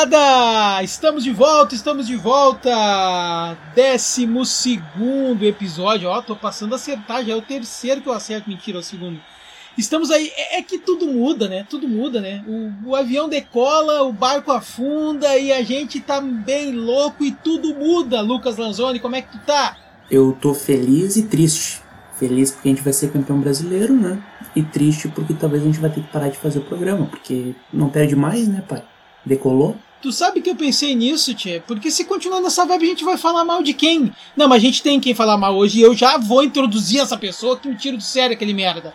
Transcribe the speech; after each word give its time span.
rapaziada! 0.00 0.82
Estamos 0.82 1.24
de 1.24 1.30
volta, 1.30 1.74
estamos 1.74 2.06
de 2.06 2.16
volta! 2.16 3.56
Décimo 3.74 4.44
segundo 4.44 5.44
episódio. 5.44 6.08
Ó, 6.08 6.22
tô 6.22 6.34
passando 6.34 6.72
a 6.72 6.76
acertar, 6.76 7.24
já 7.24 7.32
é 7.32 7.36
o 7.36 7.42
terceiro 7.42 8.00
que 8.00 8.08
eu 8.08 8.12
acerto. 8.12 8.48
Mentira, 8.48 8.78
é 8.78 8.80
o 8.80 8.82
segundo. 8.82 9.20
Estamos 9.76 10.10
aí. 10.10 10.30
É, 10.36 10.58
é 10.58 10.62
que 10.62 10.78
tudo 10.78 11.06
muda, 11.06 11.48
né? 11.48 11.66
Tudo 11.68 11.86
muda, 11.86 12.20
né? 12.20 12.42
O, 12.46 12.90
o, 12.90 12.96
avião 12.96 13.28
decola, 13.28 14.02
o 14.02 14.12
barco 14.12 14.50
afunda 14.50 15.36
e 15.36 15.52
a 15.52 15.62
gente 15.62 16.00
tá 16.00 16.20
bem 16.20 16.72
louco 16.72 17.22
e 17.24 17.32
tudo 17.32 17.74
muda. 17.74 18.20
Lucas 18.20 18.56
Lanzoni, 18.56 19.00
como 19.00 19.16
é 19.16 19.22
que 19.22 19.32
tu 19.32 19.38
tá? 19.44 19.76
Eu 20.10 20.36
tô 20.40 20.54
feliz 20.54 21.16
e 21.16 21.24
triste. 21.24 21.82
Feliz 22.18 22.52
porque 22.52 22.68
a 22.68 22.72
gente 22.72 22.84
vai 22.84 22.92
ser 22.92 23.12
campeão 23.12 23.40
brasileiro, 23.40 23.94
né? 23.94 24.22
E 24.54 24.62
triste 24.62 25.08
porque 25.08 25.34
talvez 25.34 25.62
a 25.62 25.66
gente 25.66 25.80
vai 25.80 25.90
ter 25.90 26.02
que 26.02 26.12
parar 26.12 26.28
de 26.28 26.36
fazer 26.36 26.58
o 26.58 26.64
programa, 26.64 27.06
porque 27.06 27.54
não 27.72 27.88
perde 27.88 28.16
mais, 28.16 28.46
né, 28.48 28.62
pai? 28.66 28.82
Decolou? 29.24 29.76
Tu 30.02 30.10
sabe 30.10 30.40
que 30.40 30.48
eu 30.48 30.56
pensei 30.56 30.94
nisso, 30.94 31.34
Tchê? 31.34 31.62
Porque 31.66 31.90
se 31.90 32.04
continuar 32.04 32.40
nessa 32.40 32.64
vibe, 32.64 32.84
a 32.84 32.88
gente 32.88 33.04
vai 33.04 33.18
falar 33.18 33.44
mal 33.44 33.62
de 33.62 33.74
quem? 33.74 34.12
Não, 34.34 34.48
mas 34.48 34.62
a 34.62 34.66
gente 34.66 34.82
tem 34.82 34.98
quem 34.98 35.14
falar 35.14 35.36
mal 35.36 35.54
hoje 35.54 35.78
e 35.78 35.82
eu 35.82 35.94
já 35.94 36.16
vou 36.16 36.42
introduzir 36.42 37.00
essa 37.00 37.18
pessoa 37.18 37.56
que 37.56 37.68
me 37.68 37.76
tira 37.76 37.96
do 37.96 38.02
sério 38.02 38.34
aquele 38.34 38.54
merda 38.54 38.94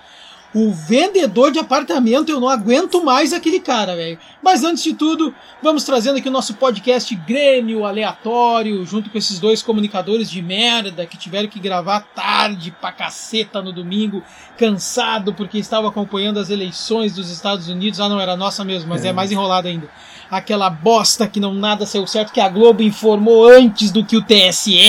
o 0.56 0.72
vendedor 0.72 1.52
de 1.52 1.60
apartamento, 1.60 2.32
eu 2.32 2.40
não 2.40 2.48
aguento 2.48 3.04
mais 3.04 3.34
aquele 3.34 3.60
cara, 3.60 3.94
velho. 3.94 4.18
Mas 4.42 4.64
antes 4.64 4.82
de 4.82 4.94
tudo, 4.94 5.36
vamos 5.62 5.84
trazendo 5.84 6.18
aqui 6.18 6.30
o 6.30 6.32
nosso 6.32 6.54
podcast 6.54 7.14
Grêmio 7.14 7.84
Aleatório, 7.84 8.86
junto 8.86 9.10
com 9.10 9.18
esses 9.18 9.38
dois 9.38 9.62
comunicadores 9.62 10.32
de 10.32 10.42
merda 10.42 11.06
que 11.06 11.18
tiveram 11.18 11.50
que 11.50 11.60
gravar 11.60 12.08
tarde 12.16 12.74
pra 12.80 12.94
caceta 12.94 13.62
no 13.62 13.74
domingo, 13.74 14.24
cansado 14.58 15.34
porque 15.34 15.58
estavam 15.58 15.90
acompanhando 15.90 16.40
as 16.40 16.50
eleições 16.50 17.14
dos 17.14 17.30
Estados 17.30 17.68
Unidos. 17.68 18.00
Ah, 18.00 18.08
não, 18.08 18.22
era 18.22 18.38
nossa 18.38 18.64
mesmo, 18.64 18.88
mas 18.88 19.04
é, 19.04 19.10
é 19.10 19.14
mais 19.14 19.34
enrolado 19.34 19.68
ainda. 19.68 19.90
Aquela 20.32 20.70
bosta 20.70 21.28
que 21.28 21.40
não 21.40 21.54
nada 21.54 21.86
saiu 21.86 22.08
certo, 22.08 22.32
que 22.32 22.40
a 22.40 22.48
Globo 22.48 22.82
informou 22.82 23.46
antes 23.46 23.92
do 23.92 24.06
que 24.06 24.16
o 24.16 24.24
TSE 24.24 24.80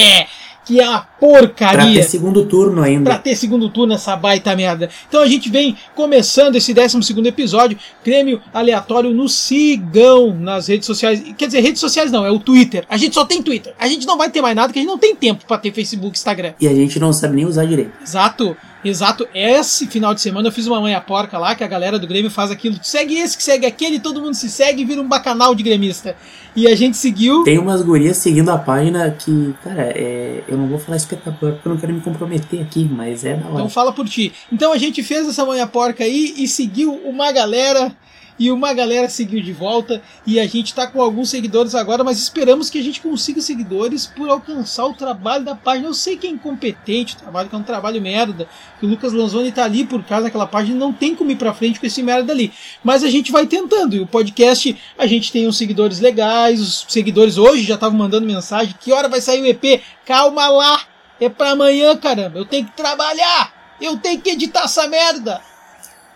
que 0.67 0.81
é 0.81 0.89
uma 0.89 1.01
porcaria. 1.01 1.77
Pra 1.77 1.93
ter 1.93 2.03
segundo 2.03 2.45
turno 2.45 2.83
ainda. 2.83 3.11
Pra 3.11 3.19
ter 3.19 3.37
segundo 3.37 3.71
turno 3.71 3.95
essa 3.95 4.17
baita 4.17 4.55
merda. 4.57 4.91
Então 5.09 5.23
a 5.23 5.27
gente 5.27 5.49
vem 5.49 5.77
começando 5.95 6.57
esse 6.57 6.75
12 6.75 7.03
segundo 7.05 7.27
episódio, 7.27 7.79
Grêmio 8.05 8.43
Aleatório, 8.53 9.13
no 9.13 9.29
sigam 9.29 10.35
nas 10.35 10.67
redes 10.67 10.87
sociais. 10.87 11.23
Quer 11.39 11.47
dizer, 11.47 11.61
redes 11.61 11.81
sociais 11.81 12.11
não, 12.11 12.27
é 12.27 12.31
o 12.31 12.41
Twitter. 12.41 12.85
A 12.89 12.97
gente 12.97 13.15
só 13.15 13.25
tem 13.25 13.41
Twitter. 13.41 13.75
A 13.79 13.87
gente 13.87 14.07
não 14.07 14.19
vai 14.19 14.29
ter 14.29 14.43
mais 14.43 14.57
nada, 14.57 14.73
que 14.73 14.79
a 14.81 14.83
gente 14.83 14.91
não 14.91 14.99
tem 14.99 15.15
tempo 15.15 15.47
para 15.47 15.59
ter 15.59 15.73
Facebook, 15.73 16.19
Instagram. 16.19 16.55
E 16.61 16.67
a 16.67 16.75
gente 16.75 16.99
não 16.99 17.13
sabe 17.13 17.37
nem 17.37 17.47
usar 17.47 17.65
direito. 17.65 17.93
Exato. 18.03 18.57
Exato, 18.89 19.27
esse 19.35 19.87
final 19.89 20.15
de 20.15 20.21
semana 20.21 20.47
eu 20.47 20.53
fiz 20.53 20.67
uma 20.67 20.81
manha 20.81 21.01
porca 21.01 21.39
lá, 21.39 21.55
que 21.55 21.65
a 21.65 21.67
galera 21.67 21.99
do 21.99 22.07
Grêmio 22.07 22.31
faz 22.31 22.51
aquilo. 22.53 22.79
Segue 22.83 23.17
esse, 23.17 23.37
que 23.37 23.43
segue 23.43 23.67
aquele, 23.67 23.99
todo 23.99 24.21
mundo 24.21 24.35
se 24.35 24.49
segue 24.49 24.83
e 24.83 24.85
vira 24.85 25.01
um 25.01 25.09
bacanal 25.09 25.55
de 25.55 25.63
gremista. 25.63 26.17
E 26.55 26.69
a 26.69 26.75
gente 26.77 26.97
seguiu. 26.97 27.43
Tem 27.43 27.59
umas 27.59 27.83
gurias 27.83 28.17
seguindo 28.17 28.49
a 28.49 28.57
página 28.57 29.11
que, 29.11 29.55
cara, 29.63 29.83
é, 29.83 30.45
eu 30.49 30.57
não 30.57 30.69
vou 30.69 30.79
falar 30.79 30.97
espetacular 30.97 31.55
porque 31.55 31.69
eu 31.69 31.73
não 31.73 31.81
quero 31.81 31.93
me 31.93 32.01
comprometer 32.01 32.63
aqui, 32.63 32.89
mas 32.91 33.25
é 33.25 33.35
da 33.35 33.47
hora. 33.47 33.55
Então 33.55 33.69
fala 33.69 33.93
por 33.93 34.09
ti. 34.09 34.33
Então 34.53 34.73
a 34.73 34.79
gente 34.79 35.03
fez 35.03 35.29
essa 35.29 35.45
manha 35.45 35.67
porca 35.67 36.05
aí 36.05 36.35
e 36.39 36.47
seguiu 36.47 36.95
uma 37.05 37.33
galera 37.33 37.93
e 38.39 38.51
uma 38.51 38.73
galera 38.73 39.09
seguiu 39.09 39.43
de 39.43 39.53
volta 39.53 40.03
e 40.27 40.39
a 40.39 40.47
gente 40.47 40.67
está 40.67 40.87
com 40.87 41.01
alguns 41.01 41.31
seguidores 41.31 41.75
agora, 41.75 42.05
mas 42.05 42.19
esperamos 42.19 42.69
que 42.69 42.79
a 42.79 42.83
gente 42.83 43.01
consiga 43.01 43.41
seguidores 43.41 44.07
por 44.07 44.29
alcançar 44.29 44.87
o 44.87 44.95
trabalho 44.95 45.45
da 45.45 45.55
página. 45.55 45.89
Eu 45.89 45.95
sei 45.95 46.17
que 46.17 46.27
é 46.27 46.31
incompetente 46.31 47.15
o 47.15 47.19
trabalho, 47.19 47.49
que 47.49 47.55
é 47.55 47.59
um 47.59 47.63
trabalho 47.63 48.01
merda, 48.01 48.49
que 48.79 48.87
o 48.87 48.89
Lucas 48.89 49.13
Lanzoni 49.13 49.49
está 49.49 49.65
ali 49.65 49.85
por 49.85 50.03
causa 50.05 50.25
daquela 50.25 50.47
página 50.47 50.79
não 50.79 50.93
tem 50.93 51.15
como 51.15 51.31
ir 51.31 51.37
para 51.37 51.55
frente 51.55 51.81
com 51.81 51.87
esse 51.87 52.03
merda 52.03 52.33
ali. 52.33 52.53
Mas 52.85 53.03
a 53.03 53.09
gente 53.09 53.33
vai 53.33 53.47
tentando. 53.47 53.97
E 53.97 54.01
o 54.01 54.07
podcast, 54.07 54.77
a 54.99 55.07
gente 55.07 55.33
tem 55.33 55.49
uns 55.49 55.57
seguidores 55.57 56.01
legais, 56.01 56.61
os 56.61 56.87
seguidores 56.89 57.39
hoje 57.39 57.63
já 57.63 57.75
estavam 57.75 57.99
mandando 57.99 58.27
mensagem, 58.27 58.75
que 58.81 58.93
hora 58.93 59.09
vai 59.09 59.21
sair 59.21 59.43
o 59.43 59.47
EP? 59.47 59.83
Calma 60.05 60.49
lá! 60.49 60.81
É 61.19 61.29
para 61.29 61.53
amanhã, 61.53 61.97
caramba. 61.97 62.39
Eu 62.39 62.45
tenho 62.45 62.67
que 62.67 62.77
trabalhar. 62.77 63.77
Eu 63.81 63.97
tenho 63.97 64.21
que 64.21 64.31
editar 64.31 64.65
essa 64.65 64.87
merda. 64.87 65.41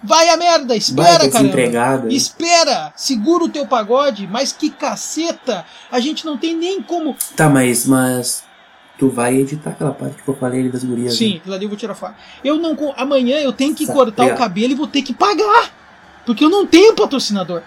Vai 0.02 0.30
a 0.30 0.36
merda, 0.36 0.74
espera, 0.74 1.28
cara. 1.28 2.06
Espera, 2.08 2.92
segura 2.96 3.44
o 3.44 3.48
teu 3.48 3.66
pagode, 3.66 4.26
mas 4.26 4.50
que 4.50 4.70
caceta! 4.70 5.64
A 5.92 6.00
gente 6.00 6.24
não 6.24 6.38
tem 6.38 6.56
nem 6.56 6.80
como. 6.80 7.14
Tá, 7.36 7.50
mas, 7.50 7.86
mas 7.86 8.44
tu 8.98 9.10
vai 9.10 9.36
editar 9.36 9.70
aquela 9.70 9.92
parte 9.92 10.22
que 10.22 10.28
eu 10.28 10.36
falei 10.36 10.60
ali 10.60 10.68
das 10.70 10.84
gurias. 10.84 11.16
Sim, 11.16 11.32
né? 11.32 11.36
aquilo 11.36 11.54
ali 11.54 11.64
eu 11.64 11.68
vou 11.68 11.78
tirar 11.78 11.94
fora. 11.94 12.14
Eu 12.42 12.56
não. 12.56 12.76
Amanhã 12.96 13.38
eu 13.38 13.52
tenho 13.52 13.74
que 13.74 13.86
cortar 13.86 14.26
o 14.26 14.36
cabelo 14.36 14.72
e 14.72 14.76
vou 14.76 14.86
ter 14.86 15.02
que 15.02 15.12
pagar. 15.12 15.70
Porque 16.24 16.44
eu 16.44 16.50
não 16.50 16.66
tenho 16.66 16.94
patrocinador. 16.94 17.62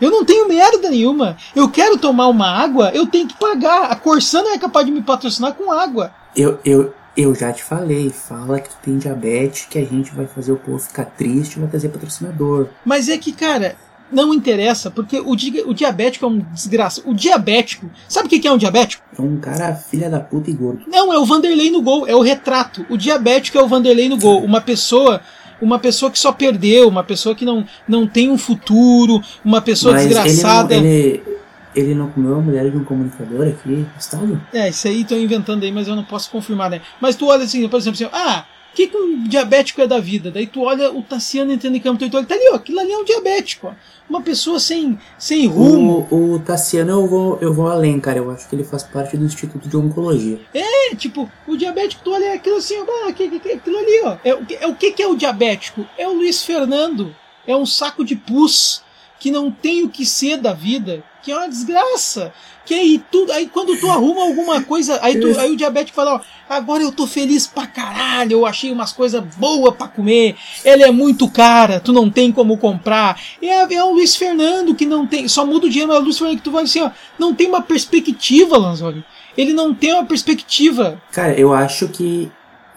Eu 0.00 0.10
não 0.10 0.24
tenho 0.24 0.48
merda 0.48 0.90
nenhuma. 0.90 1.36
Eu 1.54 1.68
quero 1.68 1.98
tomar 1.98 2.28
uma 2.28 2.48
água, 2.48 2.90
eu 2.94 3.06
tenho 3.06 3.28
que 3.28 3.38
pagar. 3.38 3.90
A 3.90 3.96
Corsana 3.96 4.50
é 4.50 4.58
capaz 4.58 4.86
de 4.86 4.92
me 4.92 5.02
patrocinar 5.02 5.52
com 5.52 5.70
água. 5.70 6.12
Eu, 6.34 6.58
eu, 6.64 6.94
eu 7.16 7.34
já 7.34 7.52
te 7.52 7.62
falei, 7.62 8.10
fala 8.10 8.60
que 8.60 8.68
tu 8.68 8.76
tem 8.82 8.98
diabetes, 8.98 9.66
que 9.68 9.78
a 9.78 9.84
gente 9.84 10.14
vai 10.14 10.26
fazer 10.26 10.52
o 10.52 10.56
povo 10.56 10.78
ficar 10.78 11.04
triste 11.04 11.54
e 11.56 11.60
vai 11.60 11.68
trazer 11.68 11.88
patrocinador. 11.88 12.68
Mas 12.84 13.08
é 13.08 13.18
que, 13.18 13.32
cara, 13.32 13.76
não 14.10 14.34
interessa, 14.34 14.90
porque 14.90 15.20
o, 15.20 15.34
di 15.36 15.62
o 15.66 15.74
diabético 15.74 16.24
é 16.24 16.28
um 16.28 16.38
desgraça. 16.52 17.02
O 17.04 17.14
diabético, 17.14 17.90
sabe 18.08 18.26
o 18.26 18.30
que, 18.30 18.38
que 18.38 18.48
é 18.48 18.52
um 18.52 18.58
diabético? 18.58 19.02
É 19.16 19.22
um 19.22 19.38
cara 19.38 19.74
filha 19.74 20.08
da 20.08 20.20
puta 20.20 20.50
e 20.50 20.54
gordo. 20.54 20.82
Não, 20.86 21.12
é 21.12 21.18
o 21.18 21.24
Vanderlei 21.24 21.70
no 21.70 21.82
gol, 21.82 22.06
é 22.06 22.14
o 22.14 22.20
retrato. 22.20 22.84
O 22.88 22.96
diabético 22.96 23.58
é 23.58 23.62
o 23.62 23.68
Vanderlei 23.68 24.08
no 24.08 24.18
gol. 24.18 24.42
Uma 24.44 24.60
pessoa 24.60 25.20
uma 25.60 25.78
pessoa 25.78 26.10
que 26.10 26.18
só 26.18 26.32
perdeu, 26.32 26.88
uma 26.88 27.04
pessoa 27.04 27.34
que 27.34 27.44
não, 27.44 27.66
não 27.86 28.06
tem 28.06 28.30
um 28.30 28.38
futuro, 28.38 29.20
uma 29.44 29.60
pessoa 29.60 29.92
Mas 29.92 30.04
desgraçada. 30.04 30.74
Ele, 30.74 30.82
não, 30.82 30.90
ele, 30.90 31.39
ele 31.74 31.94
não 31.94 32.10
comeu 32.10 32.36
a 32.36 32.40
mulher 32.40 32.70
de 32.70 32.76
um 32.76 32.84
comunicador 32.84 33.48
aqui 33.48 33.86
estado? 33.98 34.40
É, 34.52 34.68
isso 34.68 34.88
aí 34.88 35.02
estão 35.02 35.18
inventando 35.18 35.62
aí, 35.62 35.72
mas 35.72 35.88
eu 35.88 35.96
não 35.96 36.04
posso 36.04 36.30
confirmar, 36.30 36.70
né? 36.70 36.80
Mas 37.00 37.16
tu 37.16 37.26
olha 37.26 37.44
assim, 37.44 37.68
por 37.68 37.78
exemplo, 37.78 38.06
assim, 38.06 38.14
ah, 38.14 38.44
o 38.72 38.76
que, 38.76 38.86
que 38.86 38.96
um 38.96 39.24
diabético 39.24 39.80
é 39.80 39.86
da 39.86 39.98
vida? 39.98 40.30
Daí 40.30 40.46
tu 40.46 40.62
olha 40.62 40.92
o 40.92 41.02
Tassiano 41.02 41.52
entrando 41.52 41.74
em 41.74 41.80
campo, 41.80 42.08
tu 42.08 42.16
olha, 42.16 42.26
tá 42.26 42.34
ali, 42.34 42.48
ó, 42.52 42.54
aquilo 42.54 42.78
ali 42.78 42.92
é 42.92 42.98
um 42.98 43.04
diabético, 43.04 43.66
ó. 43.68 43.72
Uma 44.08 44.22
pessoa 44.22 44.58
sem, 44.58 44.98
sem 45.18 45.46
rumo. 45.46 46.06
O, 46.10 46.34
o 46.34 46.38
Tassiano 46.40 46.90
eu 46.90 47.06
vou, 47.06 47.38
eu 47.40 47.52
vou 47.52 47.68
além, 47.68 48.00
cara. 48.00 48.18
Eu 48.18 48.30
acho 48.30 48.48
que 48.48 48.56
ele 48.56 48.64
faz 48.64 48.82
parte 48.82 49.16
do 49.16 49.24
Instituto 49.24 49.68
de 49.68 49.76
Oncologia. 49.76 50.40
É, 50.54 50.94
tipo, 50.96 51.30
o 51.46 51.56
diabético, 51.56 52.02
tu 52.04 52.12
olha 52.12 52.34
aquilo 52.34 52.56
assim, 52.56 52.74
ó, 52.76 53.08
ah, 53.08 53.12
que, 53.12 53.38
que, 53.38 53.52
aquilo 53.52 53.78
ali, 53.78 54.00
ó. 54.04 54.16
É, 54.24 54.64
é, 54.64 54.66
o 54.66 54.74
que, 54.74 54.92
que 54.92 55.02
é 55.02 55.06
o 55.06 55.16
diabético? 55.16 55.86
É 55.98 56.08
o 56.08 56.12
Luiz 56.12 56.42
Fernando. 56.42 57.14
É 57.46 57.56
um 57.56 57.66
saco 57.66 58.04
de 58.04 58.14
pus 58.16 58.82
que 59.20 59.30
não 59.30 59.50
tem 59.50 59.84
o 59.84 59.88
que 59.88 60.04
ser 60.04 60.38
da 60.38 60.52
vida 60.52 61.04
que 61.22 61.30
é 61.30 61.36
uma 61.36 61.48
desgraça. 61.48 62.32
Que 62.64 62.74
aí 62.74 63.02
tudo, 63.10 63.32
aí 63.32 63.48
quando 63.48 63.78
tu 63.78 63.90
arruma 63.90 64.22
alguma 64.22 64.62
coisa, 64.62 64.98
aí, 65.02 65.18
tu, 65.18 65.38
aí 65.38 65.50
o 65.50 65.56
diabético 65.56 65.96
fala, 65.96 66.16
ó, 66.16 66.20
agora 66.48 66.82
eu 66.82 66.92
tô 66.92 67.06
feliz 67.06 67.46
pra 67.46 67.66
caralho, 67.66 68.32
eu 68.32 68.46
achei 68.46 68.70
umas 68.70 68.92
coisas 68.92 69.22
boas 69.36 69.74
pra 69.74 69.88
comer, 69.88 70.36
ela 70.64 70.84
é 70.84 70.90
muito 70.90 71.28
cara, 71.28 71.80
tu 71.80 71.92
não 71.92 72.08
tem 72.08 72.30
como 72.30 72.56
comprar. 72.58 73.20
É, 73.42 73.74
é 73.74 73.84
o 73.84 73.92
Luiz 73.92 74.14
Fernando 74.14 74.74
que 74.74 74.86
não 74.86 75.06
tem, 75.06 75.26
só 75.26 75.44
muda 75.44 75.66
o 75.66 75.70
dinheiro, 75.70 75.88
mas 75.88 75.98
é 75.98 76.00
o 76.00 76.04
Luiz 76.04 76.18
Fernando 76.18 76.36
que 76.36 76.44
tu 76.44 76.52
vai 76.52 76.64
assim, 76.64 76.80
ó, 76.80 76.90
não 77.18 77.34
tem 77.34 77.48
uma 77.48 77.62
perspectiva, 77.62 78.56
Lanzoni. 78.56 79.04
Ele 79.36 79.52
não 79.52 79.74
tem 79.74 79.92
uma 79.92 80.04
perspectiva. 80.04 81.00
Cara, 81.12 81.32
eu 81.38 81.52
acho 81.52 81.88
que 81.88 82.30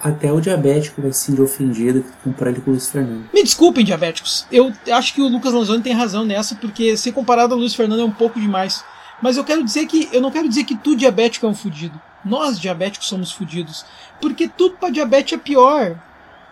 até 0.03 0.31
o 0.33 0.41
diabético 0.41 1.01
vai 1.01 1.13
se 1.13 1.19
sentir 1.19 1.41
ofendido 1.41 2.03
comparado 2.21 2.61
com 2.61 2.71
o 2.71 2.73
Luiz 2.73 2.89
Fernando. 2.89 3.29
Me 3.33 3.41
desculpem, 3.41 3.85
diabéticos. 3.85 4.45
Eu 4.51 4.73
acho 4.91 5.13
que 5.13 5.21
o 5.21 5.29
Lucas 5.29 5.53
Lanzoni 5.53 5.81
tem 5.81 5.93
razão 5.93 6.25
nessa, 6.25 6.55
porque 6.55 6.97
ser 6.97 7.13
comparado 7.13 7.53
ao 7.53 7.59
Luiz 7.59 7.73
Fernando 7.73 8.01
é 8.01 8.05
um 8.05 8.11
pouco 8.11 8.39
demais. 8.39 8.83
Mas 9.21 9.37
eu 9.37 9.45
quero 9.45 9.63
dizer 9.63 9.85
que. 9.85 10.09
Eu 10.11 10.21
não 10.21 10.29
quero 10.29 10.49
dizer 10.49 10.65
que 10.65 10.75
tu 10.75 10.93
diabético 10.93 11.45
é 11.45 11.49
um 11.49 11.55
fudido. 11.55 11.99
Nós 12.25 12.59
diabéticos 12.59 13.07
somos 13.07 13.31
fudidos. 13.31 13.85
Porque 14.19 14.49
tudo 14.49 14.75
para 14.75 14.89
diabetes 14.89 15.33
é 15.33 15.37
pior. 15.37 15.97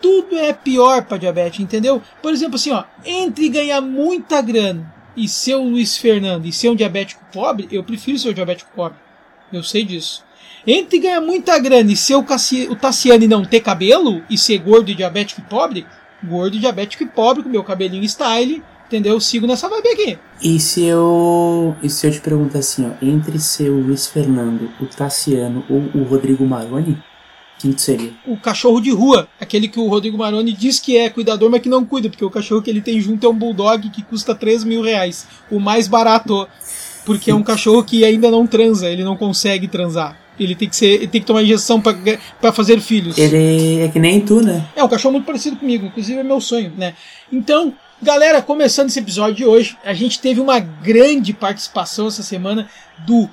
Tudo 0.01 0.37
é 0.37 0.53
pior 0.53 1.03
para 1.03 1.17
diabetes, 1.17 1.59
entendeu? 1.59 2.01
Por 2.21 2.31
exemplo, 2.31 2.55
assim, 2.55 2.71
ó, 2.71 2.85
entre 3.03 3.49
ganhar 3.49 3.81
muita 3.81 4.41
grana 4.41 4.91
e 5.15 5.27
ser 5.27 5.55
o 5.55 5.63
Luiz 5.63 5.97
Fernando 5.97 6.45
e 6.45 6.53
ser 6.53 6.69
um 6.69 6.75
diabético 6.75 7.23
pobre, 7.31 7.67
eu 7.69 7.83
prefiro 7.83 8.17
ser 8.17 8.29
um 8.29 8.33
diabético 8.33 8.71
pobre. 8.73 8.97
Eu 9.51 9.61
sei 9.61 9.83
disso. 9.83 10.23
Entre 10.65 10.99
ganhar 10.99 11.21
muita 11.21 11.57
grana 11.57 11.91
e 11.91 11.95
ser 11.95 12.15
o, 12.15 12.23
Cassi 12.23 12.67
o 12.69 12.75
Tassiano 12.75 13.23
e 13.23 13.27
não 13.27 13.43
ter 13.43 13.61
cabelo, 13.61 14.21
e 14.29 14.37
ser 14.37 14.59
gordo 14.59 14.91
e 14.91 14.95
diabético 14.95 15.41
e 15.41 15.49
pobre, 15.49 15.85
gordo, 16.23 16.59
diabético 16.59 17.03
e 17.03 17.07
pobre, 17.07 17.43
com 17.43 17.49
meu 17.49 17.63
cabelinho 17.63 18.07
style, 18.07 18.63
entendeu? 18.85 19.13
Eu 19.13 19.19
sigo 19.19 19.47
nessa 19.47 19.69
vibe 19.69 19.87
aqui. 19.89 20.19
E 20.41 20.59
se 20.59 20.83
eu. 20.83 21.75
E 21.81 21.89
se 21.89 22.07
eu 22.07 22.11
te 22.11 22.21
perguntar 22.21 22.59
assim, 22.59 22.85
ó, 22.87 23.05
entre 23.05 23.39
ser 23.39 23.69
o 23.69 23.79
Luiz 23.79 24.07
Fernando, 24.07 24.69
o 24.79 24.85
Tassiano 24.85 25.63
ou 25.69 25.79
o 25.99 26.03
Rodrigo 26.03 26.45
Maroni, 26.45 27.01
quem 27.61 27.77
seria? 27.77 28.11
O 28.25 28.37
cachorro 28.37 28.81
de 28.81 28.89
rua, 28.91 29.27
aquele 29.39 29.67
que 29.67 29.79
o 29.79 29.87
Rodrigo 29.87 30.17
Maroni 30.17 30.51
diz 30.51 30.79
que 30.79 30.97
é 30.97 31.09
cuidador, 31.09 31.49
mas 31.49 31.61
que 31.61 31.69
não 31.69 31.85
cuida, 31.85 32.09
porque 32.09 32.25
o 32.25 32.29
cachorro 32.29 32.61
que 32.61 32.69
ele 32.69 32.81
tem 32.81 32.99
junto 32.99 33.25
é 33.25 33.29
um 33.29 33.37
bulldog 33.37 33.87
que 33.89 34.01
custa 34.01 34.33
3 34.33 34.63
mil 34.63 34.81
reais. 34.81 35.27
O 35.49 35.59
mais 35.59 35.87
barato. 35.87 36.47
Porque 37.05 37.29
é 37.29 37.35
um 37.35 37.43
cachorro 37.43 37.83
que 37.83 38.03
ainda 38.03 38.31
não 38.31 38.47
transa, 38.47 38.89
ele 38.89 39.03
não 39.03 39.15
consegue 39.15 39.67
transar. 39.67 40.20
Ele 40.39 40.55
tem 40.55 40.67
que 40.67 40.75
ser, 40.75 40.87
ele 40.87 41.07
tem 41.07 41.21
que 41.21 41.27
tomar 41.27 41.43
injeção 41.43 41.81
para 41.81 42.51
fazer 42.51 42.79
filhos. 42.79 43.17
Ele 43.17 43.81
é 43.81 43.87
que 43.89 43.99
nem 43.99 44.19
tu, 44.21 44.41
né? 44.41 44.65
É 44.75 44.83
um 44.83 44.87
cachorro 44.87 45.13
muito 45.13 45.25
parecido 45.25 45.55
comigo, 45.55 45.85
inclusive 45.85 46.19
é 46.19 46.23
meu 46.23 46.41
sonho, 46.41 46.73
né? 46.77 46.93
Então, 47.31 47.73
Galera, 48.03 48.41
começando 48.41 48.89
esse 48.89 48.97
episódio 48.97 49.35
de 49.35 49.45
hoje, 49.45 49.77
a 49.85 49.93
gente 49.93 50.19
teve 50.19 50.41
uma 50.41 50.57
grande 50.59 51.33
participação 51.33 52.07
essa 52.07 52.23
semana 52.23 52.67
do 53.05 53.29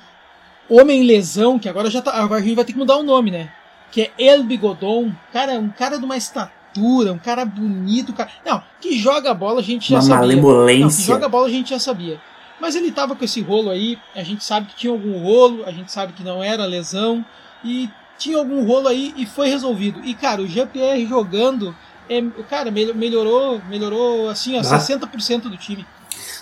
Homem 0.69 1.01
Lesão, 1.03 1.57
que 1.57 1.67
agora 1.67 1.89
já 1.89 2.03
tá. 2.03 2.11
Agora 2.11 2.39
a 2.39 2.43
gente 2.43 2.55
vai 2.55 2.63
ter 2.63 2.73
que 2.73 2.77
mudar 2.77 2.97
o 2.97 3.03
nome, 3.03 3.31
né? 3.31 3.49
Que 3.91 4.01
é 4.03 4.11
El 4.19 4.43
Bigodon. 4.43 5.11
Cara, 5.33 5.53
um 5.53 5.69
cara 5.69 5.97
de 5.97 6.05
uma 6.05 6.15
estatura, 6.15 7.11
um 7.11 7.17
cara 7.17 7.45
bonito, 7.45 8.13
cara. 8.13 8.29
Não, 8.45 8.61
que 8.79 8.95
joga 8.95 9.33
bola 9.33 9.59
a 9.59 9.63
gente 9.63 9.89
já 9.89 9.95
Uma 9.95 10.01
sabia. 10.03 10.17
malemolência. 10.19 10.81
Não, 10.85 10.89
que 10.89 11.01
joga 11.01 11.27
bola 11.27 11.47
a 11.47 11.49
gente 11.49 11.71
já 11.71 11.79
sabia. 11.79 12.21
Mas 12.59 12.75
ele 12.75 12.91
tava 12.91 13.15
com 13.15 13.23
esse 13.23 13.41
rolo 13.41 13.69
aí, 13.69 13.97
a 14.15 14.23
gente 14.23 14.43
sabe 14.43 14.67
que 14.67 14.75
tinha 14.75 14.91
algum 14.91 15.17
rolo, 15.19 15.63
a 15.65 15.71
gente 15.71 15.91
sabe 15.91 16.13
que 16.13 16.23
não 16.23 16.43
era 16.43 16.65
lesão, 16.65 17.23
e 17.63 17.89
tinha 18.17 18.37
algum 18.37 18.65
rolo 18.65 18.87
aí 18.87 19.13
e 19.15 19.25
foi 19.25 19.47
resolvido. 19.47 20.01
E 20.03 20.13
cara, 20.13 20.41
o 20.41 20.47
GPR 20.47 21.05
jogando, 21.07 21.73
é, 22.09 22.21
cara, 22.49 22.69
mel- 22.69 22.93
melhorou, 22.95 23.61
melhorou 23.69 24.29
assim, 24.29 24.57
ó, 24.57 24.59
Ah. 24.59 24.63
60% 24.63 25.43
do 25.43 25.55
time. 25.57 25.85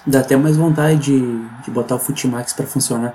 Dá 0.06 0.22
até 0.22 0.36
mais 0.36 0.56
vontade 0.58 1.00
de, 1.00 1.20
de 1.64 1.70
botar 1.72 1.96
o 1.96 2.00
Futimax 2.00 2.54
pra 2.54 2.66
funcionar. 2.66 3.14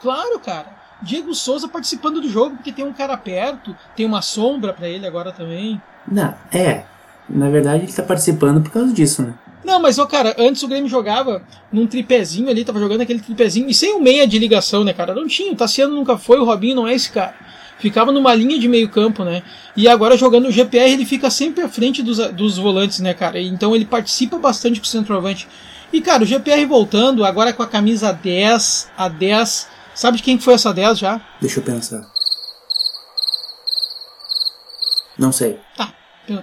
Claro, 0.00 0.38
cara. 0.40 0.80
Diego 1.00 1.34
Souza 1.34 1.68
participando 1.68 2.20
do 2.20 2.28
jogo 2.28 2.56
porque 2.56 2.72
tem 2.72 2.84
um 2.84 2.92
cara 2.92 3.16
perto, 3.16 3.76
tem 3.96 4.06
uma 4.06 4.22
sombra 4.22 4.72
pra 4.72 4.88
ele 4.88 5.06
agora 5.06 5.30
também. 5.32 5.80
Não, 6.08 6.34
é. 6.52 6.84
Na 7.28 7.48
verdade, 7.50 7.84
ele 7.84 7.92
tá 7.92 8.02
participando 8.02 8.62
por 8.62 8.70
causa 8.72 8.92
disso, 8.92 9.22
né? 9.22 9.34
Não, 9.64 9.80
mas, 9.80 9.98
ó, 9.98 10.06
cara, 10.06 10.34
antes 10.38 10.62
o 10.62 10.68
Grêmio 10.68 10.88
jogava 10.88 11.42
num 11.72 11.86
tripézinho 11.86 12.48
ali, 12.48 12.64
tava 12.64 12.80
jogando 12.80 13.02
aquele 13.02 13.20
tripézinho, 13.20 13.68
e 13.68 13.74
sem 13.74 13.94
o 13.94 14.00
meia 14.00 14.26
de 14.26 14.38
ligação, 14.38 14.82
né, 14.82 14.92
cara? 14.92 15.14
Não 15.14 15.26
tinha, 15.26 15.52
o 15.52 15.56
Tassiano 15.56 15.94
nunca 15.94 16.18
foi, 16.18 16.38
o 16.38 16.44
Robinho 16.44 16.76
não 16.76 16.88
é 16.88 16.94
esse 16.94 17.10
cara. 17.10 17.34
Ficava 17.78 18.12
numa 18.12 18.34
linha 18.34 18.58
de 18.58 18.68
meio 18.68 18.88
campo, 18.88 19.24
né? 19.24 19.42
E 19.76 19.88
agora 19.88 20.16
jogando 20.16 20.46
o 20.46 20.52
GPR, 20.52 20.92
ele 20.92 21.04
fica 21.04 21.30
sempre 21.30 21.64
à 21.64 21.68
frente 21.68 22.02
dos, 22.02 22.18
dos 22.32 22.56
volantes, 22.56 23.00
né, 23.00 23.12
cara? 23.12 23.40
Então 23.40 23.74
ele 23.74 23.84
participa 23.84 24.38
bastante 24.38 24.78
com 24.78 24.86
o 24.86 24.88
centroavante. 24.88 25.48
E, 25.92 26.00
cara, 26.00 26.22
o 26.22 26.26
GPR 26.26 26.64
voltando, 26.64 27.24
agora 27.24 27.52
com 27.52 27.62
a 27.62 27.66
camisa 27.66 28.12
10, 28.12 28.90
a 28.96 29.08
10. 29.08 29.68
Sabe 29.94 30.16
de 30.16 30.22
quem 30.22 30.38
que 30.38 30.44
foi 30.44 30.54
essa 30.54 30.72
10 30.72 30.98
já? 30.98 31.20
Deixa 31.40 31.60
eu 31.60 31.64
pensar. 31.64 32.06
Não 35.18 35.32
sei. 35.32 35.58
Tá, 35.76 35.92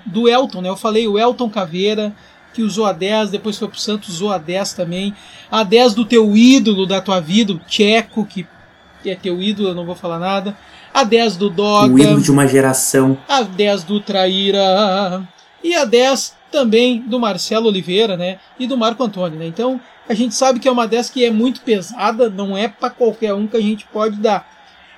do 0.05 0.29
Elton, 0.29 0.61
né? 0.61 0.69
Eu 0.69 0.77
falei 0.77 1.07
o 1.07 1.17
Elton 1.17 1.49
Caveira, 1.49 2.15
que 2.59 2.63
usou 2.63 2.85
a 2.85 2.91
10, 2.91 3.29
depois 3.31 3.57
foi 3.57 3.69
pro 3.69 3.79
Santos, 3.79 4.15
usou 4.15 4.33
a 4.33 4.37
10 4.37 4.73
também. 4.73 5.13
A 5.49 5.63
10 5.63 5.93
do 5.93 6.03
teu 6.03 6.35
ídolo 6.35 6.85
da 6.85 6.99
tua 6.99 7.21
vida, 7.21 7.53
o 7.53 7.59
Tcheco, 7.59 8.25
que 8.25 8.45
é 9.05 9.15
teu 9.15 9.41
ídolo, 9.41 9.69
eu 9.69 9.75
não 9.75 9.85
vou 9.85 9.95
falar 9.95 10.19
nada. 10.19 10.57
A 10.93 11.05
10 11.05 11.37
do 11.37 11.49
Doga, 11.49 11.93
O 11.93 11.97
ídolo 11.97 12.19
de 12.21 12.29
uma 12.29 12.45
geração. 12.45 13.17
a 13.29 13.43
10 13.43 13.83
do 13.85 14.01
Traíra 14.01 15.25
e 15.63 15.73
a 15.73 15.85
10 15.85 16.35
também 16.51 16.99
do 16.99 17.17
Marcelo 17.17 17.67
Oliveira, 17.67 18.17
né? 18.17 18.39
E 18.59 18.67
do 18.67 18.75
Marco 18.75 19.01
Antônio, 19.01 19.39
né? 19.39 19.47
Então, 19.47 19.79
a 20.09 20.13
gente 20.13 20.35
sabe 20.35 20.59
que 20.59 20.67
é 20.67 20.71
uma 20.71 20.85
10 20.85 21.09
que 21.11 21.23
é 21.23 21.31
muito 21.31 21.61
pesada, 21.61 22.29
não 22.29 22.57
é 22.57 22.67
para 22.67 22.89
qualquer 22.89 23.33
um 23.33 23.47
que 23.47 23.55
a 23.55 23.61
gente 23.61 23.87
pode 23.93 24.17
dar. 24.17 24.45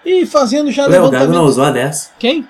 E 0.03 0.25
fazendo 0.25 0.71
já 0.71 0.87
Léo 0.87 0.93
Gago 0.93 1.11
levantamento... 1.11 1.37
não 1.37 1.45
usou 1.45 1.63
a 1.63 1.69
10. 1.69 2.13
Quem? 2.17 2.47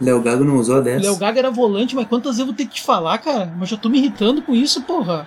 Léo 0.00 0.20
Gago 0.20 0.44
não 0.44 0.56
usou 0.56 0.78
a 0.78 0.80
10. 0.80 1.02
Léo 1.02 1.16
Gaga 1.16 1.38
era 1.38 1.50
volante, 1.50 1.94
mas 1.94 2.06
quantas 2.08 2.32
vezes 2.32 2.40
eu 2.40 2.46
vou 2.46 2.54
ter 2.54 2.66
que 2.66 2.74
te 2.74 2.82
falar, 2.82 3.18
cara? 3.18 3.52
Mas 3.56 3.68
já 3.68 3.76
tô 3.76 3.88
me 3.88 3.98
irritando 3.98 4.42
com 4.42 4.54
isso, 4.54 4.82
porra. 4.82 5.26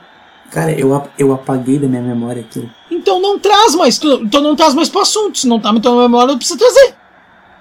Cara, 0.52 0.72
eu, 0.72 1.10
eu 1.18 1.34
apaguei 1.34 1.78
da 1.78 1.88
minha 1.88 2.02
memória 2.02 2.42
aquilo. 2.42 2.70
Então 2.90 3.22
não 3.22 3.38
traz 3.38 3.76
mais, 3.76 4.00
então 4.22 4.42
não 4.42 4.56
traz 4.56 4.74
mais 4.74 4.90
pro 4.90 5.02
assunto. 5.02 5.38
Se 5.38 5.48
não 5.48 5.60
tá 5.60 5.72
na 5.72 5.80
memória, 5.80 6.28
não 6.28 6.38
precisa 6.38 6.58
trazer. 6.58 6.96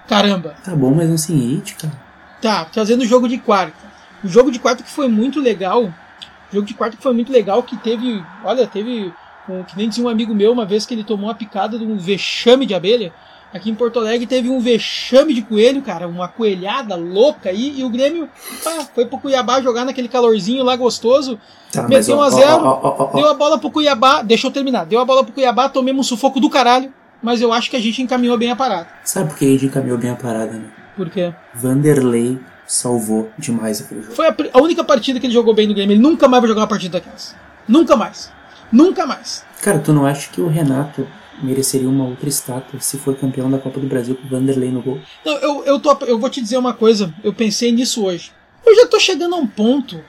Caramba. 0.07 0.55
Tá 0.63 0.75
bom, 0.75 0.93
mas 0.93 1.09
não 1.09 1.17
sem 1.17 1.37
hit, 1.37 1.75
cara. 1.75 1.93
Tá, 2.41 2.65
trazendo 2.65 3.01
o 3.01 3.05
jogo 3.05 3.27
de 3.27 3.37
quarta. 3.37 3.87
O 4.23 4.27
jogo 4.27 4.51
de 4.51 4.59
quarta 4.59 4.83
que 4.83 4.89
foi 4.89 5.07
muito 5.07 5.39
legal. 5.39 5.83
O 5.83 6.53
jogo 6.53 6.65
de 6.65 6.73
quarta 6.73 6.95
que 6.95 7.03
foi 7.03 7.13
muito 7.13 7.31
legal, 7.31 7.61
que 7.63 7.75
teve. 7.77 8.23
Olha, 8.43 8.65
teve. 8.65 9.13
Um, 9.49 9.63
que 9.63 9.77
nem 9.77 9.87
dizia 9.87 10.03
um 10.03 10.09
amigo 10.09 10.33
meu 10.35 10.51
uma 10.51 10.65
vez 10.65 10.85
que 10.85 10.93
ele 10.93 11.03
tomou 11.03 11.27
uma 11.27 11.35
picada 11.35 11.77
de 11.77 11.85
um 11.85 11.97
vexame 11.97 12.65
de 12.65 12.73
abelha. 12.73 13.13
Aqui 13.53 13.69
em 13.69 13.75
Porto 13.75 13.99
Alegre 13.99 14.27
teve 14.27 14.49
um 14.49 14.59
vexame 14.59 15.33
de 15.33 15.41
coelho, 15.41 15.81
cara, 15.81 16.07
uma 16.07 16.27
coelhada 16.27 16.95
louca 16.95 17.49
aí, 17.49 17.79
e 17.79 17.83
o 17.83 17.89
Grêmio 17.89 18.29
pá, 18.63 18.85
foi 18.93 19.05
pro 19.05 19.17
Cuiabá 19.17 19.61
jogar 19.61 19.85
naquele 19.85 20.09
calorzinho 20.09 20.63
lá 20.63 20.75
gostoso. 20.75 21.39
Tá, 21.71 21.87
Meteu 21.87 22.17
um 22.17 22.21
a 22.21 22.29
zero, 22.29 22.63
ó, 22.63 22.79
ó, 22.83 23.09
ó. 23.13 23.15
Deu 23.15 23.29
a 23.29 23.33
bola 23.33 23.57
pro 23.57 23.71
Cuiabá, 23.71 24.21
deixa 24.21 24.47
eu 24.47 24.51
terminar. 24.51 24.85
Deu 24.85 24.99
a 24.99 25.05
bola 25.05 25.23
pro 25.23 25.33
Cuiabá, 25.33 25.69
tomemos 25.69 26.05
um 26.05 26.09
sufoco 26.09 26.39
do 26.39 26.49
caralho, 26.49 26.93
mas 27.23 27.41
eu 27.41 27.53
acho 27.53 27.69
que 27.69 27.77
a 27.77 27.79
gente 27.79 28.01
encaminhou 28.01 28.37
bem 28.37 28.51
a 28.51 28.55
parada. 28.55 28.87
Sabe 29.03 29.29
por 29.29 29.37
que 29.37 29.45
a 29.45 29.49
gente 29.49 29.65
encaminhou 29.67 29.97
bem 29.97 30.11
a 30.11 30.15
parada, 30.15 30.51
né? 30.51 30.69
Por 30.95 31.09
quê? 31.09 31.33
Vanderlei 31.53 32.37
salvou 32.65 33.29
demais 33.37 33.81
aquele 33.81 34.01
jogo. 34.01 34.13
Foi 34.13 34.27
a, 34.27 34.35
a 34.53 34.61
única 34.61 34.83
partida 34.83 35.19
que 35.19 35.25
ele 35.25 35.33
jogou 35.33 35.53
bem 35.53 35.67
no 35.67 35.73
Grêmio. 35.73 35.93
Ele 35.93 36.01
nunca 36.01 36.27
mais 36.27 36.41
vai 36.41 36.49
jogar 36.49 36.61
uma 36.61 36.67
partida 36.67 36.99
daquelas. 36.99 37.33
Nunca 37.67 37.95
mais. 37.95 38.29
Nunca 38.71 39.05
mais. 39.05 39.45
Cara, 39.61 39.79
tu 39.79 39.93
não 39.93 40.05
acha 40.05 40.29
que 40.29 40.41
o 40.41 40.47
Renato 40.47 41.07
mereceria 41.41 41.89
uma 41.89 42.05
outra 42.05 42.27
estátua 42.27 42.79
se 42.79 42.97
for 42.97 43.15
campeão 43.15 43.49
da 43.49 43.57
Copa 43.57 43.79
do 43.79 43.87
Brasil 43.87 44.15
com 44.15 44.25
o 44.25 44.29
Vanderlei 44.29 44.71
no 44.71 44.81
gol? 44.81 44.99
Não, 45.25 45.33
eu, 45.37 45.63
eu, 45.65 45.79
tô, 45.79 45.97
eu 46.05 46.19
vou 46.19 46.29
te 46.29 46.41
dizer 46.41 46.57
uma 46.57 46.73
coisa. 46.73 47.13
Eu 47.23 47.33
pensei 47.33 47.71
nisso 47.71 48.03
hoje. 48.03 48.31
Eu 48.65 48.75
já 48.75 48.87
tô 48.87 48.99
chegando 48.99 49.35
a 49.35 49.37
um 49.37 49.47
ponto 49.47 50.03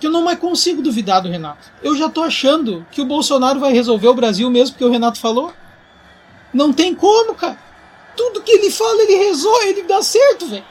que 0.00 0.06
eu 0.06 0.10
não 0.10 0.22
mais 0.22 0.38
consigo 0.38 0.82
duvidar 0.82 1.22
do 1.22 1.28
Renato. 1.28 1.70
Eu 1.82 1.96
já 1.96 2.08
tô 2.08 2.22
achando 2.22 2.84
que 2.90 3.00
o 3.00 3.06
Bolsonaro 3.06 3.60
vai 3.60 3.72
resolver 3.72 4.08
o 4.08 4.14
Brasil 4.14 4.50
mesmo 4.50 4.74
porque 4.74 4.84
o 4.84 4.90
Renato 4.90 5.18
falou. 5.18 5.52
Não 6.52 6.72
tem 6.72 6.94
como, 6.94 7.34
cara. 7.34 7.58
Tudo 8.16 8.42
que 8.42 8.50
ele 8.50 8.70
fala, 8.70 9.02
ele 9.02 9.14
resolve, 9.14 9.68
ele 9.68 9.82
dá 9.84 10.02
certo, 10.02 10.46
velho. 10.46 10.64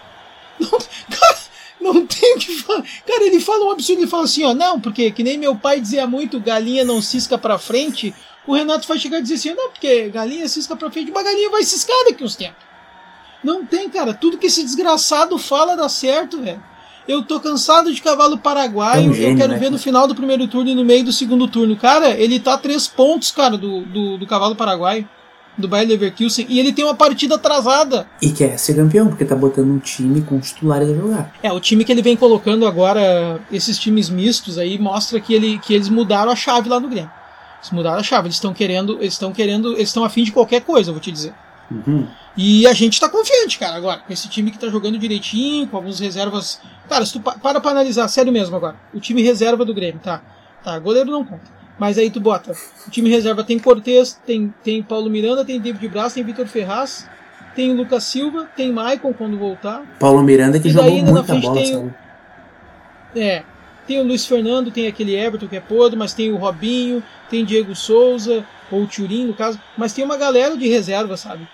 Cara, 1.10 1.38
não 1.80 2.06
tem 2.06 2.36
o 2.36 2.40
que 2.40 2.56
falar. 2.58 2.84
Cara, 3.08 3.24
ele 3.26 3.40
fala 3.40 3.66
um 3.66 3.72
absurdo, 3.72 4.02
ele 4.02 4.08
fala 4.08 4.24
assim, 4.24 4.44
ó, 4.44 4.54
não, 4.54 4.80
porque 4.80 5.12
que 5.12 5.24
nem 5.24 5.38
meu 5.38 5.56
pai 5.56 5.82
dizia 5.82 6.06
muito, 6.06 6.40
galinha 6.40 6.84
não 6.84 7.02
cisca 7.02 7.38
pra 7.38 7.58
frente, 7.58 8.14
o 8.46 8.54
Renato 8.54 8.88
vai 8.88 8.98
chegar 8.98 9.20
e 9.20 9.22
dizer 9.22 9.36
assim, 9.36 9.54
não, 9.54 9.70
porque 9.70 10.10
galinha 10.10 10.48
cisca 10.48 10.76
pra 10.76 10.90
frente, 10.90 11.12
uma 11.12 11.24
galinha 11.24 11.50
vai 11.50 11.64
ciscar 11.64 11.96
daqui 12.06 12.24
uns 12.24 12.36
tempos. 12.36 12.72
Não 13.44 13.66
tem, 13.66 13.90
cara. 13.90 14.14
Tudo 14.14 14.38
que 14.38 14.48
esse 14.48 14.64
desgraçado 14.64 15.38
fala 15.38 15.76
dá 15.76 15.90
certo, 15.90 16.42
velho. 16.42 16.62
Eu 17.08 17.24
tô 17.24 17.40
cansado 17.40 17.92
de 17.92 18.02
cavalo 18.02 18.38
paraguaio. 18.38 19.08
É 19.08 19.10
um 19.10 19.14
gênio, 19.14 19.32
eu 19.32 19.38
quero 19.38 19.54
né, 19.54 19.60
ver 19.60 19.72
no 19.72 19.80
final 19.80 20.08
do 20.08 20.14
primeiro 20.14 20.48
turno 20.48 20.70
e 20.70 20.76
no 20.76 20.86
meio 20.86 21.04
do 21.04 21.12
segundo 21.12 21.48
turno. 21.48 21.76
Cara, 21.76 22.12
ele 22.12 22.40
tá 22.40 22.54
a 22.54 22.58
três 22.58 22.88
pontos, 22.88 23.32
cara, 23.32 23.58
do, 23.58 23.82
do, 23.82 24.18
do 24.18 24.28
cavalo 24.28 24.56
paraguaio. 24.56 25.08
Do 25.58 25.68
Bayer 25.68 25.90
Leverkusen. 25.90 26.46
E 26.48 26.60
ele 26.60 26.72
tem 26.72 26.86
uma 26.86 26.96
partida 26.96 27.36
atrasada. 27.36 28.08
E 28.22 28.32
quer 28.32 28.58
ser 28.58 28.74
campeão, 28.74 29.10
porque 29.10 29.26
tá 29.26 29.36
botando 29.36 29.70
um 29.70 29.80
time 29.80 30.22
com 30.22 30.40
titulares 30.40 30.90
a 30.90 30.96
jogar. 30.96 31.34
É, 31.44 31.52
o 31.52 31.60
time 31.60 31.84
que 31.84 31.92
ele 31.92 32.02
vem 32.02 32.16
colocando 32.16 32.66
agora, 32.66 33.42
esses 33.52 33.78
times 33.78 34.10
mistos 34.10 34.58
aí, 34.58 34.80
mostra 34.80 35.20
que, 35.20 35.34
ele, 35.34 35.60
que 35.60 35.74
eles 35.74 35.90
mudaram 35.90 36.32
a 36.32 36.36
chave 36.36 36.70
lá 36.70 36.80
no 36.80 36.88
Grêmio. 36.88 37.12
Eles 37.62 37.72
mudaram 37.72 38.00
a 38.00 38.04
chave. 38.04 38.28
Eles 38.28 38.36
estão 38.36 38.54
querendo, 38.54 38.98
eles 39.00 39.14
estão 39.14 39.32
querendo, 39.32 39.74
eles 39.74 39.90
estão 39.90 40.04
afim 40.04 40.24
de 40.24 40.32
qualquer 40.32 40.62
coisa, 40.62 40.90
eu 40.90 40.94
vou 40.94 41.02
te 41.02 41.12
dizer. 41.12 41.34
Uhum. 41.70 42.08
E 42.36 42.66
a 42.68 42.74
gente 42.74 43.00
tá 43.00 43.08
confiante, 43.08 43.58
cara, 43.60 43.76
agora. 43.78 44.00
Com 44.00 44.12
esse 44.12 44.28
time 44.30 44.52
que 44.52 44.58
tá 44.58 44.68
jogando 44.70 44.98
direitinho, 44.98 45.68
com 45.68 45.78
algumas 45.78 46.00
reservas. 46.00 46.60
Cara, 46.90 47.06
se 47.06 47.14
tu 47.14 47.20
pa- 47.22 47.38
para 47.42 47.62
pra 47.62 47.72
analisar, 47.72 48.08
sério 48.08 48.32
mesmo 48.32 48.56
agora. 48.56 48.76
O 48.94 49.00
time 49.00 49.22
reserva 49.22 49.64
do 49.64 49.74
Grêmio, 49.74 50.02
tá? 50.04 50.22
Tá, 50.64 50.78
goleiro 50.80 51.10
não 51.12 51.24
conta. 51.24 51.44
Mas 51.80 51.98
aí 51.98 52.10
tu 52.10 52.20
bota. 52.20 52.52
O 52.88 52.92
time 52.92 53.10
reserva 53.10 53.44
tem 53.44 53.58
Cortez, 53.58 54.20
tem, 54.26 54.54
tem 54.64 54.84
Paulo 54.84 55.10
Miranda, 55.10 55.44
tem 55.46 55.60
David 55.60 55.88
Braz, 55.88 56.14
tem 56.14 56.24
Vitor 56.24 56.46
Ferraz, 56.46 57.08
tem 57.56 57.74
Lucas 57.74 58.04
Silva, 58.04 58.48
tem 58.56 58.72
Maicon 58.72 59.14
quando 59.14 59.38
voltar. 59.38 59.82
Paulo 60.00 60.22
Miranda 60.22 60.60
que 60.60 60.68
E 60.68 60.72
jogou 60.72 60.90
daí 60.90 61.00
ainda 61.00 61.12
na 61.12 61.18
muita 61.20 61.28
frente 61.34 61.44
bola, 61.48 61.62
tem? 61.62 61.96
É. 63.16 63.44
Tem 63.92 64.00
o 64.00 64.04
Luiz 64.06 64.26
Fernando, 64.26 64.72
tem 64.72 64.88
aquele 64.88 65.14
Everton 65.18 65.50
que 65.50 65.58
é 65.58 65.60
podre, 65.60 66.00
mas 66.00 66.14
tem 66.14 66.32
o 66.32 66.38
Robinho, 66.38 67.04
tem 67.30 67.44
Diego 67.44 67.76
Souza, 67.76 68.46
ou 68.72 68.84
o 68.84 68.88
Turim, 68.88 69.26
no 69.26 69.34
caso. 69.34 69.60
Mas 69.78 69.92
tem 69.92 70.06
uma 70.06 70.16
galera 70.16 70.56
de 70.56 70.66
reserva, 70.70 71.18
sabe? 71.18 71.46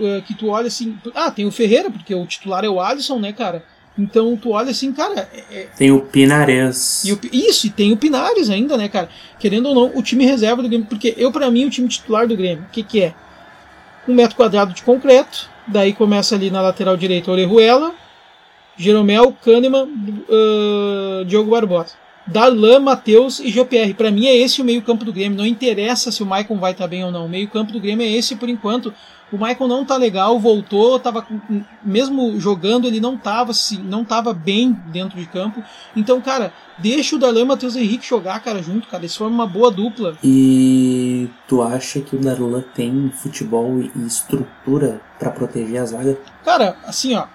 Eh, 0.00 0.22
Que 0.26 0.32
tu 0.32 0.48
olha 0.48 0.68
assim. 0.68 0.96
Ah, 1.14 1.30
tem 1.30 1.44
o 1.44 1.50
Ferreira, 1.52 1.90
porque 1.90 2.14
o 2.14 2.24
titular 2.24 2.64
é 2.64 2.68
o 2.70 2.80
Alisson, 2.80 3.18
né, 3.18 3.30
cara? 3.30 3.62
Então 3.98 4.34
tu 4.38 4.52
olha 4.52 4.70
assim, 4.70 4.90
cara. 4.90 5.28
é- 5.34 5.44
é- 5.54 5.68
Tem 5.76 5.90
o 5.92 6.00
Pinares. 6.00 7.04
e 7.04 7.12
o 7.12 7.20
isso, 7.30 7.66
e 7.66 7.70
tem 7.70 7.92
o 7.92 7.96
Pinares 7.98 8.48
ainda, 8.48 8.78
né, 8.78 8.88
cara? 8.88 9.10
Querendo 9.38 9.66
ou 9.68 9.74
não, 9.74 9.98
o 9.98 10.02
time 10.02 10.24
reserva 10.24 10.62
do 10.62 10.68
Grêmio. 10.70 10.86
Porque 10.86 11.12
eu, 11.18 11.30
pra 11.30 11.50
mim, 11.50 11.66
o 11.66 11.70
time 11.70 11.88
titular 11.88 12.26
do 12.26 12.34
Grêmio, 12.38 12.64
o 12.64 12.72
que, 12.72 12.82
que 12.82 13.02
é? 13.02 13.14
Um 14.08 14.14
metro 14.14 14.34
quadrado 14.34 14.72
de 14.72 14.82
concreto. 14.82 15.50
Daí 15.66 15.92
começa 15.92 16.34
ali 16.34 16.50
na 16.50 16.62
lateral 16.62 16.96
direita 16.96 17.30
Orejuela, 17.30 17.92
Jeromel, 18.76 19.32
Kahneman, 19.42 19.88
uh, 20.28 21.24
Diogo 21.24 21.50
Barbosa. 21.50 21.94
Darlan, 22.26 22.80
Matheus 22.80 23.38
e 23.38 23.50
GPR. 23.50 23.94
Pra 23.94 24.10
mim 24.10 24.26
é 24.26 24.36
esse 24.36 24.60
o 24.60 24.64
meio-campo 24.64 25.04
do 25.04 25.12
Grêmio. 25.12 25.38
Não 25.38 25.46
interessa 25.46 26.10
se 26.10 26.22
o 26.22 26.26
Maicon 26.26 26.58
vai 26.58 26.72
estar 26.72 26.88
bem 26.88 27.04
ou 27.04 27.12
não. 27.12 27.26
O 27.26 27.28
meio-campo 27.28 27.72
do 27.72 27.80
Grêmio 27.80 28.04
é 28.04 28.10
esse 28.10 28.34
por 28.34 28.48
enquanto. 28.48 28.92
O 29.32 29.36
Maicon 29.36 29.66
não 29.66 29.84
tá 29.84 29.96
legal, 29.96 30.38
voltou, 30.38 31.00
tava 31.00 31.26
mesmo 31.82 32.38
jogando, 32.38 32.86
ele 32.86 33.00
não 33.00 33.16
tava 33.16 33.50
assim, 33.50 33.82
não 33.82 34.04
tava 34.04 34.32
bem 34.32 34.72
dentro 34.86 35.18
de 35.18 35.26
campo. 35.26 35.64
Então, 35.96 36.20
cara, 36.20 36.52
deixa 36.78 37.16
o 37.16 37.18
Darlan 37.18 37.40
e 37.40 37.42
o 37.42 37.46
Matheus 37.46 37.74
Henrique 37.74 38.06
jogar, 38.06 38.38
cara, 38.40 38.62
junto, 38.62 38.86
cara. 38.86 39.02
Eles 39.02 39.16
formam 39.16 39.34
uma 39.34 39.46
boa 39.46 39.70
dupla. 39.70 40.16
E 40.22 41.28
tu 41.48 41.60
acha 41.60 42.00
que 42.00 42.14
o 42.14 42.20
Darlan 42.20 42.62
tem 42.74 43.10
futebol 43.16 43.80
e 43.80 44.06
estrutura 44.06 45.00
pra 45.18 45.32
proteger 45.32 45.82
a 45.82 45.86
zaga? 45.86 46.18
Cara, 46.44 46.76
assim, 46.84 47.16
ó, 47.16 47.26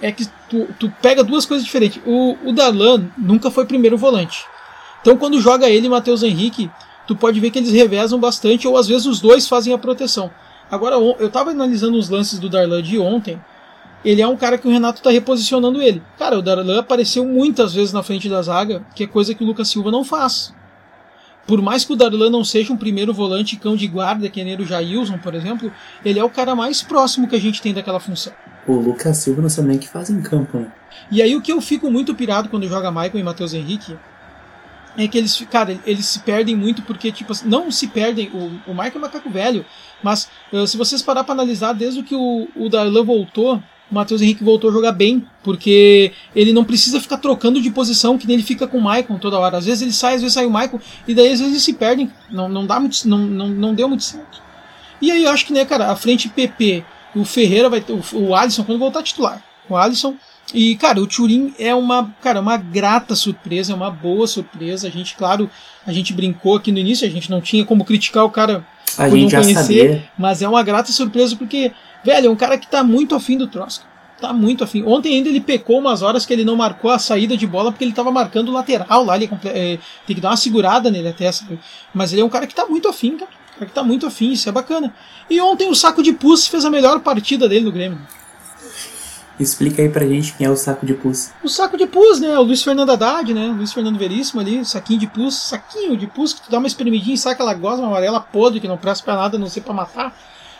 é 0.00 0.12
que 0.12 0.26
tu, 0.48 0.68
tu 0.78 0.92
pega 1.02 1.24
duas 1.24 1.44
coisas 1.44 1.64
diferentes. 1.64 2.00
O, 2.06 2.36
o 2.44 2.52
Darlan 2.52 3.08
nunca 3.16 3.50
foi 3.50 3.66
primeiro 3.66 3.96
volante. 3.96 4.44
Então 5.00 5.16
quando 5.16 5.40
joga 5.40 5.68
ele 5.68 5.86
e 5.86 5.90
Matheus 5.90 6.22
Henrique, 6.22 6.70
tu 7.06 7.16
pode 7.16 7.40
ver 7.40 7.50
que 7.50 7.58
eles 7.58 7.72
revezam 7.72 8.20
bastante, 8.20 8.68
ou 8.68 8.76
às 8.76 8.86
vezes 8.86 9.06
os 9.06 9.20
dois 9.20 9.48
fazem 9.48 9.72
a 9.72 9.78
proteção. 9.78 10.30
Agora, 10.70 10.96
eu 10.96 11.30
tava 11.30 11.50
analisando 11.50 11.96
os 11.96 12.10
lances 12.10 12.38
do 12.38 12.48
Darlan 12.48 12.82
de 12.82 12.98
ontem. 12.98 13.40
Ele 14.04 14.20
é 14.20 14.28
um 14.28 14.36
cara 14.36 14.58
que 14.58 14.68
o 14.68 14.70
Renato 14.70 15.02
tá 15.02 15.10
reposicionando 15.10 15.82
ele. 15.82 16.02
Cara, 16.18 16.38
o 16.38 16.42
Darlan 16.42 16.78
apareceu 16.78 17.24
muitas 17.24 17.72
vezes 17.74 17.92
na 17.92 18.02
frente 18.02 18.28
da 18.28 18.42
zaga, 18.42 18.84
que 18.94 19.04
é 19.04 19.06
coisa 19.06 19.34
que 19.34 19.42
o 19.42 19.46
Lucas 19.46 19.68
Silva 19.68 19.90
não 19.90 20.04
faz. 20.04 20.54
Por 21.46 21.62
mais 21.62 21.84
que 21.84 21.94
o 21.94 21.96
Darlan 21.96 22.28
não 22.28 22.44
seja 22.44 22.72
um 22.72 22.76
primeiro 22.76 23.14
volante 23.14 23.56
cão 23.56 23.74
de 23.74 23.88
guarda, 23.88 24.28
que 24.28 24.44
nem 24.44 24.54
o 24.56 24.66
Jailson, 24.66 25.16
por 25.16 25.34
exemplo, 25.34 25.72
ele 26.04 26.18
é 26.18 26.24
o 26.24 26.28
cara 26.28 26.54
mais 26.54 26.82
próximo 26.82 27.26
que 27.26 27.34
a 27.34 27.40
gente 27.40 27.62
tem 27.62 27.72
daquela 27.72 27.98
função. 27.98 28.34
O 28.68 28.74
Lucas 28.74 29.16
Silva 29.16 29.40
não 29.40 29.48
sabe 29.48 29.68
nem 29.68 29.78
o 29.78 29.80
que 29.80 29.88
faz 29.88 30.10
em 30.10 30.20
campo, 30.20 30.58
né? 30.58 30.70
E 31.10 31.22
aí 31.22 31.34
o 31.34 31.40
que 31.40 31.50
eu 31.50 31.60
fico 31.60 31.90
muito 31.90 32.14
pirado 32.14 32.48
quando 32.48 32.68
joga 32.68 32.90
Michael 32.90 33.18
e 33.18 33.22
Matheus 33.22 33.54
Henrique 33.54 33.96
é 34.96 35.06
que 35.06 35.16
eles, 35.16 35.40
cara, 35.50 35.78
eles 35.86 36.06
se 36.06 36.18
perdem 36.20 36.56
muito 36.56 36.82
porque, 36.82 37.12
tipo, 37.12 37.32
não 37.44 37.70
se 37.70 37.86
perdem. 37.86 38.28
O, 38.28 38.70
o 38.70 38.74
Michael 38.74 38.96
é 38.96 38.98
macaco 38.98 39.30
velho, 39.30 39.64
mas 40.02 40.28
uh, 40.52 40.66
se 40.66 40.76
vocês 40.76 41.00
parar 41.00 41.24
para 41.24 41.34
analisar, 41.34 41.72
desde 41.72 42.02
que 42.02 42.14
o, 42.14 42.48
o 42.56 42.68
Darlan 42.68 43.04
voltou, 43.04 43.62
o 43.90 43.94
Matheus 43.94 44.20
Henrique 44.20 44.44
voltou 44.44 44.68
a 44.68 44.72
jogar 44.72 44.92
bem, 44.92 45.24
porque 45.42 46.12
ele 46.34 46.52
não 46.52 46.64
precisa 46.64 47.00
ficar 47.00 47.18
trocando 47.18 47.62
de 47.62 47.70
posição 47.70 48.18
que 48.18 48.26
nem 48.26 48.34
ele 48.34 48.42
fica 48.42 48.66
com 48.66 48.78
o 48.78 48.82
Michael 48.82 49.18
toda 49.20 49.38
hora. 49.38 49.56
Às 49.56 49.66
vezes 49.66 49.82
ele 49.82 49.92
sai, 49.92 50.16
às 50.16 50.20
vezes 50.20 50.34
sai 50.34 50.44
o 50.44 50.50
Michael, 50.50 50.80
e 51.06 51.14
daí 51.14 51.32
às 51.32 51.38
vezes 51.38 51.54
eles 51.54 51.62
se 51.62 51.72
perdem. 51.72 52.10
Não, 52.30 52.48
não, 52.48 52.66
dá 52.66 52.78
muito, 52.78 53.08
não, 53.08 53.18
não, 53.18 53.48
não 53.48 53.74
deu 53.74 53.88
muito 53.88 54.04
certo. 54.04 54.42
E 55.00 55.10
aí 55.10 55.24
eu 55.24 55.30
acho 55.30 55.46
que, 55.46 55.52
né, 55.52 55.64
cara, 55.64 55.90
a 55.90 55.96
frente 55.96 56.28
PP, 56.28 56.84
o 57.14 57.24
Ferreira 57.24 57.68
vai 57.68 57.80
ter. 57.80 57.92
O, 57.92 58.02
o 58.12 58.34
Alisson, 58.34 58.64
quando 58.64 58.78
voltar 58.78 59.02
titular. 59.02 59.42
O 59.68 59.76
Alisson 59.76 60.16
e, 60.52 60.76
cara, 60.76 61.00
o 61.00 61.06
Turin 61.06 61.52
é 61.58 61.74
uma, 61.74 62.10
cara, 62.22 62.40
uma 62.40 62.56
grata 62.56 63.14
surpresa, 63.14 63.72
é 63.72 63.76
uma 63.76 63.90
boa 63.90 64.26
surpresa. 64.26 64.88
A 64.88 64.90
gente, 64.90 65.14
claro, 65.14 65.50
a 65.86 65.92
gente 65.92 66.12
brincou 66.12 66.56
aqui 66.56 66.72
no 66.72 66.78
início, 66.78 67.06
a 67.06 67.10
gente 67.10 67.30
não 67.30 67.40
tinha 67.40 67.64
como 67.64 67.84
criticar 67.84 68.24
o 68.24 68.30
cara 68.30 68.66
a 68.96 69.08
por 69.08 69.18
não 69.18 69.28
conhecer, 69.28 70.08
mas 70.16 70.40
é 70.40 70.48
uma 70.48 70.62
grata 70.62 70.90
surpresa 70.90 71.36
porque, 71.36 71.70
velho, 72.04 72.28
é 72.28 72.30
um 72.30 72.36
cara 72.36 72.56
que 72.56 72.66
tá 72.66 72.82
muito 72.82 73.14
afim 73.14 73.36
do 73.36 73.46
troço. 73.46 73.86
Tá 74.20 74.32
muito 74.32 74.64
afim. 74.64 74.82
Ontem 74.84 75.14
ainda 75.14 75.28
ele 75.28 75.40
pecou 75.40 75.78
umas 75.78 76.02
horas 76.02 76.26
que 76.26 76.32
ele 76.32 76.44
não 76.44 76.56
marcou 76.56 76.90
a 76.90 76.98
saída 76.98 77.36
de 77.36 77.46
bola 77.46 77.70
porque 77.70 77.84
ele 77.84 77.92
tava 77.92 78.10
marcando 78.10 78.48
o 78.48 78.52
lateral 78.52 79.04
lá. 79.04 79.14
Ele 79.14 79.30
é, 79.44 79.78
tem 80.06 80.16
que 80.16 80.20
dar 80.20 80.30
uma 80.30 80.36
segurada 80.36 80.90
nele 80.90 81.08
até. 81.08 81.30
Sabe? 81.30 81.56
Mas 81.94 82.12
ele 82.12 82.22
é 82.22 82.24
um 82.24 82.28
cara 82.28 82.44
que 82.44 82.54
tá 82.54 82.66
muito 82.66 82.88
afim, 82.88 83.16
cara. 83.16 83.30
Cara 83.58 83.66
que 83.66 83.74
tá 83.74 83.82
muito 83.82 84.06
afim, 84.06 84.30
isso 84.30 84.48
é 84.48 84.52
bacana. 84.52 84.94
E 85.28 85.40
ontem 85.40 85.68
o 85.68 85.74
saco 85.74 86.00
de 86.00 86.12
pus 86.12 86.46
fez 86.46 86.64
a 86.64 86.70
melhor 86.70 87.00
partida 87.00 87.48
dele 87.48 87.64
no 87.64 87.72
Grêmio. 87.72 87.98
Explica 89.38 89.82
aí 89.82 89.88
pra 89.88 90.06
gente 90.06 90.34
quem 90.34 90.46
é 90.46 90.50
o 90.50 90.56
saco 90.56 90.86
de 90.86 90.94
pus. 90.94 91.30
O 91.42 91.48
saco 91.48 91.76
de 91.76 91.86
pus, 91.86 92.20
né? 92.20 92.38
O 92.38 92.42
Luiz 92.42 92.62
Fernando 92.62 92.90
Haddad, 92.90 93.34
né? 93.34 93.48
O 93.48 93.54
Luiz 93.54 93.72
Fernando 93.72 93.98
Veríssimo 93.98 94.40
ali, 94.40 94.64
saquinho 94.64 95.00
de 95.00 95.06
pus, 95.08 95.34
saquinho 95.34 95.96
de 95.96 96.06
pus 96.06 96.32
que 96.32 96.42
tu 96.42 96.50
dá 96.50 96.58
uma 96.58 96.66
espremidinha 96.68 97.14
e 97.14 97.18
sai 97.18 97.32
aquela 97.32 97.54
gosma 97.54 97.86
amarela 97.86 98.20
podre 98.20 98.60
que 98.60 98.68
não 98.68 98.76
presta 98.76 99.04
pra 99.04 99.16
nada, 99.16 99.38
não 99.38 99.48
sei 99.48 99.62
pra 99.62 99.74
matar. 99.74 100.16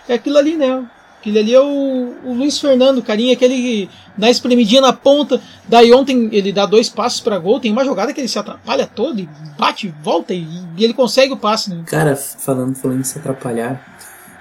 É 0.08 0.14
aquilo 0.14 0.38
ali, 0.38 0.56
né? 0.56 0.84
Aquele 1.20 1.38
ali 1.38 1.54
é 1.54 1.60
o, 1.60 2.14
o 2.24 2.32
Luiz 2.32 2.58
Fernando, 2.60 3.02
carinha, 3.02 3.32
aquele 3.32 3.54
que 3.54 3.90
dá 4.16 4.30
espremidinha 4.30 4.80
na 4.80 4.92
ponta. 4.92 5.40
Daí 5.68 5.92
ontem 5.92 6.28
ele 6.32 6.52
dá 6.52 6.64
dois 6.64 6.88
passos 6.88 7.20
para 7.20 7.38
gol. 7.38 7.58
Tem 7.58 7.72
uma 7.72 7.84
jogada 7.84 8.12
que 8.12 8.20
ele 8.20 8.28
se 8.28 8.38
atrapalha 8.38 8.86
todo 8.86 9.18
e 9.18 9.28
bate, 9.58 9.92
volta 10.02 10.32
e, 10.32 10.46
e 10.76 10.84
ele 10.84 10.94
consegue 10.94 11.32
o 11.32 11.36
passe, 11.36 11.70
né? 11.70 11.82
Cara, 11.86 12.14
falando, 12.14 12.76
falando 12.76 13.00
em 13.00 13.04
se 13.04 13.18
atrapalhar, 13.18 13.84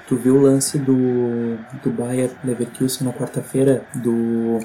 Tu 0.07 0.15
viu 0.15 0.37
o 0.37 0.41
lance 0.41 0.77
do, 0.79 1.57
do 1.83 1.91
Bayer 1.91 2.31
Leverkusen 2.41 3.05
na 3.05 3.11
quarta-feira 3.11 3.83
do, 3.93 4.57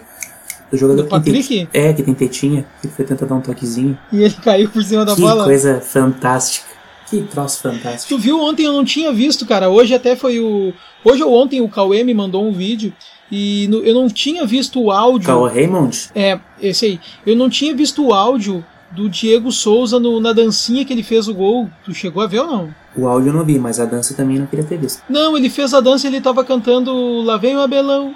do 0.71 0.79
jogador 0.79 1.03
do 1.03 1.09
Patrick? 1.09 1.43
Que 1.43 1.67
tem, 1.67 1.83
é, 1.83 1.93
que 1.93 2.03
tem 2.05 2.15
tetinha, 2.15 2.65
que 2.81 2.87
foi 2.87 3.05
tentar 3.05 3.27
dar 3.27 3.35
um 3.35 3.41
toquezinho. 3.41 3.99
E 4.13 4.23
ele 4.23 4.35
caiu 4.35 4.71
por 4.71 4.85
cima 4.85 5.05
da 5.05 5.17
que 5.17 5.21
bola. 5.21 5.43
Que 5.43 5.51
coisa 5.51 5.81
fantástica. 5.81 6.72
Que 7.13 7.23
troço 7.25 7.61
fantástico. 7.61 8.09
Tu 8.09 8.19
viu 8.19 8.41
ontem, 8.41 8.65
eu 8.65 8.73
não 8.73 8.87
tinha 8.87 9.13
visto, 9.13 9.45
cara. 9.45 9.69
Hoje 9.69 9.95
até 9.95 10.17
foi 10.17 10.41
o. 10.41 10.73
Hoje 11.05 11.23
ou 11.23 11.31
ontem 11.35 11.61
o 11.61 11.69
Cauê 11.69 12.03
me 12.03 12.15
mandou 12.15 12.43
um 12.43 12.53
vídeo 12.53 12.91
e 13.31 13.67
no, 13.69 13.85
eu 13.85 13.95
não 13.95 14.09
tinha 14.09 14.47
visto 14.47 14.83
o 14.83 14.91
áudio. 14.91 15.27
Cauê 15.27 15.53
Raymond? 15.53 16.11
É, 16.15 16.41
esse 16.59 16.87
aí. 16.87 17.01
Eu 17.27 17.37
não 17.37 17.51
tinha 17.51 17.75
visto 17.75 18.07
o 18.07 18.15
áudio 18.15 18.65
do 18.91 19.11
Diego 19.11 19.53
Souza 19.53 20.01
no, 20.01 20.21
na 20.21 20.33
dancinha 20.33 20.87
que 20.87 20.93
ele 20.95 21.03
fez 21.03 21.29
o 21.29 21.35
gol. 21.35 21.69
Tu 21.85 21.93
chegou 21.93 22.23
a 22.23 22.27
ver 22.27 22.41
ou 22.41 22.47
não? 22.47 22.75
O 22.97 23.07
áudio 23.07 23.29
eu 23.29 23.35
não 23.35 23.45
vi, 23.45 23.59
mas 23.59 23.79
a 23.79 23.85
dança 23.85 24.15
também 24.15 24.39
não 24.39 24.47
queria 24.47 24.65
ter 24.65 24.79
visto. 24.79 25.03
Não, 25.07 25.37
ele 25.37 25.51
fez 25.51 25.75
a 25.75 25.81
dança 25.81 26.07
e 26.07 26.11
ele 26.11 26.21
tava 26.21 26.43
cantando 26.43 27.21
Lá 27.21 27.37
vem 27.37 27.55
o 27.55 27.61
Abelão, 27.61 28.15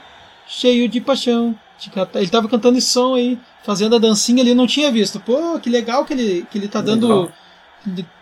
cheio 0.49 0.89
de 0.89 1.03
paixão. 1.03 1.55
Ele 2.15 2.29
tava 2.29 2.49
cantando 2.49 2.79
esse 2.79 2.89
som 2.89 3.15
aí, 3.15 3.39
fazendo 3.63 3.97
a 3.97 3.99
dancinha 3.99 4.43
ali, 4.43 4.51
eu 4.51 4.57
não 4.57 4.67
tinha 4.67 4.91
visto. 4.91 5.21
Pô, 5.21 5.59
que 5.59 5.69
legal 5.69 6.07
que 6.07 6.15
ele, 6.15 6.47
que 6.51 6.57
ele 6.57 6.69
tá 6.69 6.81
dando. 6.81 7.31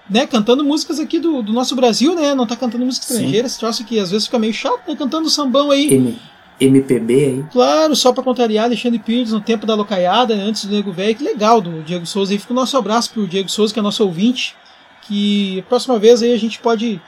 Né, 0.09 0.27
cantando 0.27 0.63
músicas 0.63 1.01
aqui 1.01 1.19
do, 1.19 1.43
do 1.43 1.53
nosso 1.53 1.75
Brasil, 1.75 2.15
né? 2.15 2.35
Não 2.35 2.47
tá 2.47 2.55
cantando 2.55 2.85
música 2.85 3.07
estrangeira, 3.07 3.47
esse 3.47 3.59
troço 3.59 3.85
que 3.85 3.99
às 3.99 4.11
vezes 4.11 4.27
fica 4.27 4.39
meio 4.39 4.53
chato, 4.53 4.83
né? 4.87 4.95
Cantando 4.95 5.31
sambão 5.31 5.71
aí. 5.71 5.95
M 5.95 6.19
MPB 6.61 7.15
aí. 7.15 7.45
Claro, 7.51 7.97
só 7.97 8.13
para 8.13 8.23
contrariar 8.23 8.67
Alexandre 8.67 8.99
Pires 8.99 9.33
no 9.33 9.41
tempo 9.41 9.67
da 9.67 9.75
locaiada, 9.75 10.37
né, 10.37 10.43
antes 10.43 10.65
do 10.65 10.75
Nego 10.75 10.93
Velho. 10.93 11.15
Que 11.15 11.25
legal 11.25 11.61
do 11.61 11.83
Diego 11.83 12.07
Souza. 12.07 12.35
E 12.35 12.39
fica 12.39 12.53
o 12.53 12.57
nosso 12.57 12.77
abraço 12.77 13.11
pro 13.13 13.27
Diego 13.27 13.49
Souza, 13.49 13.73
que 13.73 13.79
é 13.81 13.83
nosso 13.83 14.05
ouvinte. 14.05 14.55
Que 15.03 15.61
a 15.61 15.63
próxima 15.63 15.99
vez 15.99 16.23
aí 16.23 16.33
a 16.33 16.39
gente 16.39 16.59
pode, 16.61 17.01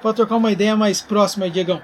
pode 0.00 0.16
trocar 0.16 0.36
uma 0.36 0.50
ideia 0.50 0.76
mais 0.76 1.00
próxima 1.00 1.44
aí, 1.44 1.50
Diegão. 1.50 1.80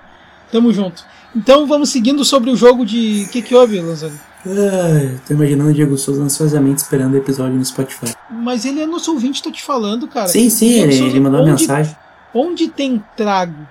Tamo 0.50 0.72
junto. 0.72 1.04
Então 1.34 1.66
vamos 1.66 1.90
seguindo 1.90 2.24
sobre 2.24 2.50
o 2.50 2.56
jogo 2.56 2.84
de. 2.84 3.24
O 3.28 3.30
que, 3.30 3.42
que 3.42 3.54
houve, 3.54 3.80
Lanzani? 3.80 4.18
Ah, 4.46 5.18
tô 5.26 5.32
imaginando 5.32 5.70
o 5.70 5.72
Diego 5.74 5.96
Souza 5.96 6.22
ansiosamente 6.22 6.82
esperando 6.82 7.14
o 7.14 7.16
episódio 7.16 7.54
no 7.54 7.64
Spotify. 7.64 8.14
Mas 8.30 8.64
ele 8.64 8.80
é 8.80 8.86
nosso 8.86 9.12
ouvinte, 9.12 9.42
tô 9.42 9.50
te 9.50 9.62
falando, 9.62 10.06
cara. 10.06 10.28
Sim, 10.28 10.50
sim, 10.50 10.80
ele, 10.80 10.92
Souza, 10.92 11.10
ele 11.10 11.20
mandou 11.20 11.40
onde, 11.40 11.50
mensagem. 11.50 11.96
Onde 12.34 12.68
tem 12.68 13.02
trago 13.16 13.66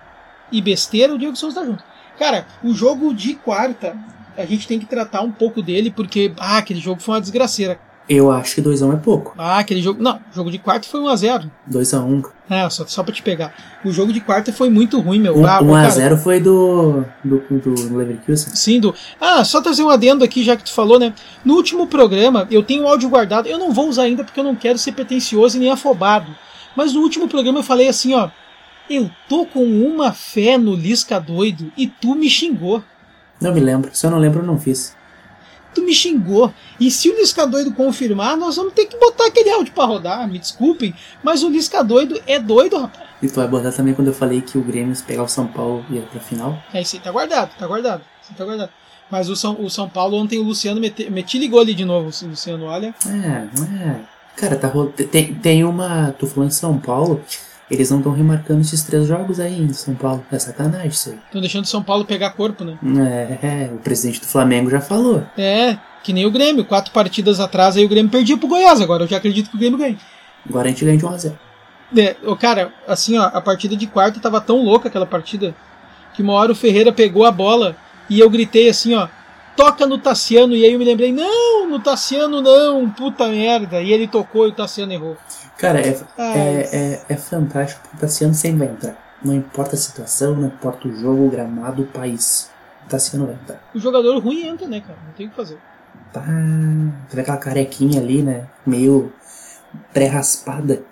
e 0.52 0.62
besteira, 0.62 1.14
o 1.14 1.18
Diego 1.18 1.36
Souza 1.36 1.60
tá 1.60 1.66
junto. 1.66 1.84
Cara, 2.18 2.48
o 2.64 2.74
jogo 2.74 3.14
de 3.14 3.36
quarta, 3.36 3.96
a 4.38 4.46
gente 4.46 4.68
tem 4.68 4.80
que 4.80 4.86
tratar 4.86 5.22
um 5.22 5.32
pouco 5.32 5.62
dele, 5.62 5.92
porque, 5.92 6.34
ah, 6.40 6.58
aquele 6.58 6.80
jogo 6.80 7.02
foi 7.02 7.16
uma 7.16 7.22
desgraceira. 7.22 7.80
Eu 8.08 8.30
acho 8.32 8.56
que 8.56 8.62
2x1 8.62 8.94
é 8.94 8.98
pouco. 8.98 9.34
Ah, 9.38 9.60
aquele 9.60 9.82
jogo. 9.82 10.04
Não, 10.04 10.18
o 10.18 10.36
jogo 10.36 10.52
de 10.52 10.60
quarta 10.60 10.88
foi 10.88 11.00
1x0. 11.00 11.50
2x1. 11.72 12.26
É, 12.50 12.70
só, 12.70 12.86
só 12.86 13.02
pra 13.02 13.14
te 13.14 13.24
pegar. 13.24 13.54
O 13.86 13.92
jogo 13.92 14.12
de 14.12 14.20
quarta 14.20 14.52
foi 14.52 14.70
muito 14.70 15.00
ruim, 15.00 15.20
meu. 15.20 15.36
1x0 15.36 16.18
foi 16.18 16.40
do, 16.42 17.06
do, 17.24 17.40
do 17.50 17.96
Leverkusen? 17.96 18.54
Sim, 18.56 18.80
do. 18.82 18.94
Ah, 19.22 19.46
só 19.46 19.62
trazer 19.62 19.84
um 19.84 19.90
adendo 19.90 20.24
aqui, 20.24 20.44
já 20.44 20.58
que 20.58 20.66
tu 20.66 20.74
falou, 20.74 21.00
né? 21.00 21.14
No 21.46 21.56
último 21.56 21.88
programa, 21.88 22.46
eu 22.52 22.62
tenho 22.62 22.84
um 22.84 22.88
áudio 22.88 23.10
guardado. 23.10 23.48
Eu 23.48 23.58
não 23.58 23.72
vou 23.72 23.88
usar 23.88 24.04
ainda 24.04 24.24
porque 24.24 24.40
eu 24.40 24.44
não 24.44 24.56
quero 24.56 24.78
ser 24.78 24.92
pretencioso 24.92 25.56
e 25.56 25.60
nem 25.62 25.72
afobado. 25.72 26.36
Mas 26.76 26.94
no 26.94 27.02
último 27.02 27.28
programa 27.30 27.60
eu 27.60 27.64
falei 27.64 27.88
assim, 27.88 28.14
ó. 28.14 28.30
Eu 28.90 29.10
tô 29.30 29.46
com 29.46 29.64
uma 29.64 30.12
fé 30.12 30.58
no 30.58 30.76
Lisca 30.76 31.18
doido 31.18 31.72
e 31.78 31.88
tu 31.88 32.16
me 32.16 32.30
xingou. 32.30 32.84
Não 33.40 33.54
me 33.54 33.62
lembro. 33.62 33.90
Se 33.94 34.06
eu 34.06 34.12
não 34.12 34.20
lembro, 34.20 34.42
eu 34.42 34.46
não 34.46 34.60
fiz. 34.60 34.94
Tu 35.74 35.82
me 35.84 35.94
xingou. 35.94 36.54
E 36.80 36.92
se 36.92 37.10
o 37.10 37.16
Lisca 37.16 37.46
doido 37.48 37.74
confirmar, 37.74 38.38
nós 38.38 38.56
vamos 38.56 38.74
ter 38.74 38.86
que 38.86 38.98
botar 38.98 39.28
aquele 39.28 39.50
áudio 39.50 39.74
pra 39.74 39.86
rodar. 39.86 40.28
Me 40.28 40.40
desculpem, 40.40 40.94
mas 41.24 41.44
o 41.44 41.50
Lisca 41.50 41.84
doido 41.84 42.22
é 42.28 42.40
doido, 42.40 42.78
rapaz. 42.78 43.10
E 43.22 43.28
tu 43.28 43.36
vai 43.36 43.48
botar 43.48 43.72
também 43.72 43.94
quando 43.94 44.10
eu 44.10 44.14
falei 44.14 44.42
que 44.42 44.58
o 44.58 44.62
Grêmio, 44.62 44.96
se 44.96 45.04
pegar 45.04 45.24
o 45.24 45.28
São 45.28 45.48
Paulo, 45.48 45.86
ia 45.90 46.02
pra 46.02 46.20
final? 46.20 46.62
É 46.74 46.82
isso 46.82 46.96
aí, 46.96 47.02
tá 47.02 47.12
guardado, 47.12 47.52
tá 47.58 47.66
guardado. 47.66 48.04
Tá 48.38 48.46
guardado. 48.46 48.70
Mas 49.10 49.30
o 49.30 49.36
São, 49.36 49.56
o 49.60 49.70
São 49.70 49.88
Paulo, 49.88 50.18
ontem 50.18 50.40
o 50.40 50.44
Luciano 50.44 50.82
meti, 50.82 51.10
meti 51.10 51.38
ligou 51.38 51.60
ali 51.60 51.74
de 51.74 51.86
novo, 51.86 52.10
o 52.10 52.28
Luciano, 52.28 52.66
olha. 52.66 52.94
É, 53.06 53.88
é. 53.88 54.02
Cara, 54.36 54.58
tá 54.58 54.72
tem, 55.12 55.36
tem 55.36 55.64
uma. 55.64 56.14
Tu 56.18 56.26
falou 56.28 56.48
em 56.48 56.52
São 56.52 56.78
Paulo. 56.80 57.22
Eles 57.74 57.90
não 57.90 57.98
estão 57.98 58.12
remarcando 58.12 58.62
esses 58.62 58.84
três 58.84 59.08
jogos 59.08 59.40
aí 59.40 59.60
em 59.60 59.74
São 59.74 59.96
Paulo. 59.96 60.24
É 60.32 60.38
sacanagem 60.38 60.90
isso 60.90 61.10
aí. 61.10 61.18
Estão 61.26 61.42
deixando 61.42 61.66
São 61.66 61.82
Paulo 61.82 62.06
pegar 62.06 62.30
corpo, 62.30 62.64
né? 62.64 62.78
É, 63.42 63.48
é, 63.48 63.72
o 63.74 63.78
presidente 63.78 64.20
do 64.20 64.28
Flamengo 64.28 64.70
já 64.70 64.80
falou. 64.80 65.24
É, 65.36 65.76
que 66.04 66.14
nem 66.14 66.24
o 66.24 66.30
Grêmio. 66.32 66.64
Quatro 66.64 66.92
partidas 66.92 67.40
atrás 67.40 67.76
aí 67.76 67.84
o 67.84 67.90
Grêmio 67.90 68.12
perdia 68.12 68.38
pro 68.38 68.48
Goiás. 68.48 68.80
Agora 68.80 69.06
eu 69.06 69.08
já 69.08 69.18
acredito 69.18 69.50
que 69.50 69.56
o 69.56 69.60
Grêmio 69.60 69.80
ganha. 69.80 69.98
Agora 70.48 70.68
a 70.68 70.70
gente 70.70 70.86
ganha 70.86 70.98
de 70.98 71.04
1x0. 71.04 71.34
É, 71.98 72.16
cara, 72.40 72.72
assim, 72.88 73.18
ó, 73.18 73.24
a 73.24 73.42
partida 73.42 73.76
de 73.76 73.88
quarta 73.88 74.20
tava 74.20 74.40
tão 74.40 74.64
louca 74.64 74.88
aquela 74.88 75.06
partida 75.08 75.56
que 76.14 76.22
uma 76.22 76.34
hora 76.34 76.52
o 76.52 76.56
Ferreira 76.56 76.92
pegou 76.92 77.26
a 77.26 77.32
bola 77.32 77.76
e 78.08 78.20
eu 78.20 78.30
gritei 78.30 78.70
assim, 78.70 78.94
ó, 78.94 79.08
toca 79.56 79.86
no 79.86 79.98
Tassiano. 79.98 80.56
E 80.56 80.66
aí 80.66 80.74
eu 80.74 80.80
me 80.80 80.86
lembrei, 80.86 81.12
não, 81.12 81.68
no 81.68 81.80
Tassiano 81.80 82.42
não, 82.42 82.90
puta 82.90 83.28
merda. 83.28 83.82
E 83.82 83.92
ele 83.92 84.08
tocou 84.08 84.48
e 84.48 84.50
o 84.50 84.54
Tassiano 84.54 84.94
errou. 84.94 85.18
Cara, 85.58 85.80
é, 85.80 85.98
é, 86.18 86.70
é, 86.72 87.06
é, 87.10 87.18
fantástico 87.18 87.88
o 87.94 87.98
Tassiano 87.98 88.34
sempre 88.34 88.66
vai 88.66 88.76
entrar. 88.76 89.18
Não 89.24 89.34
importa 89.34 89.76
a 89.76 89.80
situação, 89.80 90.36
não 90.36 90.48
importa 90.48 90.88
o 90.88 90.94
jogo, 90.94 91.28
o 91.28 91.30
gramado, 91.30 91.84
o 91.84 91.88
país. 91.88 92.52
O 92.86 92.90
Tassiano 92.90 93.28
vai 93.28 93.36
entrar. 93.36 93.62
O 93.74 93.80
jogador 93.80 94.18
ruim 94.20 94.46
entra, 94.48 94.68
né, 94.68 94.82
cara? 94.82 95.00
Não 95.06 95.14
tem 95.14 95.28
o 95.28 95.30
que 95.30 95.36
fazer. 95.36 95.58
Tá. 96.12 96.26
Teve 97.10 97.22
aquela 97.22 97.38
carequinha 97.38 98.02
ali, 98.02 98.22
né? 98.22 98.48
Meio 98.66 99.14
pré-raspada. 99.94 100.84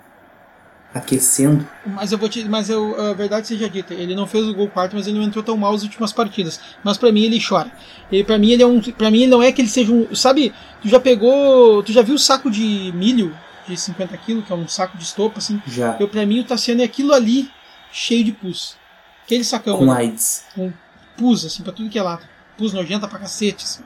Aquecendo. 0.94 1.66
Mas 1.86 2.12
eu 2.12 2.18
vou 2.18 2.28
te. 2.28 2.44
Mas 2.44 2.68
eu, 2.68 3.00
a 3.00 3.14
verdade 3.14 3.46
seja 3.46 3.68
dita, 3.68 3.94
ele 3.94 4.14
não 4.14 4.26
fez 4.26 4.46
o 4.46 4.54
gol 4.54 4.68
quarto, 4.68 4.94
mas 4.94 5.06
ele 5.06 5.18
não 5.18 5.24
entrou 5.24 5.42
tão 5.42 5.56
mal 5.56 5.72
nas 5.72 5.82
últimas 5.82 6.12
partidas. 6.12 6.60
Mas 6.84 6.98
para 6.98 7.10
mim 7.10 7.24
ele 7.24 7.42
chora. 7.42 7.70
Ele, 8.10 8.22
para 8.22 8.38
mim 8.38 8.50
ele 8.50 8.62
é 8.62 8.66
um. 8.66 8.80
para 8.80 9.10
mim 9.10 9.26
não 9.26 9.42
é 9.42 9.50
que 9.50 9.62
ele 9.62 9.68
seja 9.68 9.90
um. 9.90 10.14
Sabe, 10.14 10.52
tu 10.82 10.88
já 10.88 11.00
pegou. 11.00 11.82
Tu 11.82 11.92
já 11.92 12.02
viu 12.02 12.14
o 12.14 12.18
saco 12.18 12.50
de 12.50 12.92
milho 12.94 13.34
de 13.66 13.76
50 13.76 14.16
quilos, 14.18 14.44
que 14.44 14.52
é 14.52 14.56
um 14.56 14.68
saco 14.68 14.98
de 14.98 15.04
estopa, 15.04 15.38
assim. 15.38 15.62
Já. 15.66 15.96
Eu, 15.98 16.08
pra 16.08 16.26
mim, 16.26 16.40
o 16.40 16.44
Tassiano 16.44 16.82
é 16.82 16.84
aquilo 16.84 17.14
ali, 17.14 17.50
cheio 17.90 18.24
de 18.24 18.32
pus. 18.32 18.76
Aquele 19.24 19.44
sacão. 19.44 19.78
Com 19.78 19.86
né? 19.86 19.96
AIDS. 19.96 20.44
com 20.54 20.72
pus, 21.16 21.44
assim, 21.44 21.62
pra 21.62 21.72
tudo 21.72 21.88
que 21.88 21.98
é 21.98 22.02
lado. 22.02 22.22
Pus 22.56 22.72
nojenta 22.72 23.08
pra 23.08 23.18
cacete, 23.18 23.64
assim. 23.64 23.82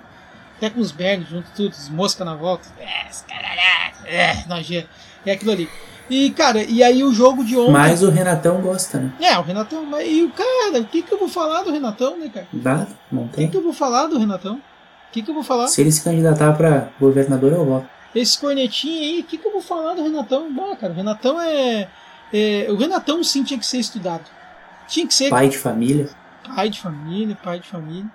Até 0.57 0.71
com 0.71 0.81
os 0.81 0.91
bergs 0.91 1.31
junto, 1.31 1.49
tudo, 1.55 1.71
as 1.71 1.89
moscas 1.89 2.27
na 2.27 2.35
volta. 2.35 2.67
É, 2.81 3.09
caralho, 3.29 3.61
é, 4.07 4.45
nojento. 4.49 4.89
É 5.25 5.33
aquilo 5.33 5.53
ali. 5.53 5.69
E, 6.09 6.31
cara, 6.31 6.63
e 6.63 6.83
aí 6.83 7.03
o 7.03 7.13
jogo 7.13 7.45
de 7.45 7.57
ontem. 7.57 7.73
Mas 7.73 8.03
o 8.03 8.11
Renatão 8.11 8.61
gosta, 8.61 8.99
né? 8.99 9.13
É, 9.21 9.37
o 9.39 9.43
Renatão, 9.43 9.85
mas 9.85 10.07
e 10.09 10.23
o 10.23 10.31
cara, 10.31 10.81
o 10.81 10.85
que 10.85 11.03
que 11.03 11.13
eu 11.13 11.19
vou 11.19 11.29
falar 11.29 11.63
do 11.63 11.73
Renatão, 11.73 12.17
né, 12.17 12.31
cara? 12.33 12.47
Dá? 12.53 12.87
Não 13.11 13.25
O 13.25 13.29
que 13.29 13.37
tem. 13.37 13.51
que 13.51 13.57
eu 13.57 13.63
vou 13.63 13.73
falar 13.73 14.07
do 14.07 14.19
Renatão? 14.19 14.55
O 14.57 15.13
que 15.13 15.23
que 15.23 15.31
eu 15.31 15.35
vou 15.35 15.43
falar? 15.43 15.67
Se 15.69 15.81
ele 15.81 15.91
se 15.91 16.03
candidatar 16.05 16.53
pra 16.53 16.89
governador, 17.01 17.53
eu 17.53 17.65
voto. 17.65 17.87
Esse 18.15 18.39
cornetinho 18.39 19.03
aí, 19.03 19.21
o 19.21 19.25
que 19.25 19.37
que 19.39 19.47
eu 19.47 19.53
vou 19.53 19.61
falar 19.61 19.95
do 19.95 20.03
Renatão? 20.03 20.53
Bom, 20.53 20.75
cara, 20.77 20.93
o 20.93 20.97
Renatão 20.97 21.41
é, 21.41 21.89
é. 22.33 22.67
O 22.71 22.77
Renatão 22.77 23.23
sim 23.25 23.43
tinha 23.43 23.59
que 23.59 23.67
ser 23.67 23.79
estudado. 23.79 24.25
Tinha 24.89 25.07
que 25.07 25.15
ser 25.15 25.29
Pai 25.31 25.49
de 25.49 25.59
família. 25.59 26.09
pai 26.55 26.69
de 26.71 26.81
família, 26.81 27.37
pai 27.43 27.59
de 27.61 27.69
família. 27.69 28.07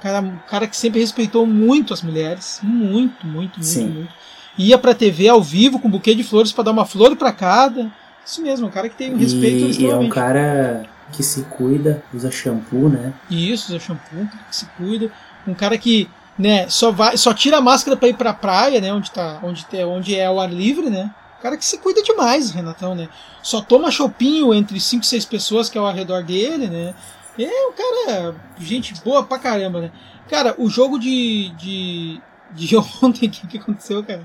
Cara, 0.00 0.22
cara 0.48 0.66
que 0.66 0.76
sempre 0.76 1.00
respeitou 1.00 1.44
muito 1.46 1.92
as 1.92 2.02
mulheres. 2.02 2.60
Muito, 2.62 3.26
muito, 3.26 3.58
muito, 3.58 3.62
Sim. 3.64 3.88
muito. 3.88 4.12
Ia 4.58 4.76
pra 4.76 4.94
TV 4.94 5.28
ao 5.28 5.40
vivo 5.42 5.78
com 5.78 5.88
um 5.88 5.90
buquê 5.90 6.14
de 6.14 6.24
flores 6.24 6.52
pra 6.52 6.64
dar 6.64 6.72
uma 6.72 6.84
flor 6.84 7.14
pra 7.16 7.32
cada. 7.32 7.90
Isso 8.26 8.42
mesmo, 8.42 8.66
um 8.66 8.70
cara 8.70 8.88
que 8.88 8.96
tem 8.96 9.14
um 9.14 9.16
respeito 9.16 9.80
E, 9.80 9.84
e 9.84 9.90
é 9.90 9.96
um 9.96 10.08
cara 10.08 10.84
que 11.12 11.22
se 11.22 11.42
cuida, 11.44 12.02
usa 12.12 12.30
shampoo, 12.30 12.88
né? 12.88 13.14
Isso, 13.30 13.68
usa 13.68 13.78
shampoo, 13.80 14.28
se 14.50 14.66
cuida. 14.76 15.10
Um 15.46 15.54
cara 15.54 15.78
que, 15.78 16.08
né, 16.38 16.68
só 16.68 16.90
vai, 16.90 17.16
só 17.16 17.32
tira 17.32 17.58
a 17.58 17.60
máscara 17.62 17.96
pra 17.96 18.08
ir 18.08 18.14
pra 18.14 18.34
praia, 18.34 18.80
né, 18.80 18.92
onde 18.92 19.10
tá, 19.10 19.38
onde, 19.42 19.64
tem- 19.66 19.84
onde 19.84 20.14
é 20.14 20.28
o 20.30 20.38
ar 20.40 20.52
livre, 20.52 20.90
né? 20.90 21.10
Um 21.38 21.42
cara 21.42 21.56
que 21.56 21.64
se 21.64 21.78
cuida 21.78 22.02
demais, 22.02 22.50
Renatão, 22.50 22.94
né? 22.94 23.08
Só 23.42 23.60
toma 23.62 23.90
chopinho 23.92 24.52
entre 24.52 24.78
5, 24.80 25.06
6 25.06 25.24
pessoas 25.24 25.70
que 25.70 25.78
é 25.78 25.80
ao 25.80 25.90
redor 25.92 26.22
dele, 26.24 26.66
né? 26.66 26.94
É 27.38 27.68
um 27.68 27.72
cara, 27.72 28.34
gente 28.58 28.92
boa 29.04 29.22
pra 29.22 29.38
caramba, 29.38 29.80
né? 29.82 29.90
Cara, 30.28 30.54
o 30.58 30.68
jogo 30.68 30.98
de 30.98 31.50
de, 31.56 32.20
de 32.52 32.76
ontem, 33.00 33.28
o 33.28 33.30
que, 33.30 33.46
que 33.46 33.58
aconteceu, 33.58 34.02
cara? 34.02 34.22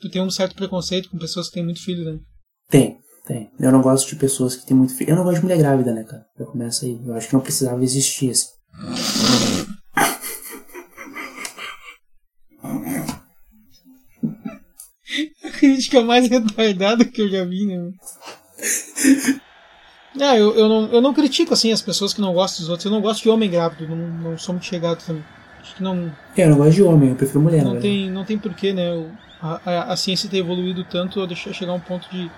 Tu 0.00 0.08
tem 0.10 0.22
um 0.22 0.30
certo 0.30 0.54
preconceito 0.54 1.10
com 1.10 1.18
pessoas 1.18 1.48
que 1.48 1.54
têm 1.54 1.64
muito 1.64 1.82
filho, 1.82 2.04
né? 2.04 2.18
Tem, 2.70 2.98
tem. 3.26 3.50
Eu 3.58 3.72
não 3.72 3.82
gosto 3.82 4.08
de 4.08 4.16
pessoas 4.16 4.54
que 4.56 4.66
têm 4.66 4.76
muito 4.76 4.94
filho. 4.94 5.10
Eu 5.10 5.16
não 5.16 5.24
gosto 5.24 5.36
de 5.38 5.42
mulher 5.42 5.58
grávida, 5.58 5.92
né, 5.92 6.04
cara? 6.04 6.24
Já 6.38 6.44
começa 6.46 6.86
aí. 6.86 7.00
Eu 7.04 7.14
acho 7.14 7.28
que 7.28 7.34
não 7.34 7.40
precisava 7.40 7.82
existir 7.82 8.30
assim. 8.30 8.48
A 15.44 15.50
crítica 15.50 16.02
mais 16.02 16.28
retardada 16.28 17.04
que 17.04 17.20
eu 17.22 17.28
já 17.28 17.44
vi, 17.44 17.66
né? 17.66 17.90
Ah, 20.20 20.36
eu, 20.36 20.52
eu, 20.56 20.68
não, 20.68 20.86
eu 20.88 21.00
não 21.00 21.14
critico 21.14 21.54
assim 21.54 21.70
as 21.70 21.80
pessoas 21.82 22.12
que 22.12 22.20
não 22.20 22.34
gostam 22.34 22.62
dos 22.62 22.68
outros. 22.70 22.86
Eu 22.86 22.90
não 22.90 23.00
gosto 23.00 23.22
de 23.22 23.30
homem 23.30 23.48
grávido, 23.48 23.86
não, 23.86 23.96
não 24.30 24.38
sou 24.38 24.52
muito 24.52 24.64
chegado 24.66 25.00
também. 25.04 25.22
Acho 25.60 25.76
que 25.76 25.82
não, 25.82 26.10
É, 26.36 26.44
Eu 26.44 26.50
não 26.50 26.56
gosto 26.56 26.74
de 26.74 26.82
homem, 26.82 27.10
eu 27.10 27.14
prefiro 27.14 27.40
mulher, 27.40 27.62
não, 27.62 27.74
né? 27.74 27.80
tem, 27.80 28.10
não 28.10 28.24
tem 28.24 28.36
porquê, 28.36 28.72
né? 28.72 28.92
O- 28.94 29.12
A, 29.42 29.60
a, 29.64 29.92
a 29.92 29.96
ciência 29.96 30.28
ter 30.28 30.38
evoluído 30.38 30.84
tanto 30.84 31.22
a 31.22 31.26
deixar 31.26 31.52
chegar 31.52 31.72
a 31.72 31.74
um 31.76 31.80
ponto 31.80 32.08
de 32.10 32.30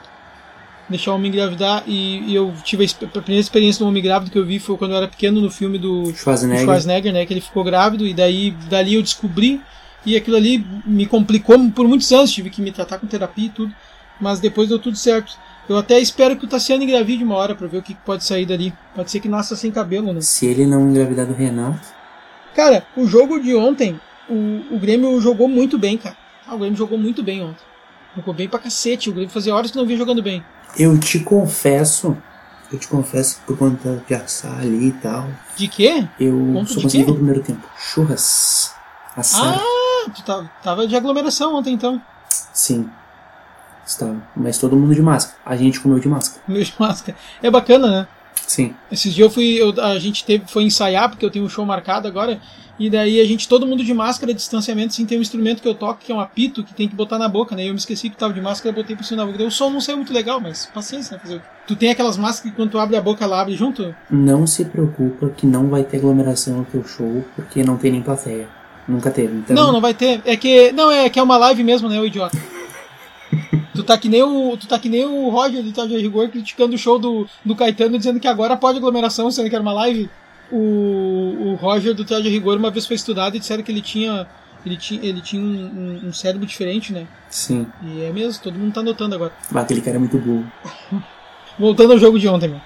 deixar 0.89 1.13
o 1.13 1.15
homem 1.15 1.31
engravidar. 1.31 1.83
E, 1.87 2.21
e 2.31 2.35
eu 2.35 2.53
tive 2.65 2.85
a, 2.85 3.05
a 3.05 3.23
primeira 3.23 3.41
experiência 3.41 3.85
do 3.85 3.89
homem 3.89 4.03
grávido 4.03 4.31
que 4.31 4.39
eu 4.39 4.45
vi 4.45 4.59
foi 4.59 4.77
quando 4.77 4.93
eu 4.93 4.99
era 4.99 5.09
pequeno 5.09 5.41
no 5.41 5.51
filme 5.51 5.79
do 5.79 6.05
do 6.05 6.15
Schwarzenegger. 6.15 6.65
Schwarzenegger, 6.65 7.13
né? 7.13 7.27
Que 7.27 7.33
ele 7.33 7.41
ficou 7.41 7.65
grávido 7.65 8.07
e 8.07 8.13
daí 8.13 8.51
dali 8.69 8.95
eu 8.95 9.03
descobri 9.03 9.61
e 10.05 10.17
aquilo 10.17 10.37
ali 10.37 10.65
me 10.87 11.07
complicou 11.07 11.59
por 11.71 11.87
muitos 11.87 12.11
anos, 12.13 12.33
tive 12.33 12.51
que 12.51 12.63
me 12.63 12.73
tratar 12.73 12.99
com 12.99 13.07
terapia 13.07 13.47
e 13.47 13.51
tudo, 13.51 13.75
mas 14.19 14.41
depois 14.41 14.69
deu 14.69 14.79
tudo 14.79 14.97
certo. 14.97 15.33
Eu 15.69 15.77
até 15.77 16.01
espero 16.01 16.37
que 16.37 16.45
o 16.45 16.49
Tassiano 16.49 16.83
engravide 16.83 17.23
uma 17.23 17.37
hora 17.37 17.55
pra 17.55 17.67
ver 17.69 17.79
o 17.79 17.83
que 17.83 17.95
pode 17.95 18.25
sair 18.25 18.45
dali. 18.45 18.73
Pode 18.95 19.11
ser 19.11 19.21
que 19.21 19.29
nasça 19.29 19.55
sem 19.55 19.71
cabelo, 19.71 20.13
né? 20.13 20.21
Se 20.21 20.47
ele 20.47 20.67
não 20.67 20.89
engravidar 20.89 21.27
do 21.27 21.35
Renato, 21.35 22.01
Cara, 22.55 22.85
o 22.97 23.07
jogo 23.07 23.41
de 23.41 23.55
ontem, 23.55 24.01
o, 24.29 24.75
o 24.75 24.79
Grêmio 24.79 25.21
jogou 25.21 25.49
muito 25.49 25.79
bem, 25.79 25.97
cara. 25.97 26.17
Ah, 26.51 26.55
o 26.55 26.59
Grêmio 26.59 26.77
jogou 26.77 26.99
muito 26.99 27.23
bem 27.23 27.43
ontem. 27.43 27.63
Jogou 28.17 28.35
bem 28.35 28.49
pra 28.49 28.59
cacete. 28.59 29.09
O 29.09 29.13
Grêmio 29.13 29.31
fazia 29.31 29.55
horas 29.55 29.71
que 29.71 29.77
não 29.77 29.87
vinha 29.87 29.97
jogando 29.99 30.21
bem. 30.23 30.45
eu 30.79 30.99
te 30.99 31.21
confesso, 31.21 32.17
eu 32.73 32.79
te 32.79 32.89
confesso 32.89 33.41
por 33.47 33.57
conta 33.57 34.03
de 34.07 34.15
assar 34.15 34.59
ali 34.61 34.89
e 34.89 34.93
tal, 34.93 35.27
De 35.57 35.69
quê? 35.69 36.07
eu 36.19 36.33
Conta 36.53 36.73
só 36.75 36.81
consegui 36.83 36.99
quê? 36.99 37.05
ver 37.05 37.11
o 37.13 37.15
primeiro 37.15 37.43
tempo. 37.43 37.67
Churras. 37.79 38.75
Assar. 39.17 39.59
Ah, 39.61 40.11
tu 40.15 40.23
tá- 40.25 40.51
tava 40.63 40.87
de 40.89 40.97
aglomeração 40.97 41.55
ontem 41.55 41.73
então. 41.75 42.01
Sim. 42.53 42.89
Estava. 43.87 44.17
Mas 44.37 44.59
todo 44.59 44.77
mundo 44.77 44.95
de 44.95 45.03
máscara. 45.03 45.37
A 45.45 45.57
gente 45.57 45.81
comeu 45.81 45.99
de 45.99 46.09
máscara. 46.09 46.41
Meu 46.47 46.63
de 46.63 46.73
máscara. 46.79 47.17
É 47.43 47.51
bacana, 47.51 47.89
né? 47.91 48.09
Sim. 48.51 48.75
Esses 48.91 49.15
dias 49.15 49.27
eu 49.27 49.31
fui, 49.31 49.47
eu- 49.63 49.73
a 49.81 49.97
gente 50.01 50.25
teve, 50.25 50.45
foi 50.49 50.65
ensaiar, 50.65 51.09
porque 51.09 51.25
eu 51.25 51.31
tenho 51.31 51.45
um 51.45 51.49
show 51.49 51.65
marcado 51.65 52.09
agora, 52.09 52.41
e 52.81 52.91
daí 52.91 53.21
a 53.21 53.25
gente, 53.25 53.47
todo 53.47 53.65
mundo 53.65 53.85
de 53.85 53.95
máscara, 53.95 54.35
distanciamento, 54.35 54.89
assim, 54.89 55.07
tem 55.07 55.17
um 55.19 55.21
instrumento 55.23 55.63
que 55.63 55.69
eu 55.69 55.75
toco, 55.75 56.01
que 56.05 56.11
é 56.11 56.15
um 56.15 56.19
apito, 56.19 56.65
que 56.65 56.75
tem 56.75 56.89
que 56.89 56.97
botar 56.97 57.17
na 57.17 57.29
boca, 57.29 57.55
né? 57.55 57.63
Eu 57.69 57.73
me 57.73 57.79
esqueci 57.79 58.11
que 58.11 58.17
tava 58.17 58.33
de 58.35 58.41
máscara, 58.41 58.75
botei 58.75 58.97
por 58.97 59.05
cima 59.05 59.25
da 59.25 59.31
boca. 59.31 59.45
O 59.45 59.51
som 59.53 59.71
não 59.71 59.81
saiu 59.81 59.99
muito 59.99 60.13
legal, 60.13 60.41
mas 60.41 60.67
paciência, 60.75 61.15
né? 61.17 61.21
Fazer? 61.23 61.41
Tu 61.69 61.77
tem 61.77 61.91
aquelas 61.93 62.17
máscaras 62.17 62.51
que 62.51 62.57
quando 62.57 62.71
tu 62.71 62.79
abre 62.81 62.97
a 62.97 63.01
boca, 63.01 63.23
ela 63.25 63.41
abre 63.41 63.55
junto? 63.55 63.95
Não 64.11 64.45
se 64.49 64.65
preocupa 64.65 65.29
que 65.29 65.47
não 65.47 65.69
vai 65.69 65.85
ter 65.85 65.99
aglomeração 65.99 66.57
no 66.59 66.65
teu 66.65 66.83
show, 66.85 67.25
porque 67.37 67.63
não 67.63 67.77
tem 67.77 67.93
nem 67.93 68.03
plateia. 68.03 68.49
Nunca 68.89 69.13
teve. 69.13 69.33
Então, 69.37 69.55
Não, 69.55 69.71
não 69.71 69.81
vai 69.81 69.95
ter. 69.95 70.21
É 70.25 70.37
que. 70.37 70.73
Não, 70.73 70.91
é 70.91 71.09
que 71.09 71.21
é 71.21 71.23
uma 71.23 71.37
live 71.37 71.63
mesmo, 71.63 71.89
né, 71.89 72.01
o 72.01 72.07
idiota? 72.07 72.37
Tu 73.75 73.83
tá 73.83 73.97
que 73.99 74.09
nem 74.09 74.23
o. 74.23 74.57
Tu 74.57 74.67
tá 74.67 74.79
que 74.79 74.89
nem 74.89 75.05
o 75.05 75.29
Roger 75.31 75.63
do 75.63 75.81
a 75.81 75.85
Rigor 75.85 76.29
criticando 76.29 76.75
o 76.75 76.79
show 76.79 76.99
do, 76.99 77.27
do 77.45 77.55
Caetano, 77.57 77.99
dizendo 77.99 78.21
que 78.21 78.29
agora 78.29 78.57
pode 78.57 78.79
aglomeração, 78.79 79.31
sendo 79.31 79.49
que 79.49 79.55
era 79.55 79.63
uma 79.63 79.73
live. 79.73 80.09
O, 80.53 80.57
o 80.57 81.55
Roger 81.61 81.95
do 81.95 82.03
a 82.15 82.19
Rigor 82.19 82.57
uma 82.57 82.71
vez 82.71 82.87
foi 82.87 82.97
estudado 82.97 83.37
e 83.37 83.41
disseram 83.41 83.63
que 83.63 83.71
ele 83.73 83.83
tinha. 83.83 84.27
Ele 84.67 84.77
tinha, 84.77 85.01
ele 85.03 85.21
tinha 85.23 85.43
um, 85.43 85.47
um- 86.05 86.09
um 86.09 86.13
cérebro 86.13 86.47
diferente, 86.47 86.93
né? 86.93 87.07
Sim. 87.31 87.67
E 87.83 88.03
é 88.03 88.13
mesmo, 88.13 88.43
todo 88.43 88.59
mundo 88.59 88.75
tá 88.75 88.83
notando 88.83 89.15
agora. 89.15 89.33
Bah, 89.51 89.63
aquele 89.63 89.81
cara 89.81 89.97
é 89.97 89.99
muito 89.99 90.19
burro. 90.19 90.45
Voltando 91.59 91.93
ao 91.93 91.99
jogo 91.99 92.19
de 92.19 92.29
ontem, 92.29 92.49
meu. 92.49 92.61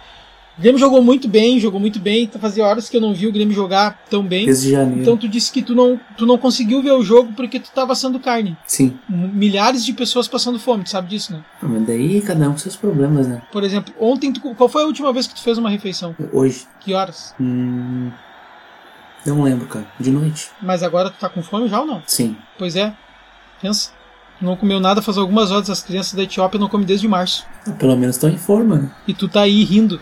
O 0.56 0.62
Grêmio 0.62 0.78
jogou 0.78 1.02
muito 1.02 1.26
bem, 1.26 1.58
jogou 1.58 1.80
muito 1.80 1.98
bem. 1.98 2.30
Fazia 2.40 2.64
horas 2.64 2.88
que 2.88 2.96
eu 2.96 3.00
não 3.00 3.12
vi 3.12 3.26
o 3.26 3.32
Grêmio 3.32 3.52
jogar 3.54 3.98
tão 4.08 4.22
bem. 4.22 4.46
Desde 4.46 4.70
janeiro. 4.70 5.00
Então 5.02 5.16
tu 5.16 5.28
disse 5.28 5.50
que 5.52 5.60
tu 5.62 5.74
não, 5.74 5.98
tu 6.16 6.24
não 6.26 6.38
conseguiu 6.38 6.80
ver 6.80 6.92
o 6.92 7.02
jogo 7.02 7.32
porque 7.34 7.58
tu 7.58 7.70
tava 7.74 7.92
assando 7.92 8.20
carne. 8.20 8.56
Sim. 8.64 8.96
milhares 9.08 9.84
de 9.84 9.92
pessoas 9.92 10.28
passando 10.28 10.58
fome, 10.60 10.84
tu 10.84 10.90
sabe 10.90 11.08
disso, 11.08 11.32
né? 11.32 11.44
Ah, 11.60 11.66
Mas 11.66 11.86
daí 11.86 12.20
cada 12.22 12.48
um 12.48 12.52
com 12.52 12.58
seus 12.58 12.76
problemas, 12.76 13.26
né? 13.26 13.42
Por 13.50 13.64
exemplo, 13.64 13.92
ontem, 14.00 14.32
tu- 14.32 14.54
qual 14.54 14.68
foi 14.68 14.82
a 14.82 14.86
última 14.86 15.12
vez 15.12 15.26
que 15.26 15.34
tu 15.34 15.42
fez 15.42 15.58
uma 15.58 15.68
refeição? 15.70 16.14
Hoje. 16.32 16.66
Que 16.80 16.94
horas? 16.94 17.34
Hum, 17.40 18.12
não 19.26 19.42
lembro, 19.42 19.66
cara. 19.66 19.86
De 19.98 20.10
noite. 20.10 20.50
Mas 20.62 20.82
agora 20.84 21.10
tu 21.10 21.16
tá 21.18 21.28
com 21.28 21.42
fome 21.42 21.68
já 21.68 21.80
ou 21.80 21.86
não? 21.86 22.02
Sim. 22.06 22.36
Pois 22.58 22.76
é, 22.76 22.94
pensa. 23.60 23.90
Tu 24.38 24.44
não 24.44 24.56
comeu 24.56 24.78
nada 24.80 25.00
faz 25.02 25.16
algumas 25.18 25.50
horas, 25.50 25.70
as 25.70 25.82
crianças 25.82 26.12
da 26.14 26.22
Etiópia 26.22 26.60
não 26.60 26.68
comem 26.68 26.86
desde 26.86 27.08
março. 27.08 27.44
Ah, 27.66 27.72
Pelo 27.72 27.96
menos 27.96 28.16
estão 28.16 28.28
em 28.30 28.36
forma, 28.38 28.76
né? 28.76 28.90
E 29.08 29.14
tu 29.14 29.28
tá 29.28 29.42
aí 29.42 29.62
rindo, 29.64 30.00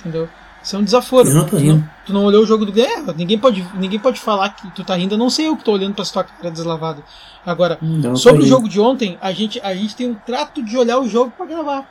entendeu? 0.00 0.28
Isso 0.62 0.76
é 0.76 0.78
um 0.78 0.84
desaforo. 0.84 1.26
Eu 1.28 1.34
não 1.34 1.44
tô 1.44 1.50
Tu 1.50 1.56
rindo. 1.56 1.90
Tu 2.04 2.12
não 2.12 2.24
olhou 2.24 2.42
o 2.42 2.46
jogo 2.46 2.66
do? 2.66 2.80
É, 2.80 3.00
ninguém 3.16 3.38
pode, 3.38 3.66
ninguém 3.74 3.98
pode 3.98 4.20
falar 4.20 4.50
que 4.50 4.70
tu 4.72 4.84
tá 4.84 4.94
rindo, 4.94 5.14
a 5.14 5.18
não 5.18 5.30
sei 5.30 5.48
eu 5.48 5.56
que 5.56 5.64
tô 5.64 5.72
olhando 5.72 5.94
pra 5.94 6.04
tua 6.04 6.24
cara 6.24 6.50
deslavada. 6.50 7.02
Agora, 7.46 7.78
Hum, 7.82 8.00
eu 8.02 8.10
não 8.10 8.16
sobre 8.16 8.40
o 8.40 8.44
rindo. 8.44 8.54
jogo 8.56 8.68
de 8.68 8.78
ontem, 8.78 9.16
a 9.22 9.32
gente, 9.32 9.58
a 9.62 9.74
gente 9.74 9.96
tem 9.96 10.06
um 10.10 10.14
trato 10.14 10.62
de 10.62 10.76
olhar 10.76 10.98
o 10.98 11.08
jogo 11.08 11.32
pra 11.34 11.46
gravar. 11.46 11.88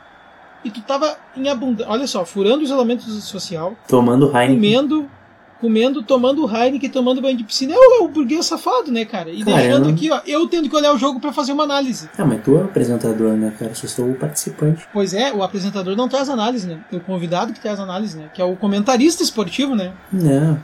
E 0.64 0.70
tu 0.70 0.80
tava 0.82 1.16
em 1.36 1.48
abundância. 1.48 1.90
Olha 1.90 2.06
só, 2.06 2.24
furando 2.24 2.58
o 2.58 2.62
isolamento 2.62 3.02
social, 3.10 3.74
Tomando 3.88 4.26
Heineken. 4.26 4.54
comendo, 4.56 5.10
comendo, 5.60 6.02
tomando 6.02 6.46
Heineken, 6.48 6.88
tomando 6.90 7.20
banho 7.20 7.36
de 7.36 7.44
piscina. 7.44 7.74
É 7.74 7.76
o, 7.76 7.80
é 7.80 8.04
o 8.04 8.08
burguês 8.08 8.46
safado, 8.46 8.90
né, 8.90 9.04
cara? 9.04 9.30
E 9.30 9.44
Cara, 9.44 9.56
deixando 9.62 9.84
não- 9.84 9.90
aqui, 9.94 10.10
ó, 10.10 10.20
eu 10.26 10.46
tendo 10.48 10.68
que 10.68 10.74
olhar 10.76 10.92
o 10.94 10.98
jogo 10.98 11.20
pra 11.20 11.32
fazer 11.32 11.52
uma 11.52 11.64
análise. 11.64 12.08
Ah, 12.16 12.24
mas 12.24 12.42
tu 12.42 12.56
é 12.56 12.60
o 12.60 12.64
apresentador, 12.64 13.32
né, 13.36 13.52
cara? 13.58 13.70
Eu 13.72 13.88
sou 13.88 14.10
o 14.10 14.14
participante. 14.14 14.86
Pois 14.92 15.12
é, 15.14 15.32
o 15.32 15.42
apresentador 15.42 15.94
não 15.96 16.08
traz 16.08 16.28
análise, 16.28 16.66
né? 16.66 16.80
É 16.92 16.96
o 16.96 17.00
convidado 17.00 17.52
que 17.52 17.60
traz 17.60 17.78
análise, 17.78 18.16
né? 18.16 18.30
Que 18.34 18.40
é 18.40 18.44
o 18.44 18.56
comentarista 18.56 19.22
esportivo, 19.22 19.74
né? 19.76 19.92
Não. 20.12 20.58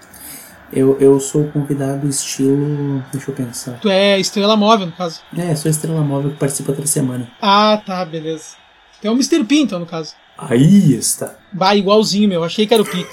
Eu, 0.73 0.97
eu 0.99 1.21
sou 1.21 1.43
o 1.43 1.53
convidado 1.53 2.09
estilo. 2.09 3.03
Deixa 3.13 3.31
eu 3.31 3.35
pensar. 3.35 3.79
Tu 3.81 3.89
é 3.89 4.19
estrela 4.19 4.57
móvel, 4.57 4.87
no 4.87 4.93
caso. 4.93 5.21
É, 5.37 5.55
sou 5.55 5.71
estrela 5.71 6.01
móvel 6.01 6.33
que 6.33 6.39
participa 6.39 6.73
toda 6.73 6.87
semana. 6.89 7.29
Ah, 7.41 7.81
tá, 7.87 8.05
beleza. 8.05 8.57
Tu 9.01 9.07
é 9.07 9.11
o 9.11 9.15
Mr. 9.15 9.45
P, 9.45 9.61
então, 9.61 9.79
no 9.79 9.87
caso. 9.87 10.15
Aí 10.37 10.93
está. 10.95 11.35
Bah, 11.53 11.77
igualzinho, 11.77 12.29
meu. 12.29 12.43
Achei 12.43 12.67
que 12.67 12.75
era 12.75 12.83
o 12.83 12.87
Pi. 12.87 13.07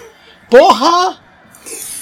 Porra! 0.50 1.18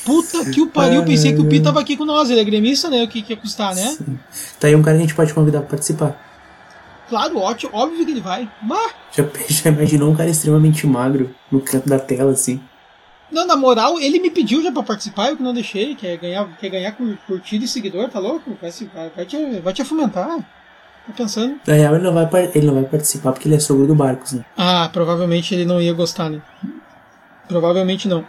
Puta 0.05 0.45
que 0.49 0.61
o 0.61 0.67
pariu. 0.67 1.03
Pensei 1.03 1.33
que 1.33 1.41
o 1.41 1.47
Pi 1.47 1.59
tava 1.61 1.79
aqui 1.79 1.95
com 1.95 2.05
nós. 2.05 2.29
Ele 2.29 2.39
é 2.39 2.43
gremista, 2.43 2.89
né? 2.89 3.03
O 3.03 3.07
que, 3.07 3.21
que 3.21 3.33
ia 3.33 3.37
custar, 3.37 3.75
né? 3.75 3.97
Tá 4.59 4.67
aí 4.67 4.75
um 4.75 4.81
cara 4.81 4.97
que 4.97 5.03
a 5.03 5.07
gente 5.07 5.15
pode 5.15 5.33
convidar 5.33 5.59
pra 5.59 5.69
participar. 5.69 6.19
Claro, 7.09 7.37
ótimo, 7.37 7.71
óbvio 7.73 8.05
que 8.05 8.11
ele 8.11 8.21
vai. 8.21 8.49
Mas, 8.61 8.93
Já, 9.15 9.23
já 9.49 9.69
imaginou 9.69 10.09
um 10.11 10.15
cara 10.15 10.29
extremamente 10.29 10.87
magro 10.87 11.35
no 11.51 11.59
canto 11.61 11.87
da 11.89 11.99
tela, 11.99 12.31
assim? 12.31 12.61
não, 13.31 13.45
na 13.47 13.55
moral, 13.55 13.97
ele 13.99 14.19
me 14.19 14.29
pediu 14.29 14.61
já 14.61 14.71
pra 14.73 14.83
participar, 14.83 15.29
eu 15.29 15.37
que 15.37 15.43
não 15.43 15.53
deixei. 15.53 15.95
Quer 15.95 16.17
ganhar, 16.17 16.47
quer 16.57 16.69
ganhar 16.69 16.91
cur- 16.93 17.17
curtida 17.27 17.63
e 17.63 17.67
seguidor, 17.67 18.09
tá 18.09 18.19
louco? 18.19 18.57
Vai, 18.61 18.71
se- 18.71 18.89
vai, 18.93 19.09
vai 19.15 19.25
te, 19.25 19.59
vai 19.59 19.73
te 19.73 19.81
afumentar. 19.81 20.37
Tá 20.37 21.13
pensando? 21.15 21.59
Na 21.65 21.73
real, 21.73 21.95
ele 21.95 22.03
não, 22.03 22.13
vai, 22.13 22.51
ele 22.53 22.65
não 22.67 22.73
vai 22.75 22.83
participar 22.83 23.31
porque 23.33 23.47
ele 23.47 23.55
é 23.55 23.59
sogro 23.59 23.87
do 23.87 23.95
Barcos, 23.95 24.33
né? 24.33 24.45
Ah, 24.57 24.89
provavelmente 24.91 25.53
ele 25.53 25.65
não 25.65 25.81
ia 25.81 25.93
gostar, 25.93 26.29
né? 26.29 26.41
Provavelmente 27.47 28.07
não. 28.07 28.25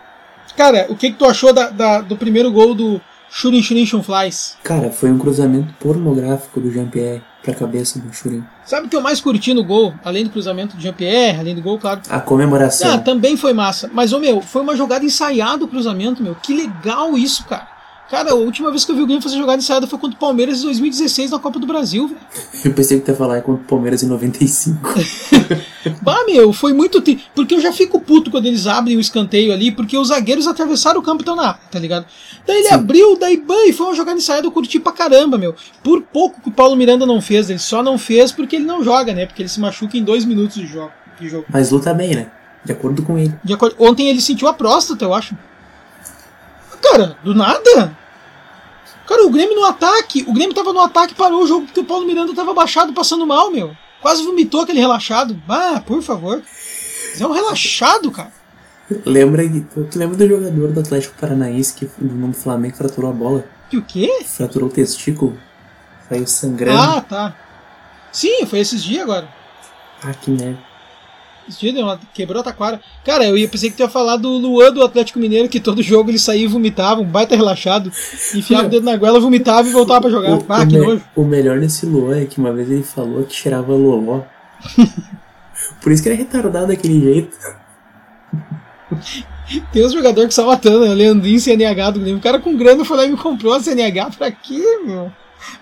Cara, 0.57 0.87
o 0.89 0.97
que, 0.97 1.11
que 1.11 1.17
tu 1.19 1.25
achou 1.25 1.53
da, 1.53 1.71
da- 1.71 2.01
do 2.01 2.17
primeiro 2.17 2.51
gol 2.51 2.75
do 2.75 3.01
Shurin 3.31 3.63
Shurin 3.63 3.87
Flies? 3.87 4.57
Cara, 4.63 4.91
foi 4.91 5.11
um 5.11 5.19
cruzamento 5.19 5.73
pornográfico 5.81 6.61
do 6.61 6.71
Jean-Pierre 6.71 7.23
pra 7.43 7.55
cabeça 7.55 7.99
do 7.99 8.13
Churin. 8.13 8.45
Sabe 8.65 8.87
o 8.87 8.91
que 8.91 8.95
eu 8.95 9.01
mais 9.01 9.21
curti 9.21 9.53
no 9.55 9.65
gol? 9.65 9.95
Além 10.05 10.25
do 10.25 10.31
cruzamento 10.31 10.77
do 10.77 10.83
Jean-Pierre, 10.83 11.39
além 11.41 11.55
do 11.55 11.63
gol, 11.63 11.79
claro. 11.79 12.01
A 12.09 12.21
comemoração. 12.21 12.93
Ah, 12.95 12.99
também 12.99 13.37
foi 13.37 13.53
massa. 13.53 13.91
Mas, 13.93 14.13
ô 14.13 14.19
meu, 14.21 14.41
foi 14.41 14.63
uma 14.63 14.77
jogada 14.77 15.05
ensaiada 15.05 15.65
o 15.65 15.69
cruzamento, 15.69 16.23
meu. 16.23 16.35
Que 16.37 16.55
legal 16.55 17.17
isso, 17.19 17.45
cara. 17.47 17.67
Cara, 18.11 18.33
a 18.33 18.35
última 18.35 18.71
vez 18.71 18.85
que 18.85 18.93
eu 18.93 18.97
vi 18.97 19.03
o 19.03 19.07
Grêmio 19.07 19.23
fazer 19.23 19.39
jogada 19.39 19.57
ensaiada 19.57 19.87
foi 19.87 19.99
contra 19.99 20.15
o 20.17 20.21
Palmeiras 20.21 20.61
em 20.61 20.65
2016 20.65 21.31
na 21.31 21.39
Copa 21.39 21.59
do 21.59 21.67
Brasil, 21.67 22.09
velho. 22.09 22.21
Eu 22.63 22.75
pensei 22.75 22.99
que 22.99 23.07
tu 23.07 23.11
ia 23.11 23.17
falar 23.17 23.41
contra 23.41 23.63
o 23.63 23.67
Palmeiras 23.67 24.03
em 24.03 24.07
95. 24.07 24.79
Bah, 26.01 26.25
meu, 26.27 26.53
foi 26.53 26.73
muito. 26.73 27.01
Tri... 27.01 27.21
Porque 27.35 27.55
eu 27.55 27.61
já 27.61 27.73
fico 27.73 28.01
puto 28.01 28.31
quando 28.31 28.47
eles 28.47 28.69
abrem 28.69 28.97
o 28.97 29.01
escanteio 29.01 29.53
ali, 29.53 29.73
porque 29.73 29.99
os 29.99 30.09
zagueiros 30.09 30.47
atravessaram 30.47 31.01
o 31.01 31.03
campo 31.03 31.21
e 31.21 31.23
estão 31.23 31.35
na 31.35 31.49
área, 31.49 31.61
tá 31.73 31.79
ligado? 31.79 32.07
Daí 32.47 32.59
ele 32.59 32.69
Sim. 32.69 32.75
abriu, 32.75 33.19
daí 33.19 33.37
ban, 33.37 33.65
e 33.67 33.73
foi 33.73 33.87
uma 33.87 33.95
jogada 33.95 34.17
ensaiada, 34.19 34.47
eu 34.47 34.53
curti 34.53 34.79
pra 34.79 34.93
caramba, 34.93 35.37
meu. 35.37 35.57
Por 35.83 36.01
pouco 36.03 36.41
que 36.41 36.49
o 36.49 36.53
Paulo 36.53 36.77
Miranda 36.77 37.05
não 37.05 37.21
fez, 37.21 37.51
ele 37.51 37.59
só 37.59 37.83
não 37.83 37.99
fez 37.99 38.31
porque 38.31 38.55
ele 38.57 38.65
não 38.65 38.85
joga, 38.85 39.13
né? 39.13 39.27
Porque 39.27 39.43
ele 39.43 39.49
se 39.49 39.59
machuca 39.59 39.97
em 39.97 40.05
dois 40.05 40.25
minutos 40.25 40.55
de 40.57 40.67
jogo. 40.67 40.93
De 41.21 41.29
jogo. 41.29 41.47
Mas 41.49 41.71
luta 41.73 41.93
bem, 41.93 42.15
né? 42.15 42.31
De 42.65 42.71
acordo 42.71 43.03
com 43.03 43.19
ele. 43.19 43.35
De 43.43 43.53
acordo- 43.53 43.75
Ontem 43.81 44.09
ele 44.09 44.21
sentiu 44.21 44.47
a 44.47 44.53
próstata, 44.55 45.05
eu 45.05 45.13
acho. 45.13 45.37
Cara, 46.83 47.17
do 47.23 47.35
nada? 47.35 47.97
Cara, 49.07 49.27
o 49.27 49.31
Grêmio 49.31 49.55
no 49.55 49.65
ataque. 49.65 50.25
O 50.27 50.33
Grêmio 50.33 50.55
tava 50.55 50.73
no 50.73 50.81
ataque, 50.81 51.15
parou 51.15 51.43
o 51.43 51.47
jogo 51.47 51.67
porque 51.67 51.81
o 51.81 51.85
Paulo 51.85 52.07
Miranda 52.07 52.35
tava 52.35 52.53
baixado, 52.53 52.93
passando 52.93 53.27
mal, 53.27 53.51
meu. 53.51 53.77
Quase 54.01 54.23
vomitou 54.25 54.63
aquele 54.63 54.81
relaxado. 54.81 55.41
Ah, 55.49 55.83
por 55.85 56.03
favor. 56.03 56.43
Mas 57.11 57.21
é 57.21 57.27
um 57.27 57.33
relaxado, 57.33 58.11
cara. 58.11 58.33
Lembra, 59.07 59.43
tu 59.91 59.99
lembra 59.99 60.17
do 60.17 60.29
jogador 60.29 60.73
do 60.73 60.81
Atlético 60.81 61.15
Paranaense 61.19 61.75
que 61.75 61.89
no 62.01 62.33
Flamengo 62.33 62.77
fraturou 62.77 63.11
a 63.11 63.15
bola? 63.15 63.45
Que 63.71 63.77
o 63.77 63.83
quê? 63.83 64.25
Fraturou 64.27 64.69
o 64.69 64.73
testículo? 64.73 65.39
Saiu 66.09 66.27
sangrando. 66.27 66.79
Ah, 66.79 67.01
tá. 67.01 67.37
Sim, 68.11 68.45
foi 68.45 68.59
esses 68.59 68.83
dias 68.83 69.03
agora. 69.03 69.29
Ah, 70.03 70.13
que 70.13 70.31
merda. 70.31 70.72
Uma- 71.81 71.99
quebrou 72.15 72.41
a 72.41 72.45
taquara. 72.45 72.81
Cara, 73.05 73.25
eu 73.25 73.37
ia 73.37 73.49
pensei 73.49 73.71
que 73.71 73.77
tu 73.77 73.81
ia 73.81 73.89
falar 73.89 74.17
do 74.17 74.29
Luan 74.31 74.73
do 74.73 74.83
Atlético 74.83 75.19
Mineiro, 75.19 75.49
que 75.49 75.61
todo 75.61 75.83
jogo 75.83 76.11
ele 76.11 76.19
saía 76.19 76.45
e 76.45 76.47
vomitava, 76.47 77.01
um 77.01 77.05
baita 77.05 77.35
relaxado, 77.37 77.91
enfiava 78.35 78.67
o 78.67 78.71
dedo 78.71 78.85
na 78.85 78.97
goela, 78.97 79.19
vomitava 79.21 79.69
e 79.69 79.73
voltava 79.73 80.03
pra 80.03 80.11
jogar. 80.11 80.33
O, 80.39 80.45
Ah, 80.49 80.63
o 80.63 80.67
que 80.69 80.79
me- 80.79 81.03
o 81.17 81.25
melhor 81.25 81.59
desse 81.61 81.85
Luan 81.87 82.21
é 82.21 82.25
que 82.27 82.39
uma 82.39 82.53
vez 82.53 82.71
ele 82.71 82.83
falou 82.83 83.25
que 83.25 83.35
cheirava 83.35 83.73
loló. 83.73 84.21
Por 85.83 85.93
isso 85.93 86.03
que 86.03 86.09
ele 86.09 86.17
é 86.17 86.19
retardado 86.19 86.69
daquele 86.69 87.01
jeito. 87.01 87.37
Tem 89.73 89.85
uns 89.85 89.93
jogadores 89.93 90.29
que 90.29 90.35
só 90.35 90.47
matando, 90.47 90.81
né? 90.87 90.95
Leandrinho 90.95 91.39
CNH 91.41 91.91
do 91.91 92.01
Grêmio. 92.01 92.19
O 92.19 92.23
cara 92.23 92.39
com 92.39 92.57
grana 92.57 92.85
foi 92.85 92.97
lá 92.97 93.05
e 93.05 93.11
me 93.11 93.17
comprou 93.17 93.53
a 93.53 93.61
CNH. 93.61 94.11
Pra 94.17 94.31
quê, 94.31 94.81
meu? 94.85 95.11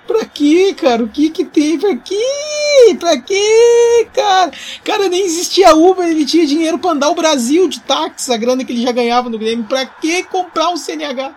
Pra 0.07 0.25
quê, 0.25 0.75
cara? 0.75 1.03
O 1.05 1.09
que 1.09 1.31
que 1.31 1.45
tem? 1.45 1.79
Pra 1.79 1.97
quê? 1.97 2.97
Pra 2.99 3.21
quê, 3.21 4.09
cara? 4.13 4.51
Cara, 4.85 5.09
nem 5.09 5.25
existia 5.25 5.75
Uber, 5.75 6.07
ele 6.07 6.25
tinha 6.25 6.47
dinheiro 6.47 6.79
pra 6.79 6.91
andar 6.91 7.11
o 7.11 7.15
Brasil 7.15 7.69
de 7.69 7.81
táxi, 7.81 8.33
a 8.33 8.37
grana 8.37 8.65
que 8.65 8.73
ele 8.73 8.83
já 8.83 8.93
ganhava 8.93 9.29
no 9.29 9.39
Grêmio. 9.39 9.65
Pra 9.65 9.87
que 9.87 10.25
comprar 10.25 10.71
um 10.71 10.77
CNH? 10.77 11.35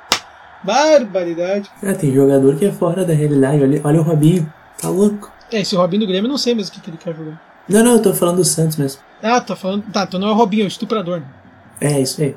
Barbaridade. 0.64 1.70
Ah, 1.84 1.94
tem 1.94 2.14
jogador 2.14 2.56
que 2.56 2.66
é 2.66 2.72
fora 2.72 3.04
da 3.04 3.14
realidade. 3.14 3.62
Olha, 3.62 3.82
olha 3.84 4.00
o 4.00 4.04
Robinho. 4.04 4.52
Tá 4.82 4.90
louco. 4.90 5.32
É, 5.52 5.62
esse 5.62 5.76
Robinho 5.76 6.02
do 6.02 6.08
Grêmio 6.08 6.28
eu 6.28 6.32
não 6.32 6.38
sei 6.38 6.56
mesmo 6.56 6.72
o 6.72 6.74
que, 6.76 6.82
que 6.82 6.90
ele 6.90 6.98
quer 6.98 7.16
jogar. 7.16 7.42
Não, 7.68 7.84
não, 7.84 7.92
eu 7.94 8.02
tô 8.02 8.14
falando 8.14 8.38
do 8.38 8.46
Santos 8.46 8.78
mesmo. 8.78 9.02
Ah, 9.22 9.40
tá 9.40 9.56
falando. 9.56 9.84
Tá, 9.92 10.04
então 10.04 10.20
não 10.20 10.30
é 10.30 10.32
o 10.32 10.36
Robinho, 10.36 10.64
é 10.64 10.66
o 10.66 10.68
estuprador. 10.68 11.22
É, 11.80 12.00
isso 12.00 12.22
aí. 12.22 12.36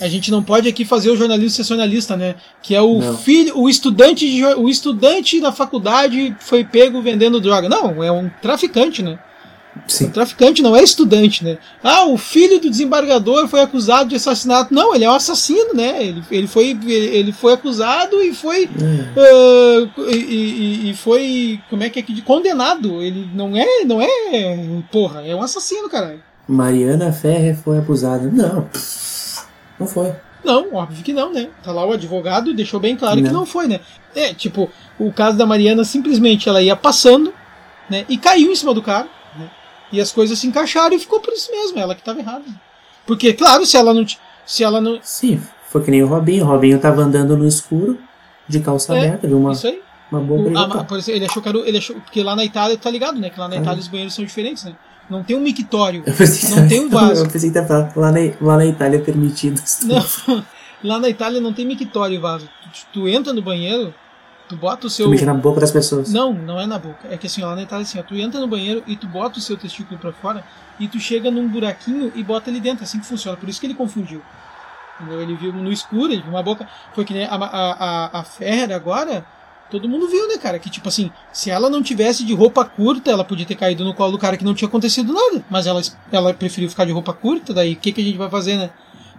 A 0.00 0.08
gente 0.08 0.30
não 0.30 0.42
pode 0.42 0.68
aqui 0.68 0.84
fazer 0.84 1.10
o 1.10 1.16
jornalismo 1.16 1.50
sensacionalista, 1.50 2.16
né? 2.16 2.34
Que 2.62 2.74
é 2.74 2.80
o 2.80 2.98
Não. 3.00 3.16
filho, 3.18 3.58
o 3.58 3.68
estudante, 3.68 4.28
de 4.30 4.44
o 4.44 4.68
estudante 4.68 5.40
da 5.40 5.50
faculdade 5.52 6.36
foi 6.40 6.64
pego 6.64 7.02
vendendo 7.02 7.40
droga. 7.40 7.68
Não, 7.68 8.02
é 8.02 8.10
um 8.12 8.30
traficante, 8.40 9.02
né? 9.02 9.18
Sim. 9.86 10.10
traficante 10.10 10.60
não 10.60 10.74
é 10.74 10.82
estudante, 10.82 11.44
né? 11.44 11.56
Ah, 11.84 12.04
o 12.04 12.18
filho 12.18 12.58
do 12.60 12.68
desembargador 12.68 13.46
foi 13.46 13.60
acusado 13.60 14.08
de 14.08 14.16
assassinato. 14.16 14.74
Não, 14.74 14.92
ele 14.92 15.04
é 15.04 15.10
um 15.10 15.14
assassino, 15.14 15.72
né? 15.72 16.02
Ele, 16.04 16.22
ele, 16.32 16.46
foi, 16.48 16.76
ele, 16.86 17.32
foi 17.32 17.52
acusado 17.52 18.20
e 18.20 18.34
foi. 18.34 18.64
É. 18.64 18.68
ah, 19.16 19.88
e, 20.10 20.16
e- 20.16 20.90
e 20.90 20.94
foi. 20.94 21.60
Como 21.70 21.82
é 21.84 21.88
que 21.90 21.98
é 22.00 22.02
que. 22.02 22.20
Condenado. 22.22 23.00
Ele 23.02 23.28
não 23.34 23.56
é. 23.56 23.84
Não 23.84 24.02
é. 24.02 24.08
Porra, 24.90 25.22
é 25.24 25.34
um 25.34 25.42
assassino, 25.42 25.88
caralho. 25.88 26.20
Mariana 26.48 27.12
Ferrer 27.12 27.56
foi 27.56 27.78
abusada. 27.78 28.28
Não. 28.32 28.68
Não 29.78 29.86
foi. 29.86 30.12
Não, 30.44 30.72
óbvio 30.74 31.02
que 31.04 31.12
não, 31.12 31.32
né? 31.32 31.48
Tá 31.62 31.72
lá 31.72 31.84
o 31.84 31.92
advogado 31.92 32.54
deixou 32.54 32.78
bem 32.78 32.96
claro 32.96 33.16
que 33.16 33.22
Não. 33.22 33.40
não 33.40 33.46
foi, 33.46 33.66
né? 33.66 33.80
É, 34.14 34.32
tipo, 34.32 34.70
o 34.98 35.12
caso 35.12 35.36
da 35.36 35.44
Mariana 35.46 35.84
simplesmente 35.84 36.48
ela 36.48 36.62
ia 36.62 36.76
passando, 36.76 37.32
né? 37.90 38.04
E 38.08 38.16
caiu 38.16 38.50
em 38.50 38.54
cima 38.54 38.72
do 38.72 38.82
cara, 38.82 39.08
né? 39.36 39.50
E 39.92 40.00
as 40.00 40.12
coisas 40.12 40.38
se 40.38 40.46
encaixaram 40.46 40.94
e 40.94 40.98
ficou 40.98 41.20
por 41.20 41.32
isso 41.34 41.50
mesmo, 41.50 41.78
ela 41.78 41.94
que 41.94 42.02
tava 42.02 42.20
errada. 42.20 42.44
Porque, 43.06 43.32
claro, 43.32 43.66
se 43.66 43.76
ela 43.76 43.92
não. 43.92 44.04
Se 44.46 44.62
ela 44.64 44.80
não. 44.80 44.98
Sim, 45.02 45.40
foi 45.68 45.82
que 45.82 45.90
nem 45.90 46.02
o 46.02 46.06
Robinho. 46.06 46.44
O 46.44 46.48
Robinho 46.48 46.78
tava 46.78 47.02
andando 47.02 47.36
no 47.36 47.46
escuro, 47.46 47.98
de 48.46 48.60
calça 48.60 48.94
É, 48.94 48.98
aberta, 48.98 49.26
viu 49.26 49.38
uma, 49.38 49.52
Isso 49.52 49.66
aí. 49.66 49.80
uma 50.10 50.20
boa 50.20 50.40
O- 50.40 50.44
briga. 50.44 50.60
a- 50.60 51.10
ele 51.12 51.24
achou 51.26 51.42
que 51.42 51.48
era. 51.48 51.58
Ele 51.58 51.78
achou, 51.78 51.96
porque 51.96 52.22
lá 52.22 52.34
na 52.36 52.44
Itália, 52.44 52.76
tá 52.78 52.90
ligado, 52.90 53.18
né? 53.18 53.28
Que 53.30 53.38
lá 53.40 53.48
na 53.48 53.56
Ah. 53.56 53.58
Itália 53.58 53.80
os 53.80 53.88
banheiros 53.88 54.14
são 54.14 54.24
diferentes, 54.24 54.64
né? 54.64 54.72
Não 55.08 55.22
tem 55.22 55.36
um 55.36 55.40
mictório. 55.40 56.04
Não 56.50 56.68
tem 56.68 56.80
um 56.80 56.88
vaso. 56.88 57.24
Eu 57.24 57.30
pensei 57.30 57.50
que 57.50 57.62
falar, 57.62 57.92
lá 57.96 58.12
na, 58.12 58.18
lá 58.40 58.56
na 58.56 58.66
Itália 58.66 59.00
permitido. 59.00 59.60
Não, 59.84 60.44
lá 60.84 60.98
na 60.98 61.08
Itália 61.08 61.40
não 61.40 61.52
tem 61.52 61.66
mictório 61.66 62.14
e 62.14 62.18
vaso. 62.18 62.48
Tu, 62.62 62.86
tu 62.92 63.08
entra 63.08 63.32
no 63.32 63.40
banheiro, 63.40 63.94
tu 64.48 64.56
bota 64.56 64.86
o 64.86 64.90
seu. 64.90 65.06
Tu 65.06 65.10
mexer 65.10 65.24
na 65.24 65.34
boca 65.34 65.60
das 65.60 65.70
pessoas. 65.70 66.12
Não, 66.12 66.32
não 66.32 66.60
é 66.60 66.66
na 66.66 66.78
boca. 66.78 67.08
É 67.10 67.16
que 67.16 67.26
assim, 67.26 67.42
ó, 67.42 67.46
lá 67.46 67.56
na 67.56 67.62
Itália 67.62 67.84
assim, 67.84 67.98
ó, 67.98 68.02
tu 68.02 68.14
entra 68.14 68.40
no 68.40 68.46
banheiro 68.46 68.82
e 68.86 68.96
tu 68.96 69.06
bota 69.06 69.38
o 69.38 69.42
seu 69.42 69.56
testículo 69.56 69.98
pra 69.98 70.12
fora 70.12 70.44
e 70.78 70.86
tu 70.86 70.98
chega 71.00 71.30
num 71.30 71.48
buraquinho 71.48 72.12
e 72.14 72.22
bota 72.22 72.50
ali 72.50 72.60
dentro. 72.60 72.82
É 72.82 72.84
assim 72.84 73.00
que 73.00 73.06
funciona. 73.06 73.36
Por 73.36 73.48
isso 73.48 73.58
que 73.58 73.66
ele 73.66 73.74
confundiu. 73.74 74.22
Entendeu? 75.00 75.22
Ele 75.22 75.36
viu 75.36 75.52
no 75.52 75.72
escuro, 75.72 76.12
ele 76.12 76.22
viu 76.22 76.30
uma 76.30 76.42
boca. 76.42 76.68
Foi 76.94 77.04
que 77.04 77.14
nem 77.14 77.24
a, 77.24 77.34
a, 77.34 77.72
a, 77.72 78.20
a 78.20 78.24
Ferrer 78.24 78.72
agora. 78.72 79.24
Todo 79.70 79.88
mundo 79.88 80.08
viu, 80.08 80.26
né, 80.28 80.38
cara? 80.38 80.58
Que 80.58 80.70
tipo 80.70 80.88
assim, 80.88 81.10
se 81.32 81.50
ela 81.50 81.68
não 81.68 81.82
tivesse 81.82 82.24
de 82.24 82.32
roupa 82.32 82.64
curta, 82.64 83.10
ela 83.10 83.24
podia 83.24 83.44
ter 83.44 83.54
caído 83.54 83.84
no 83.84 83.94
colo 83.94 84.12
do 84.12 84.18
cara 84.18 84.36
que 84.36 84.44
não 84.44 84.54
tinha 84.54 84.68
acontecido 84.68 85.12
nada. 85.12 85.44
Mas 85.50 85.66
ela, 85.66 85.82
ela 86.10 86.32
preferiu 86.32 86.70
ficar 86.70 86.86
de 86.86 86.92
roupa 86.92 87.12
curta, 87.12 87.52
daí 87.52 87.74
o 87.74 87.76
que, 87.76 87.92
que 87.92 88.00
a 88.00 88.04
gente 88.04 88.16
vai 88.16 88.30
fazer, 88.30 88.56
né? 88.56 88.70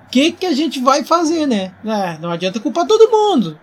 O 0.07 0.09
que, 0.09 0.31
que 0.31 0.45
a 0.45 0.53
gente 0.53 0.79
vai 0.79 1.03
fazer, 1.03 1.45
né? 1.45 1.71
Ah, 1.85 2.17
não 2.19 2.31
adianta 2.31 2.59
culpar 2.59 2.87
todo 2.87 3.11
mundo. 3.11 3.59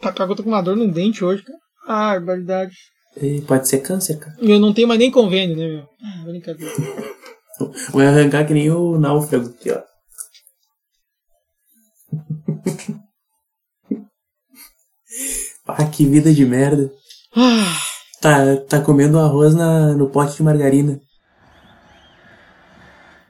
Tá 0.00 0.12
com 0.12 0.36
com 0.36 0.48
uma 0.48 0.62
dor 0.62 0.76
no 0.76 0.90
dente 0.90 1.24
hoje, 1.24 1.42
cara. 1.42 1.58
Ah, 1.88 2.12
barbaridade. 2.14 2.76
E 3.20 3.40
pode 3.42 3.68
ser 3.68 3.78
câncer, 3.78 4.18
cara. 4.18 4.36
Eu 4.38 4.60
não 4.60 4.72
tenho 4.72 4.86
mais 4.86 5.00
nem 5.00 5.10
convênio, 5.10 5.56
né, 5.56 5.66
meu? 5.66 5.84
Ah, 6.02 6.24
brincadeira. 6.24 6.72
Vai 7.92 8.06
arrancar 8.06 8.46
que 8.46 8.54
nem 8.54 8.70
o 8.70 8.98
náufrago 8.98 9.48
aqui, 9.48 9.70
ó. 9.70 9.82
ah, 15.78 15.84
que 15.86 16.04
vida 16.04 16.32
de 16.32 16.44
merda. 16.44 16.92
Ah, 17.34 17.76
Tá, 18.20 18.56
tá 18.68 18.80
comendo 18.80 19.18
arroz 19.18 19.52
na, 19.52 19.94
no 19.94 20.08
pote 20.08 20.36
de 20.36 20.44
margarina. 20.44 21.00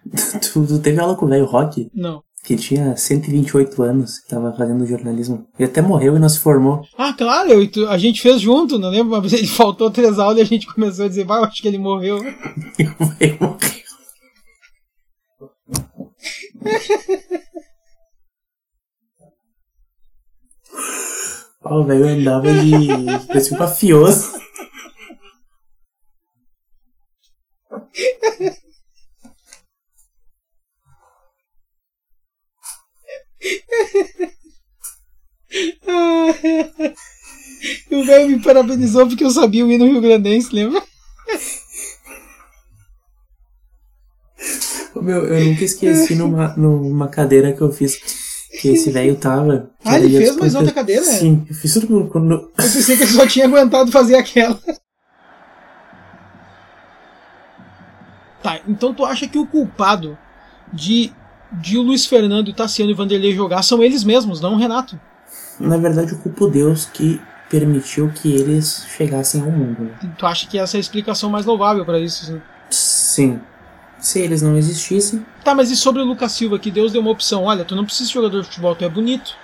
tu, 0.53 0.67
tu 0.67 0.79
teve 0.81 1.01
aula 1.01 1.17
com 1.17 1.25
o 1.25 1.29
velho 1.29 1.47
Rock? 1.47 1.91
não. 1.95 2.23
Que 2.45 2.57
tinha 2.57 2.97
128 2.97 3.81
anos, 3.85 4.19
que 4.19 4.29
tava 4.29 4.53
fazendo 4.57 4.85
jornalismo. 4.85 5.47
Ele 5.57 5.69
até 5.69 5.81
morreu 5.81 6.17
e 6.17 6.19
não 6.19 6.29
se 6.29 6.41
formou. 6.41 6.83
Ah, 6.99 7.13
claro, 7.13 7.53
eu 7.53 7.89
a 7.89 7.97
gente 7.97 8.21
fez 8.21 8.41
junto, 8.41 8.81
não 8.81 8.91
lembro? 8.91 9.21
Vez 9.21 9.33
ele 9.33 9.47
faltou 9.47 9.89
três 9.93 10.19
aulas 10.19 10.39
e 10.39 10.41
a 10.41 10.45
gente 10.45 10.67
começou 10.67 11.05
a 11.05 11.09
dizer, 11.09 11.25
vai, 11.25 11.39
eu 11.39 11.45
acho 11.45 11.63
que 11.63 11.69
ele 11.69 11.79
morreu. 11.79 12.17
o 12.99 13.07
velho 13.07 13.39
morreu. 13.41 13.83
Ó, 21.73 21.81
o 21.81 21.85
velho 21.85 22.07
andava 22.07 22.53
de. 22.53 22.87
parecia 23.27 23.57
um 23.57 23.61
mafioso. 23.61 24.33
O 37.91 38.05
velho 38.05 38.29
me 38.29 38.43
parabenizou 38.43 39.07
porque 39.07 39.23
eu 39.23 39.31
sabia 39.31 39.65
o 39.65 39.71
hino 39.71 39.85
Rio 39.85 40.01
Grandense, 40.01 40.53
lembra? 40.53 40.83
Meu, 44.97 45.25
eu 45.27 45.45
nunca 45.45 45.65
esqueci 45.65 46.15
numa, 46.15 46.57
numa 46.57 47.09
cadeira 47.09 47.53
que 47.53 47.61
eu 47.61 47.71
fiz 47.71 48.01
que 48.63 48.69
esse 48.69 48.91
velho 48.93 49.17
tava. 49.17 49.69
Ah, 49.85 49.99
ele 49.99 50.17
fez 50.17 50.37
mais 50.37 50.55
outra 50.55 50.73
cadeira? 50.73 51.03
Sim, 51.03 51.45
eu 51.49 51.55
fiz 51.55 51.75
tudo 51.75 52.07
quando. 52.07 52.33
Eu 52.33 52.53
pensei 52.55 52.97
que 52.97 53.03
ele 53.03 53.11
só 53.11 53.27
tinha 53.27 53.47
aguentado 53.47 53.91
fazer 53.91 54.15
aquela. 54.15 54.59
Tá, 58.43 58.59
então 58.67 58.93
tu 58.93 59.05
acha 59.05 59.29
que 59.29 59.39
o 59.39 59.47
culpado 59.47 60.19
de, 60.73 61.13
de 61.53 61.79
o 61.79 61.83
Luiz 61.83 62.07
Fernando, 62.07 62.49
o 62.49 62.53
Tassiano 62.53 62.91
e 62.91 62.93
o 62.93 62.97
Vanderlei 62.97 63.33
jogar 63.33 63.63
são 63.63 63.81
eles 63.81 64.03
mesmos, 64.03 64.41
não 64.41 64.55
o 64.55 64.59
Renato? 64.59 64.99
Na 65.61 65.77
verdade, 65.77 66.11
eu 66.11 66.19
culpo 66.19 66.49
Deus 66.49 66.87
que 66.87 67.21
permitiu 67.49 68.11
que 68.11 68.35
eles 68.35 68.85
chegassem 68.97 69.43
ao 69.43 69.49
mundo. 69.49 69.85
Né? 69.85 70.13
Tu 70.19 70.27
acha 70.27 70.49
que 70.49 70.59
essa 70.59 70.77
é 70.77 70.79
a 70.79 70.81
explicação 70.81 71.31
mais 71.31 71.47
louvável 71.47 71.85
para 71.85 72.01
isso? 72.01 72.25
Assim? 72.25 72.43
Sim. 72.69 73.41
Se 74.03 74.19
eles 74.19 74.43
não 74.43 74.57
existissem. 74.57 75.25
Tá, 75.45 75.55
mas 75.55 75.71
e 75.71 75.77
sobre 75.77 76.03
o 76.03 76.05
Lucas 76.05 76.33
Silva, 76.33 76.59
que 76.59 76.73
Deus 76.73 76.91
deu 76.91 77.01
uma 77.01 77.13
opção? 77.13 77.45
Olha, 77.45 77.65
tu 77.65 77.77
não 77.77 77.85
precisa 77.85 78.09
de 78.09 78.15
jogador 78.15 78.41
de 78.41 78.49
futebol, 78.49 78.75
tu 78.75 78.85
é 78.85 78.89
bonito. 78.89 79.37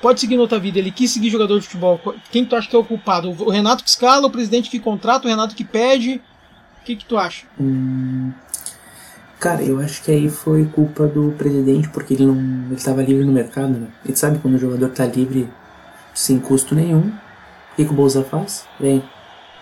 Pode 0.00 0.20
seguir 0.20 0.38
noutra 0.38 0.58
vida. 0.58 0.78
Ele 0.78 0.90
quis 0.90 1.10
seguir 1.10 1.28
jogador 1.28 1.60
de 1.60 1.66
futebol. 1.66 2.00
Quem 2.30 2.46
tu 2.46 2.56
acha 2.56 2.66
que 2.66 2.74
é 2.74 2.78
o 2.78 2.84
culpado? 2.84 3.28
O 3.28 3.50
Renato 3.50 3.84
que 3.84 3.90
escala, 3.90 4.26
o 4.26 4.30
presidente 4.30 4.70
que 4.70 4.80
contrata, 4.80 5.26
o 5.26 5.30
Renato 5.30 5.54
que 5.54 5.64
pede? 5.64 6.22
O 6.80 6.84
que, 6.86 6.96
que 6.96 7.04
tu 7.04 7.18
acha? 7.18 7.44
Hum, 7.60 8.32
cara, 9.38 9.62
eu 9.62 9.80
acho 9.80 10.02
que 10.02 10.10
aí 10.10 10.30
foi 10.30 10.64
culpa 10.64 11.06
do 11.06 11.34
presidente, 11.36 11.90
porque 11.90 12.14
ele 12.14 12.24
não. 12.24 12.36
ele 12.66 12.76
estava 12.76 13.02
livre 13.02 13.24
no 13.24 13.32
mercado, 13.32 13.74
né? 13.74 13.88
Ele 14.02 14.16
sabe 14.16 14.38
quando 14.38 14.54
o 14.54 14.58
jogador 14.58 14.88
tá 14.90 15.04
livre 15.04 15.46
sem 16.14 16.40
custo 16.40 16.74
nenhum. 16.74 17.08
O 17.08 17.76
que, 17.76 17.84
que 17.84 17.90
o 17.90 17.94
Bolsa 17.94 18.24
faz? 18.24 18.64
Vem. 18.80 19.04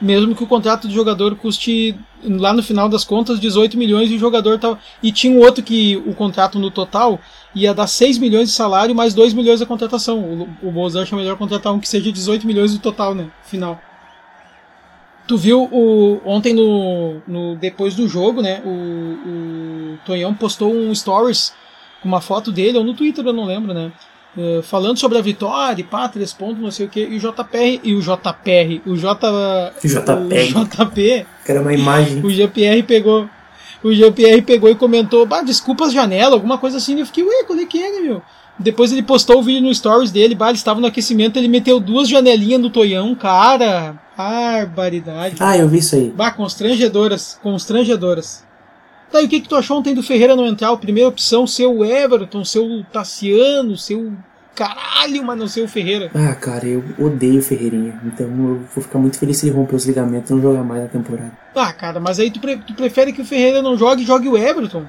Mesmo 0.05 0.35
que 0.35 0.45
o 0.45 0.47
contrato 0.47 0.87
do 0.87 0.93
jogador 0.93 1.35
custe, 1.35 1.99
lá 2.23 2.53
no 2.53 2.63
final 2.63 2.91
das 2.91 3.05
contas, 3.05 3.41
18 3.41 3.79
milhões 3.79 4.11
e 4.11 4.17
o 4.17 4.19
jogador 4.19 4.59
tá. 4.59 4.79
E 5.03 5.11
tinha 5.11 5.33
um 5.33 5.41
outro 5.41 5.65
que 5.65 5.97
o 6.05 6.15
contrato 6.15 6.59
no 6.59 6.71
total 6.71 7.19
ia 7.55 7.73
dar 7.73 7.87
6 7.87 8.19
milhões 8.19 8.49
de 8.49 8.55
salário 8.55 8.95
mais 8.95 9.15
2 9.15 9.33
milhões 9.33 9.61
da 9.61 9.67
contratação. 9.67 10.19
O, 10.21 10.69
o 10.69 10.71
Bolsa 10.71 11.01
acha 11.01 11.17
melhor 11.17 11.39
contratar 11.39 11.73
um 11.73 11.81
que 11.81 11.89
seja 11.89 12.13
18 12.13 12.47
milhões 12.47 12.75
no 12.75 12.81
total, 12.81 13.15
né? 13.15 13.31
Final. 13.45 13.81
Tu 15.27 15.39
viu 15.39 15.63
o, 15.73 16.21
ontem 16.27 16.53
no, 16.53 17.23
no 17.27 17.57
depois 17.57 17.95
do 17.95 18.07
jogo, 18.07 18.43
né? 18.43 18.61
O, 18.63 19.95
o 19.95 19.99
Tonhão 20.05 20.35
postou 20.35 20.71
um 20.71 20.95
stories 20.95 21.55
com 22.03 22.09
uma 22.09 22.21
foto 22.21 22.53
dele, 22.53 22.77
ou 22.77 22.85
no 22.85 22.93
Twitter, 22.93 23.25
eu 23.25 23.33
não 23.33 23.47
lembro, 23.47 23.73
né? 23.73 23.91
Uh, 24.37 24.63
falando 24.63 24.99
sobre 24.99 25.17
a 25.17 25.23
vitória, 25.23 25.81
e 25.81 25.85
pá, 25.85 26.09
três 26.09 26.33
pontos, 26.33 26.61
não 26.61 26.71
sei 26.71 26.87
o 26.87 26.89
que, 26.89 27.01
e 27.01 27.17
o 27.17 27.21
JPR, 27.21 27.81
e 27.85 27.95
o 27.95 28.01
JPR, 28.01 28.83
o 28.85 28.97
J. 28.97 29.73
JPR. 29.89 30.59
O 30.59 30.65
JP. 30.65 31.27
Que 31.45 31.53
era 31.53 31.61
uma 31.61 31.73
imagem. 31.73 32.21
O 32.25 32.31
GPR 32.31 32.83
pegou. 32.83 33.29
O 33.83 33.93
GPR 33.93 34.43
pegou 34.43 34.69
e 34.71 34.75
comentou, 34.75 35.25
bah, 35.25 35.43
desculpas 35.43 35.93
janela, 35.93 36.35
alguma 36.35 36.59
coisa 36.59 36.79
assim. 36.79 36.99
Eu 36.99 37.07
fiquei, 37.07 37.23
ué, 37.23 37.45
qual 37.47 37.59
é 37.59 37.65
que 37.65 37.81
é, 37.81 38.01
meu? 38.01 38.23
Depois 38.59 38.91
ele 38.91 39.03
postou 39.03 39.39
o 39.39 39.43
vídeo 39.43 39.63
no 39.63 39.75
stories 39.75 40.11
dele, 40.11 40.35
bah, 40.35 40.49
ele 40.49 40.59
estava 40.59 40.81
no 40.81 40.87
aquecimento, 40.87 41.39
ele 41.39 41.49
meteu 41.49 41.79
duas 41.79 42.09
janelinhas 42.09 42.61
no 42.61 42.71
toião, 42.71 43.15
cara. 43.15 44.01
Barbaridade. 44.17 45.37
Ah, 45.39 45.57
eu 45.57 45.69
vi 45.69 45.79
isso 45.79 45.95
aí. 45.97 46.11
Bah, 46.11 46.31
constrangedoras, 46.31 47.39
constrangedoras. 47.43 48.45
Tá, 49.15 49.23
e 49.23 49.27
o 49.27 49.29
que, 49.29 49.39
que 49.39 49.49
tu 49.49 49.55
achou 49.55 49.79
ontem 49.79 49.95
do 49.95 50.03
Ferreira 50.03 50.35
não 50.35 50.45
entrar? 50.45 50.71
A 50.71 50.77
primeira 50.77 51.09
opção, 51.09 51.47
seu 51.47 51.85
Everton, 51.85 52.45
seu 52.45 52.85
Tassiano, 52.93 53.77
seu 53.77 54.13
caralho, 54.57 55.23
mas 55.23 55.39
não 55.39 55.47
ser 55.47 55.61
o 55.61 55.69
Ferreira. 55.69 56.11
Ah, 56.13 56.35
cara, 56.35 56.67
eu 56.67 56.83
odeio 56.99 57.39
o 57.39 57.43
Ferreirinha. 57.43 58.01
Então 58.05 58.27
eu 58.27 58.61
vou 58.75 58.83
ficar 58.83 58.99
muito 58.99 59.17
feliz 59.17 59.37
se 59.37 59.47
ele 59.47 59.55
romper 59.55 59.77
os 59.77 59.87
ligamentos 59.87 60.31
e 60.31 60.35
não 60.35 60.43
jogar 60.43 60.65
mais 60.65 60.83
na 60.83 60.89
temporada. 60.89 61.31
Ah, 61.55 61.73
cara, 61.73 62.01
mas 62.01 62.19
aí 62.19 62.29
tu, 62.29 62.41
pre 62.41 62.57
tu 62.57 62.75
prefere 62.75 63.13
que 63.13 63.23
o 63.23 63.25
Ferreira 63.25 63.63
não 63.63 63.79
jogue 63.79 64.03
e 64.03 64.05
jogue 64.05 64.29
o 64.29 64.37
Everton? 64.37 64.85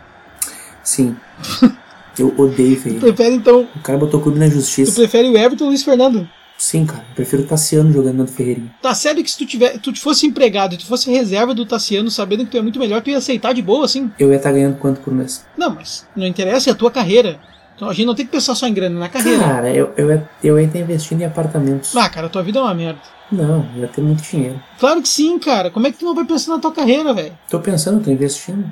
Sim. 0.84 1.16
eu 2.18 2.34
odeio 2.36 2.78
o 2.78 2.82
Ferreira. 2.82 3.06
Tu 3.06 3.14
prefere 3.14 3.36
então. 3.36 3.68
O 3.76 3.80
cara 3.82 4.00
botou 4.00 4.20
o 4.20 4.24
clube 4.24 4.40
na 4.40 4.48
justiça. 4.48 4.92
Tu 4.92 4.96
prefere 4.96 5.30
o 5.30 5.38
Everton 5.38 5.66
ou 5.66 5.68
o 5.68 5.70
Luiz 5.70 5.84
Fernando? 5.84 6.28
Sim, 6.58 6.86
cara. 6.86 7.06
Eu 7.10 7.16
prefiro 7.16 7.44
o 7.44 7.46
Tassiano 7.46 7.92
jogando 7.92 8.18
no 8.18 8.28
Ferreirinha. 8.28 8.74
Tá, 8.82 8.94
sério 8.94 9.24
que 9.24 9.30
se 9.30 9.38
tu, 9.38 9.46
tiver, 9.46 9.78
tu 9.80 9.94
fosse 10.00 10.26
empregado 10.26 10.74
e 10.74 10.78
tu 10.78 10.86
fosse 10.86 11.10
reserva 11.12 11.54
do 11.54 11.66
Tassiano, 11.66 12.10
sabendo 12.10 12.46
que 12.46 12.52
tu 12.52 12.58
é 12.58 12.62
muito 12.62 12.80
melhor, 12.80 13.02
tu 13.02 13.10
ia 13.10 13.18
aceitar 13.18 13.54
de 13.54 13.62
boa, 13.62 13.86
assim? 13.86 14.12
Eu 14.18 14.30
ia 14.30 14.38
estar 14.38 14.50
tá 14.50 14.56
ganhando 14.56 14.78
quanto 14.78 15.02
por 15.02 15.14
mês? 15.14 15.46
Não, 15.58 15.76
mas 15.76 16.08
não 16.16 16.26
interessa, 16.26 16.70
é 16.70 16.74
a 16.74 16.76
tua 16.76 16.92
carreira. 16.92 17.40
Então 17.76 17.90
a 17.90 17.94
gente 17.94 18.06
não 18.06 18.16
tem 18.16 18.26
que 18.26 18.32
pensar 18.32 18.56
só 18.56 18.68
em 18.68 18.74
grana, 18.74 18.98
na 18.98 19.10
carreira. 19.10 19.44
Cara, 19.44 19.74
eu, 19.74 19.94
eu, 19.98 20.10
ia, 20.10 20.30
eu 20.42 20.60
ia 20.60 20.66
estar 20.66 20.80
investindo 20.80 21.22
em 21.22 21.26
apartamentos. 21.26 21.96
Ah, 21.96 22.10
cara, 22.10 22.30
tua 22.30 22.42
vida 22.42 22.60
é 22.60 22.62
uma 22.62 22.74
merda. 22.74 23.02
Não, 23.30 23.68
eu 23.76 23.82
ia 23.82 23.88
ter 23.88 24.02
muito 24.02 24.24
dinheiro. 24.24 24.62
Claro 24.80 25.02
que 25.02 25.10
sim, 25.10 25.38
cara. 25.38 25.70
Como 25.70 25.86
é 25.86 25.92
que 25.92 25.98
tu 25.98 26.06
não 26.06 26.16
vai 26.16 26.24
pensar 26.24 26.54
na 26.54 26.60
tua 26.60 26.72
carreira, 26.72 27.14
velho? 27.14 27.38
Tô 27.50 27.60
pensando, 27.60 28.02
tô 28.02 28.10
investindo. 28.10 28.72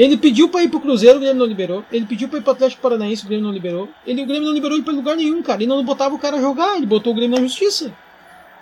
Ele 0.00 0.16
pediu 0.16 0.48
pra 0.48 0.62
ir 0.62 0.70
pro 0.70 0.80
Cruzeiro, 0.80 1.18
o 1.18 1.20
Grêmio 1.20 1.38
não 1.38 1.44
liberou. 1.44 1.84
Ele 1.92 2.06
pediu 2.06 2.26
pra 2.26 2.38
ir 2.38 2.40
pro 2.40 2.52
Atlético 2.52 2.80
Paranaense, 2.80 3.22
o 3.22 3.26
Grêmio 3.28 3.44
não 3.44 3.52
liberou. 3.52 3.86
Ele, 4.06 4.22
o 4.22 4.26
Grêmio 4.26 4.46
não 4.46 4.54
liberou 4.54 4.74
ele 4.78 4.82
pra 4.82 4.94
lugar 4.94 5.14
nenhum, 5.14 5.42
cara. 5.42 5.62
Ele 5.62 5.68
não 5.68 5.84
botava 5.84 6.14
o 6.14 6.18
cara 6.18 6.40
jogar, 6.40 6.78
ele 6.78 6.86
botou 6.86 7.12
o 7.12 7.14
Grêmio 7.16 7.36
na 7.36 7.42
justiça. 7.42 7.92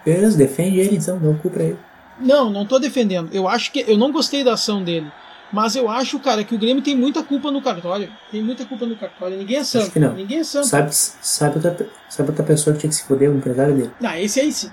Beleza, 0.04 0.36
defende 0.36 0.80
ele 0.80 0.96
então, 0.96 1.16
dá 1.16 1.28
o 1.28 1.38
cu 1.38 1.48
pra 1.48 1.62
ele. 1.62 1.78
Não, 2.18 2.50
não 2.50 2.66
tô 2.66 2.80
defendendo. 2.80 3.30
Eu 3.32 3.46
acho 3.46 3.70
que. 3.70 3.84
Eu 3.86 3.96
não 3.96 4.10
gostei 4.10 4.42
da 4.42 4.54
ação 4.54 4.82
dele. 4.82 5.06
Mas 5.52 5.76
eu 5.76 5.88
acho, 5.88 6.18
cara, 6.18 6.42
que 6.42 6.56
o 6.56 6.58
Grêmio 6.58 6.82
tem 6.82 6.96
muita 6.96 7.22
culpa 7.22 7.52
no 7.52 7.62
cartório. 7.62 8.10
Tem 8.32 8.42
muita 8.42 8.64
culpa 8.64 8.84
no 8.84 8.96
cartório. 8.96 9.38
Ninguém 9.38 9.58
é 9.58 9.64
santo. 9.64 9.92
que 9.92 10.00
não. 10.00 10.14
Ninguém 10.14 10.40
é 10.40 10.44
santo. 10.44 10.66
Sabe, 10.66 10.92
sabe, 10.92 11.54
outra, 11.54 11.88
sabe 12.08 12.30
outra 12.30 12.44
pessoa 12.44 12.74
que 12.74 12.80
tinha 12.80 12.90
que 12.90 12.96
se 12.96 13.04
foder, 13.04 13.30
o 13.30 13.36
empresário 13.36 13.76
dele? 13.76 13.90
Ah, 14.02 14.20
esse 14.20 14.40
aí 14.40 14.50
sim. 14.50 14.70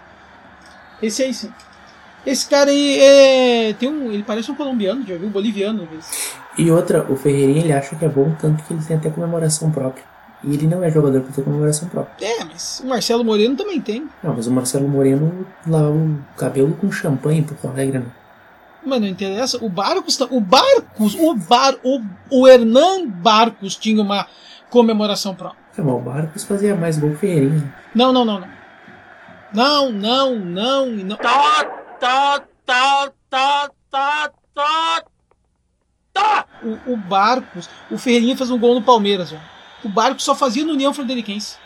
Esse 0.99 1.21
aí 1.21 1.31
sim. 1.31 1.51
Esse 2.25 2.49
cara 2.49 2.71
aí 2.71 2.99
é. 2.99 3.73
Tem 3.73 3.87
um. 3.87 4.11
Ele 4.11 4.23
parece 4.23 4.49
um 4.49 4.55
colombiano, 4.55 5.05
já 5.05 5.15
viu? 5.15 5.27
Um 5.27 5.31
boliviano, 5.31 5.83
às 5.83 5.89
vezes. 5.89 6.44
E 6.57 6.71
outra, 6.71 7.05
o 7.11 7.15
Ferreirinha 7.15 7.61
ele 7.61 7.73
acha 7.73 7.95
que 7.95 8.05
é 8.05 8.09
bom, 8.09 8.33
tanto 8.39 8.63
que 8.63 8.73
ele 8.73 8.83
tem 8.83 8.97
até 8.97 9.09
comemoração 9.09 9.71
própria. 9.71 10.03
E 10.43 10.53
ele 10.53 10.67
não 10.67 10.83
é 10.83 10.91
jogador 10.91 11.21
pra 11.21 11.33
ter 11.33 11.43
comemoração 11.43 11.87
própria. 11.89 12.25
É, 12.25 12.43
mas 12.43 12.81
o 12.83 12.87
Marcelo 12.87 13.23
Moreno 13.23 13.55
também 13.55 13.81
tem. 13.81 14.07
Não, 14.23 14.33
mas 14.35 14.47
o 14.47 14.51
Marcelo 14.51 14.87
Moreno 14.87 15.45
lá 15.67 15.89
o 15.89 16.19
cabelo 16.37 16.73
com 16.73 16.91
champanhe 16.91 17.41
por 17.41 17.69
Alegre, 17.69 17.99
né? 17.99 18.05
Mas 18.85 19.01
não 19.01 19.07
interessa. 19.07 19.57
O 19.63 19.67
Barcos. 19.67 20.19
O 20.21 20.39
Barcos. 20.39 21.15
O 21.15 21.33
Bar. 21.33 21.75
O, 21.83 22.01
o 22.29 22.47
Hernan 22.47 23.07
Barcos 23.07 23.75
tinha 23.75 24.01
uma 24.01 24.27
comemoração 24.69 25.33
própria. 25.33 25.59
É, 25.77 25.81
mas 25.81 25.95
o 25.95 25.99
Barcos 25.99 26.43
fazia 26.43 26.75
mais 26.75 26.99
gol 26.99 27.11
que 27.11 27.17
Ferreirinha. 27.17 27.73
Não, 27.95 28.13
não, 28.13 28.23
não, 28.23 28.39
não. 28.39 28.47
Não, 29.53 29.91
não, 29.91 30.35
não, 30.35 30.85
não. 30.85 31.17
Tá, 31.17 31.63
tá, 31.99 32.43
tá, 32.65 33.11
tá, 33.29 33.69
tá, 33.89 34.31
tá. 34.53 35.03
Tá! 36.15 36.45
O, 36.63 36.93
o 36.93 36.97
Barcos. 36.97 37.69
O 37.91 37.97
Ferreirinha 37.97 38.37
fez 38.37 38.49
um 38.49 38.57
gol 38.57 38.73
no 38.73 38.81
Palmeiras, 38.81 39.33
ó. 39.33 39.37
O 39.83 39.89
Barcos 39.89 40.23
só 40.23 40.33
fazia 40.33 40.65
no 40.65 40.71
União 40.71 40.93
Frederiquense. 40.93 41.57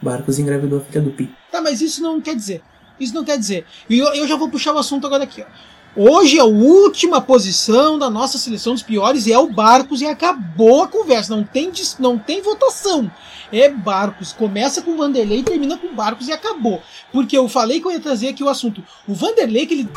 Barcos 0.00 0.38
engravidou 0.38 0.78
a 0.78 0.82
filha 0.82 1.00
do 1.00 1.10
Pi. 1.10 1.34
Tá, 1.50 1.62
mas 1.62 1.80
isso 1.80 2.02
não 2.02 2.20
quer 2.20 2.36
dizer. 2.36 2.62
Isso 3.00 3.14
não 3.14 3.24
quer 3.24 3.38
dizer. 3.38 3.64
E 3.88 3.98
eu, 3.98 4.06
eu 4.14 4.28
já 4.28 4.36
vou 4.36 4.50
puxar 4.50 4.74
o 4.74 4.78
assunto 4.78 5.06
agora 5.06 5.24
aqui. 5.24 5.42
Ó. 5.42 5.46
Hoje 5.94 6.38
a 6.38 6.44
última 6.44 7.20
posição 7.20 7.98
da 7.98 8.08
nossa 8.08 8.38
seleção 8.38 8.74
dos 8.74 8.82
piores 8.82 9.26
é 9.26 9.38
o 9.38 9.50
Barcos 9.50 10.00
e 10.00 10.06
acabou 10.06 10.82
a 10.82 10.88
conversa. 10.88 11.34
Não 11.34 11.44
tem, 11.44 11.72
não 11.98 12.18
tem 12.18 12.42
votação. 12.42 13.10
É 13.50 13.68
Barcos. 13.68 14.32
Começa 14.32 14.82
com 14.82 14.92
o 14.92 14.96
Vanderlei 14.96 15.40
e 15.40 15.42
termina 15.42 15.78
com 15.78 15.94
Barcos 15.94 16.28
e 16.28 16.32
acabou. 16.32 16.82
Porque 17.10 17.36
eu 17.36 17.48
falei 17.48 17.80
que 17.80 17.86
eu 17.86 17.92
ia 17.92 18.00
trazer 18.00 18.28
aqui 18.28 18.44
o 18.44 18.48
assunto. 18.48 18.82
O 19.06 19.14
Vanderlei, 19.14 19.66
que 19.66 19.74
ele 19.74 19.88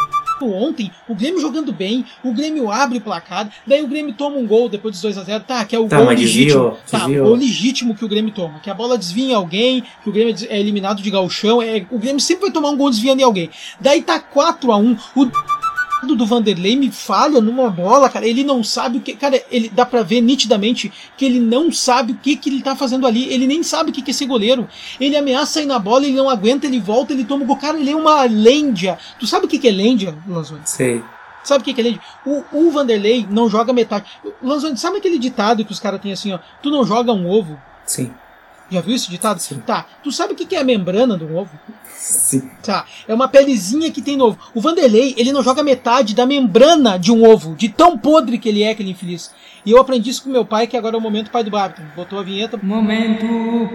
ontem, 0.41 0.91
o 1.07 1.15
Grêmio 1.15 1.39
jogando 1.39 1.71
bem, 1.71 2.05
o 2.23 2.33
Grêmio 2.33 2.71
abre 2.71 2.97
o 2.97 3.01
placar, 3.01 3.49
daí 3.65 3.81
o 3.81 3.87
Grêmio 3.87 4.13
toma 4.13 4.37
um 4.37 4.45
gol 4.45 4.67
depois 4.67 4.93
dos 4.93 5.01
2 5.01 5.17
a 5.17 5.23
0 5.23 5.43
tá, 5.43 5.63
que 5.65 5.75
é 5.75 5.79
o 5.79 5.87
tá, 5.87 5.97
gol 5.97 6.07
legítimo. 6.07 6.45
Desviou, 6.45 6.79
tá, 6.89 6.97
desviou. 6.99 7.27
o 7.27 7.35
legítimo 7.35 7.95
que 7.95 8.05
o 8.05 8.07
Grêmio 8.07 8.33
toma, 8.33 8.59
que 8.59 8.69
a 8.69 8.73
bola 8.73 8.97
desvia 8.97 9.31
em 9.31 9.33
alguém, 9.33 9.83
que 10.03 10.09
o 10.09 10.11
Grêmio 10.11 10.35
é 10.49 10.59
eliminado 10.59 11.01
de 11.01 11.09
galchão, 11.09 11.61
é, 11.61 11.85
o 11.89 11.99
Grêmio 11.99 12.19
sempre 12.19 12.43
vai 12.43 12.51
tomar 12.51 12.69
um 12.69 12.77
gol 12.77 12.89
desviando 12.89 13.21
em 13.21 13.23
alguém. 13.23 13.49
Daí 13.79 14.01
tá 14.01 14.19
4 14.19 14.71
a 14.71 14.77
1 14.77 14.97
o 15.15 15.25
do 16.13 16.25
Vanderlei 16.25 16.75
me 16.75 16.91
falha 16.91 17.39
numa 17.39 17.69
bola, 17.69 18.09
cara. 18.09 18.27
Ele 18.27 18.43
não 18.43 18.61
sabe 18.61 18.97
o 18.97 19.01
que. 19.01 19.15
Cara, 19.15 19.41
ele 19.49 19.69
dá 19.69 19.85
pra 19.85 20.03
ver 20.03 20.19
nitidamente 20.19 20.91
que 21.15 21.23
ele 21.23 21.39
não 21.39 21.71
sabe 21.71 22.11
o 22.11 22.15
que, 22.17 22.35
que 22.35 22.49
ele 22.49 22.61
tá 22.61 22.75
fazendo 22.75 23.07
ali. 23.07 23.31
Ele 23.33 23.47
nem 23.47 23.63
sabe 23.63 23.91
o 23.91 23.93
que, 23.93 24.01
que 24.01 24.11
é 24.11 24.13
ser 24.13 24.25
goleiro. 24.25 24.67
Ele 24.99 25.15
ameaça 25.15 25.61
ir 25.61 25.65
na 25.65 25.79
bola, 25.79 26.05
ele 26.05 26.17
não 26.17 26.29
aguenta, 26.29 26.67
ele 26.67 26.81
volta, 26.81 27.13
ele 27.13 27.23
toma 27.23 27.43
o 27.43 27.47
gol. 27.47 27.55
Cara, 27.55 27.79
ele 27.79 27.89
é 27.89 27.95
uma 27.95 28.23
lêndia. 28.25 28.99
Tu 29.17 29.25
sabe 29.25 29.45
o 29.45 29.47
que, 29.47 29.57
que 29.57 29.69
é 29.69 29.71
lêndia, 29.71 30.13
Lanzoni? 30.27 30.61
Sei. 30.65 31.01
Sabe 31.43 31.61
o 31.61 31.63
que, 31.63 31.73
que 31.73 31.79
é 31.79 31.83
lêndia? 31.85 32.01
O, 32.25 32.43
o 32.51 32.71
Vanderlei 32.71 33.25
não 33.29 33.47
joga 33.47 33.71
metade. 33.71 34.05
Lanzoni, 34.43 34.77
sabe 34.77 34.97
aquele 34.97 35.17
ditado 35.17 35.63
que 35.63 35.71
os 35.71 35.79
caras 35.79 36.01
têm 36.01 36.11
assim, 36.11 36.33
ó? 36.33 36.39
Tu 36.61 36.69
não 36.69 36.85
joga 36.85 37.13
um 37.13 37.29
ovo? 37.29 37.57
Sim. 37.85 38.11
Já 38.69 38.81
viu 38.81 38.95
esse 38.95 39.09
ditado? 39.09 39.39
Sim. 39.39 39.59
Tá. 39.59 39.85
Tu 40.03 40.11
sabe 40.11 40.33
o 40.33 40.35
que 40.35 40.55
é 40.55 40.59
a 40.59 40.63
membrana 40.63 41.17
do 41.17 41.35
ovo? 41.35 41.51
Sim. 41.95 42.49
Tá. 42.63 42.85
É 43.07 43.13
uma 43.13 43.27
pelezinha 43.27 43.91
que 43.91 44.01
tem 44.01 44.17
no 44.17 44.25
ovo. 44.25 44.39
O 44.53 44.61
Vanderlei, 44.61 45.13
ele 45.17 45.31
não 45.31 45.43
joga 45.43 45.63
metade 45.63 46.15
da 46.15 46.25
membrana 46.25 46.97
de 46.97 47.11
um 47.11 47.27
ovo, 47.27 47.55
de 47.55 47.69
tão 47.69 47.97
podre 47.97 48.37
que 48.37 48.49
ele 48.49 48.63
é, 48.63 48.71
aquele 48.71 48.91
infeliz. 48.91 49.31
E 49.65 49.71
eu 49.71 49.79
aprendi 49.79 50.09
isso 50.09 50.23
com 50.23 50.29
meu 50.29 50.45
pai, 50.45 50.67
que 50.67 50.77
agora 50.77 50.95
é 50.95 50.99
o 50.99 51.01
momento 51.01 51.31
pai 51.31 51.43
do 51.43 51.51
Babiton. 51.51 51.83
Botou 51.95 52.19
a 52.19 52.23
vinheta. 52.23 52.59
Momento 52.61 53.25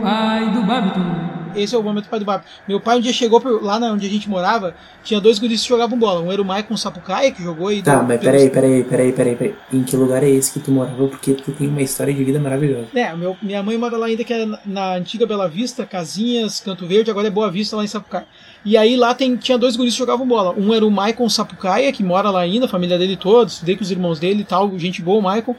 pai 0.00 0.50
do 0.50 0.62
Babiton. 0.62 1.50
Esse 1.55 1.75
é 1.75 1.79
o 1.79 1.83
momento 1.83 2.05
do 2.05 2.11
pai 2.11 2.19
do 2.19 2.25
Bárbaro. 2.25 2.49
Meu 2.67 2.81
pai 2.81 2.99
um 2.99 3.01
dia 3.01 3.13
chegou 3.13 3.43
lá 3.61 3.79
na 3.79 3.93
onde 3.93 4.07
a 4.07 4.11
gente 4.11 4.29
morava, 4.29 4.75
tinha 5.03 5.21
dois 5.21 5.39
guris 5.39 5.63
que 5.63 5.69
jogavam 5.69 5.99
bola. 5.99 6.21
Um 6.21 6.31
era 6.31 6.41
o 6.41 6.45
Maicon 6.45 6.77
Sapucaia, 6.77 7.31
que 7.31 7.43
jogou 7.43 7.69
aí. 7.69 7.83
Tá, 7.83 8.03
mas 8.03 8.21
peraí, 8.21 8.51
peraí, 8.51 8.85
peraí, 8.85 9.13
peraí, 9.13 9.37
peraí. 9.37 9.55
Em 9.73 9.83
que 9.83 9.97
lugar 9.97 10.23
é 10.23 10.29
esse 10.31 10.53
que 10.53 10.61
tu 10.61 10.71
morava? 10.71 11.09
Porque 11.09 11.35
tu 11.35 11.53
tem 11.53 11.69
uma 11.69 11.83
história 11.83 12.13
de 12.13 12.23
vida 12.23 12.39
maravilhosa. 12.39 12.89
É, 12.95 13.15
meu, 13.15 13.37
minha 13.43 13.63
mãe 13.63 13.77
mora 13.77 13.97
lá 13.97 14.07
ainda, 14.07 14.25
que 14.25 14.33
é 14.33 14.45
na, 14.45 14.59
na 14.65 14.95
antiga 14.95 15.27
Bela 15.27 15.49
Vista, 15.49 15.87
Casinhas, 15.87 16.61
Canto 16.61 16.87
Verde, 16.87 17.11
agora 17.11 17.29
é 17.29 17.31
Boa 17.31 17.51
Vista, 17.51 17.77
lá 17.77 17.85
em 17.85 17.89
Sapucaia. 17.89 18.27
E 18.65 18.77
aí 18.77 18.97
lá 18.97 19.15
tem, 19.15 19.37
tinha 19.37 19.57
dois 19.57 19.77
guris 19.77 19.95
que 19.95 19.99
jogavam 19.99 20.27
bola. 20.27 20.55
Um 20.57 20.75
era 20.75 20.87
o 20.87 20.91
Maicon 20.91 21.29
Sapucaia, 21.29 21.93
que 21.93 22.05
mora 22.05 22.31
lá 22.31 22.41
ainda, 22.41 22.67
a 22.67 22.69
família 22.69 22.99
dele 22.99 23.17
toda, 23.17 23.51
estudei 23.51 23.77
com 23.77 23.83
os 23.83 23.91
irmãos 23.91 24.19
dele 24.19 24.43
e 24.43 24.45
tal, 24.45 24.79
gente 24.79 25.01
boa, 25.01 25.19
o 25.19 25.23
Maicon, 25.23 25.57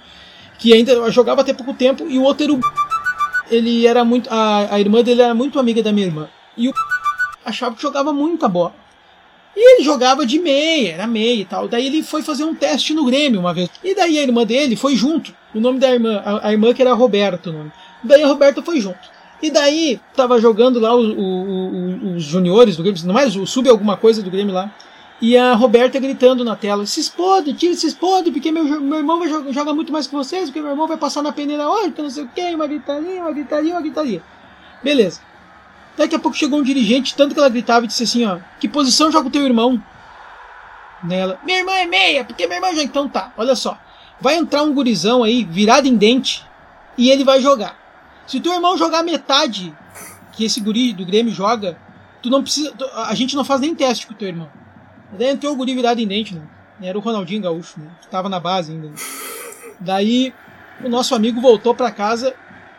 que 0.59 0.73
ainda 0.73 1.09
jogava 1.11 1.41
até 1.41 1.53
pouco 1.53 1.73
tempo, 1.73 2.05
e 2.07 2.19
o 2.19 2.23
outro 2.23 2.43
era 2.43 2.53
o. 2.53 2.59
Ele 3.51 3.85
era 3.85 4.03
muito. 4.05 4.27
A, 4.31 4.73
a 4.75 4.79
irmã 4.79 5.03
dele 5.03 5.21
era 5.21 5.33
muito 5.35 5.59
amiga 5.59 5.83
da 5.83 5.91
minha 5.91 6.07
irmã. 6.07 6.27
E 6.57 6.69
o 6.69 6.73
achava 7.45 7.75
que 7.75 7.81
jogava 7.81 8.11
muita 8.13 8.47
bola. 8.47 8.73
E 9.55 9.75
ele 9.75 9.83
jogava 9.83 10.25
de 10.25 10.39
meia, 10.39 10.93
era 10.93 11.05
meia 11.05 11.41
e 11.41 11.45
tal. 11.45 11.67
Daí 11.67 11.85
ele 11.85 12.01
foi 12.01 12.21
fazer 12.23 12.45
um 12.45 12.55
teste 12.55 12.93
no 12.93 13.03
Grêmio 13.05 13.39
uma 13.41 13.53
vez. 13.53 13.69
E 13.83 13.93
daí 13.93 14.17
a 14.17 14.21
irmã 14.23 14.45
dele 14.45 14.77
foi 14.77 14.95
junto. 14.95 15.33
O 15.53 15.59
nome 15.59 15.77
da 15.77 15.91
irmã, 15.91 16.21
a, 16.23 16.47
a 16.47 16.51
irmã 16.53 16.73
que 16.73 16.81
era 16.81 16.93
Roberta 16.93 17.49
o 17.49 17.53
nome. 17.53 17.71
Daí 18.01 18.23
a 18.23 18.27
Roberta 18.27 18.61
foi 18.63 18.79
junto. 18.79 18.97
E 19.41 19.51
daí 19.51 19.99
tava 20.15 20.39
jogando 20.39 20.79
lá 20.79 20.95
o- 20.95 21.01
o- 21.01 21.43
o- 22.05 22.15
os 22.15 22.23
juniores 22.23 22.77
do 22.77 22.83
Grêmio, 22.83 23.01
não 23.05 23.13
mais 23.13 23.35
o 23.35 23.45
sub 23.45 23.67
alguma 23.67 23.97
coisa 23.97 24.21
do 24.23 24.31
Grêmio 24.31 24.53
lá. 24.53 24.71
E 25.21 25.37
a 25.37 25.53
Roberta 25.53 25.99
gritando 25.99 26.43
na 26.43 26.55
tela: 26.55 26.85
se 26.85 26.99
explode, 26.99 27.53
tira, 27.53 27.75
se 27.75 27.85
explode, 27.85 28.31
porque 28.31 28.51
meu, 28.51 28.63
meu 28.81 28.97
irmão 28.97 29.19
vai 29.19 29.29
jogar, 29.29 29.51
joga 29.51 29.73
muito 29.73 29.93
mais 29.93 30.07
que 30.07 30.13
vocês, 30.13 30.45
porque 30.45 30.59
meu 30.59 30.71
irmão 30.71 30.87
vai 30.87 30.97
passar 30.97 31.21
na 31.21 31.31
peneira 31.31 31.63
que 31.93 32.01
não 32.01 32.09
sei 32.09 32.23
o 32.23 32.27
que, 32.27 32.55
uma 32.55 32.65
gritaria, 32.65 33.21
uma 33.21 33.31
gritaria, 33.31 33.73
uma 33.73 33.81
gritaria. 33.81 34.23
Beleza. 34.83 35.21
Daqui 35.95 36.15
a 36.15 36.19
pouco 36.19 36.35
chegou 36.35 36.59
um 36.59 36.63
dirigente, 36.63 37.15
tanto 37.15 37.35
que 37.35 37.39
ela 37.39 37.49
gritava 37.49 37.85
e 37.85 37.87
disse 37.87 38.03
assim, 38.03 38.25
ó, 38.25 38.39
que 38.59 38.67
posição 38.67 39.11
joga 39.11 39.27
o 39.27 39.31
teu 39.31 39.43
irmão? 39.43 39.81
Nela, 41.03 41.39
minha 41.43 41.59
irmã 41.59 41.73
é 41.73 41.85
meia, 41.85 42.25
porque 42.25 42.47
minha 42.47 42.57
irmã 42.57 42.69
joga. 42.69 42.83
Então 42.83 43.07
tá, 43.07 43.31
olha 43.37 43.55
só. 43.55 43.77
Vai 44.19 44.35
entrar 44.35 44.63
um 44.63 44.73
gurizão 44.73 45.23
aí, 45.23 45.43
virado 45.43 45.87
em 45.87 45.95
dente, 45.95 46.43
e 46.97 47.11
ele 47.11 47.23
vai 47.23 47.41
jogar. 47.41 47.77
Se 48.25 48.39
teu 48.39 48.53
irmão 48.53 48.77
jogar 48.77 49.03
metade 49.03 49.75
que 50.31 50.45
esse 50.45 50.61
guri 50.61 50.93
do 50.93 51.05
Grêmio 51.05 51.33
joga, 51.33 51.77
tu 52.21 52.29
não 52.29 52.41
precisa. 52.41 52.73
A 53.07 53.13
gente 53.13 53.35
não 53.35 53.43
faz 53.43 53.61
nem 53.61 53.75
teste 53.75 54.07
com 54.07 54.13
o 54.13 54.15
teu 54.15 54.27
irmão. 54.27 54.49
Daí 55.17 55.29
entrou 55.29 55.53
o 55.53 55.55
guri 55.55 55.75
virado 55.75 55.99
em 55.99 56.07
dente, 56.07 56.33
né? 56.35 56.41
Era 56.81 56.97
o 56.97 57.01
Ronaldinho 57.01 57.41
Gaúcho, 57.41 57.79
né? 57.79 57.87
Que 58.01 58.07
tava 58.07 58.29
na 58.29 58.39
base 58.39 58.71
ainda. 58.71 58.87
né? 58.87 58.95
Daí 59.79 60.33
o 60.83 60.89
nosso 60.89 61.13
amigo 61.13 61.39
voltou 61.41 61.75
pra 61.75 61.91
casa 61.91 62.33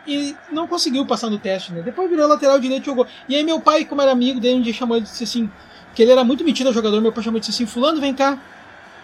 e 0.05 0.35
não 0.51 0.67
conseguiu 0.67 1.05
passar 1.05 1.29
no 1.29 1.37
teste, 1.37 1.71
né? 1.71 1.81
Depois 1.81 2.09
virou 2.09 2.27
lateral 2.27 2.59
direito 2.59 2.83
e 2.83 2.85
jogou. 2.85 3.07
E 3.29 3.35
aí 3.35 3.43
meu 3.43 3.61
pai, 3.61 3.85
como 3.85 4.01
era 4.01 4.11
amigo 4.11 4.39
dele, 4.39 4.55
um 4.59 4.61
dia 4.61 4.73
chamou 4.73 4.97
ele 4.97 5.05
e 5.05 5.09
disse 5.09 5.23
assim, 5.23 5.49
que 5.95 6.01
ele 6.01 6.11
era 6.11 6.23
muito 6.23 6.43
metido 6.43 6.69
a 6.69 6.73
jogador, 6.73 6.99
meu 7.01 7.11
pai 7.11 7.23
chamou 7.23 7.37
e 7.37 7.39
disse 7.39 7.51
assim, 7.51 7.65
fulano, 7.65 8.01
vem 8.01 8.13
cá. 8.13 8.37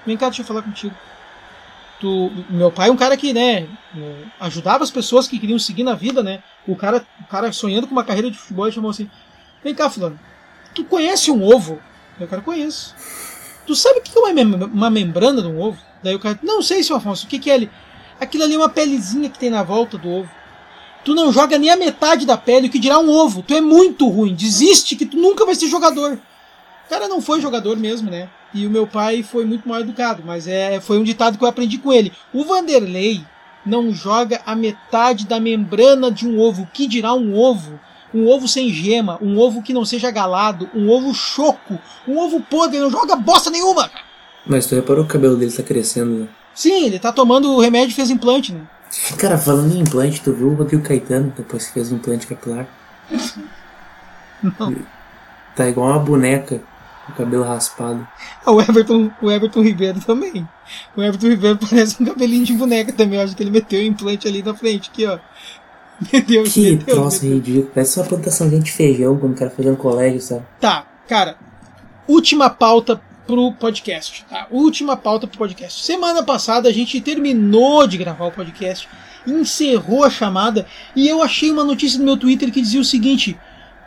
Vem 0.05 0.17
cá, 0.17 0.27
deixa 0.27 0.41
eu 0.41 0.45
falar 0.45 0.61
contigo. 0.61 0.95
Tu, 1.99 2.31
meu 2.49 2.71
pai 2.71 2.87
é 2.87 2.91
um 2.91 2.95
cara 2.95 3.15
que, 3.17 3.33
né, 3.33 3.67
eh, 3.95 4.23
ajudava 4.39 4.83
as 4.83 4.91
pessoas 4.91 5.27
que 5.27 5.37
queriam 5.37 5.59
seguir 5.59 5.83
na 5.83 5.95
vida, 5.95 6.23
né? 6.23 6.41
O 6.65 6.75
cara, 6.75 7.05
o 7.21 7.25
cara 7.25 7.51
sonhando 7.51 7.87
com 7.87 7.91
uma 7.91 8.05
carreira 8.05 8.31
de 8.31 8.37
futebol, 8.37 8.65
ele 8.65 8.73
chamou 8.73 8.89
assim, 8.89 9.09
vem 9.61 9.75
cá, 9.75 9.89
fulano, 9.89 10.17
tu 10.73 10.85
conhece 10.85 11.29
um 11.29 11.43
ovo? 11.43 11.81
Eu, 12.17 12.27
cara, 12.27 12.41
conheço. 12.41 12.95
Tu 13.69 13.75
sabe 13.75 13.99
o 13.99 14.01
que 14.01 14.17
é 14.17 14.19
uma, 14.19 14.33
mem- 14.33 14.63
uma 14.73 14.89
membrana 14.89 15.43
de 15.43 15.47
um 15.47 15.61
ovo? 15.61 15.77
Daí 16.01 16.15
o 16.15 16.19
cara, 16.19 16.39
não 16.41 16.59
sei, 16.59 16.81
seu 16.81 16.95
Afonso, 16.95 17.27
o 17.27 17.29
que, 17.29 17.37
que 17.37 17.51
é 17.51 17.53
ele? 17.53 17.69
Aquilo 18.19 18.43
ali 18.43 18.55
é 18.55 18.57
uma 18.57 18.67
pelezinha 18.67 19.29
que 19.29 19.37
tem 19.37 19.51
na 19.51 19.61
volta 19.61 19.95
do 19.95 20.09
ovo. 20.09 20.29
Tu 21.05 21.13
não 21.13 21.31
joga 21.31 21.55
nem 21.59 21.69
a 21.69 21.75
metade 21.77 22.25
da 22.25 22.35
pele, 22.35 22.65
o 22.67 22.71
que 22.71 22.79
dirá 22.79 22.97
um 22.97 23.07
ovo. 23.11 23.43
Tu 23.43 23.53
é 23.53 23.61
muito 23.61 24.07
ruim. 24.09 24.33
Desiste 24.33 24.95
que 24.95 25.05
tu 25.05 25.17
nunca 25.17 25.45
vai 25.45 25.53
ser 25.53 25.67
jogador. 25.67 26.13
O 26.13 26.89
cara 26.89 27.07
não 27.07 27.21
foi 27.21 27.39
jogador 27.41 27.77
mesmo, 27.77 28.09
né? 28.09 28.27
E 28.55 28.65
o 28.65 28.71
meu 28.71 28.87
pai 28.87 29.21
foi 29.21 29.45
muito 29.45 29.69
mal 29.69 29.81
educado, 29.81 30.23
mas 30.25 30.47
é, 30.47 30.81
foi 30.81 30.97
um 30.97 31.03
ditado 31.03 31.37
que 31.37 31.43
eu 31.43 31.47
aprendi 31.47 31.77
com 31.77 31.93
ele. 31.93 32.11
O 32.33 32.43
Vanderlei 32.43 33.23
não 33.63 33.93
joga 33.93 34.41
a 34.47 34.55
metade 34.55 35.27
da 35.27 35.39
membrana 35.39 36.09
de 36.11 36.27
um 36.27 36.39
ovo. 36.39 36.63
O 36.63 36.67
que 36.73 36.87
dirá 36.87 37.13
um 37.13 37.37
ovo? 37.37 37.79
Um 38.13 38.27
ovo 38.27 38.47
sem 38.47 38.69
gema, 38.69 39.17
um 39.21 39.37
ovo 39.37 39.61
que 39.61 39.73
não 39.73 39.85
seja 39.85 40.09
galado, 40.11 40.69
um 40.73 40.89
ovo 40.89 41.13
choco, 41.13 41.77
um 42.07 42.17
ovo 42.17 42.41
podre, 42.41 42.79
não 42.79 42.89
joga 42.89 43.15
bosta 43.15 43.49
nenhuma. 43.49 43.89
Mas 44.45 44.65
tu 44.65 44.75
reparou 44.75 45.03
que 45.03 45.11
o 45.11 45.13
cabelo 45.13 45.35
dele 45.37 45.51
tá 45.51 45.61
crescendo, 45.63 46.21
né? 46.21 46.27
Sim, 46.55 46.85
ele 46.85 46.99
tá 46.99 47.11
tomando 47.11 47.51
o 47.51 47.59
remédio 47.59 47.91
e 47.91 47.95
fez 47.95 48.09
implante, 48.09 48.51
né? 48.53 48.61
Cara, 49.17 49.37
falando 49.37 49.75
em 49.75 49.79
implante, 49.81 50.21
tu 50.21 50.33
viu 50.33 50.49
o 50.49 50.55
Rodrigo 50.55 50.81
Caetano 50.83 51.31
depois 51.37 51.67
que 51.67 51.73
fez 51.73 51.91
um 51.91 51.97
implante 51.97 52.25
capilar? 52.25 52.67
Não. 54.41 54.75
Tá 55.55 55.67
igual 55.67 55.89
uma 55.89 55.99
boneca, 55.99 56.61
o 57.07 57.11
cabelo 57.13 57.43
raspado. 57.43 58.07
Ah, 58.45 58.51
O 58.51 58.61
Everton, 58.61 59.11
o 59.21 59.29
Everton 59.31 59.61
Ribeiro 59.61 59.99
também. 59.99 60.47
O 60.95 61.03
Everton 61.03 61.27
Ribeiro 61.27 61.59
parece 61.69 62.01
um 62.01 62.05
cabelinho 62.05 62.45
de 62.45 62.53
boneca 62.53 62.93
também. 62.93 63.19
Eu 63.19 63.25
acho 63.25 63.35
que 63.35 63.43
ele 63.43 63.51
meteu 63.51 63.79
o 63.79 63.83
implante 63.83 64.27
ali 64.27 64.41
na 64.41 64.53
frente, 64.55 64.89
aqui, 64.89 65.05
ó. 65.05 65.19
Meu 66.11 66.21
Deus, 66.21 66.53
Que 66.53 66.61
meu 66.61 66.77
Deus, 66.77 66.85
troço 66.85 67.25
meu 67.25 67.33
Deus. 67.35 67.45
ridículo. 67.47 67.71
Parece 67.73 67.99
uma 67.99 68.05
plantaçãozinha 68.07 68.61
de 68.61 68.71
feijão 68.71 69.17
quando 69.17 69.33
o 69.33 69.35
cara 69.35 69.51
fazia 69.51 69.71
no 69.71 69.77
colégio, 69.77 70.21
sabe? 70.21 70.43
Tá, 70.59 70.85
cara. 71.07 71.35
Última 72.07 72.49
pauta 72.49 73.01
pro 73.27 73.53
podcast. 73.53 74.25
Tá? 74.29 74.47
Última 74.49 74.97
pauta 74.97 75.27
pro 75.27 75.37
podcast. 75.37 75.83
Semana 75.83 76.23
passada 76.23 76.67
a 76.69 76.71
gente 76.73 76.99
terminou 77.01 77.85
de 77.85 77.97
gravar 77.97 78.25
o 78.25 78.31
podcast, 78.31 78.87
encerrou 79.27 80.03
a 80.03 80.09
chamada 80.09 80.65
e 80.95 81.07
eu 81.07 81.21
achei 81.21 81.51
uma 81.51 81.63
notícia 81.63 81.99
no 81.99 82.05
meu 82.05 82.17
Twitter 82.17 82.51
que 82.51 82.61
dizia 82.61 82.81
o 82.81 82.85
seguinte: 82.85 83.37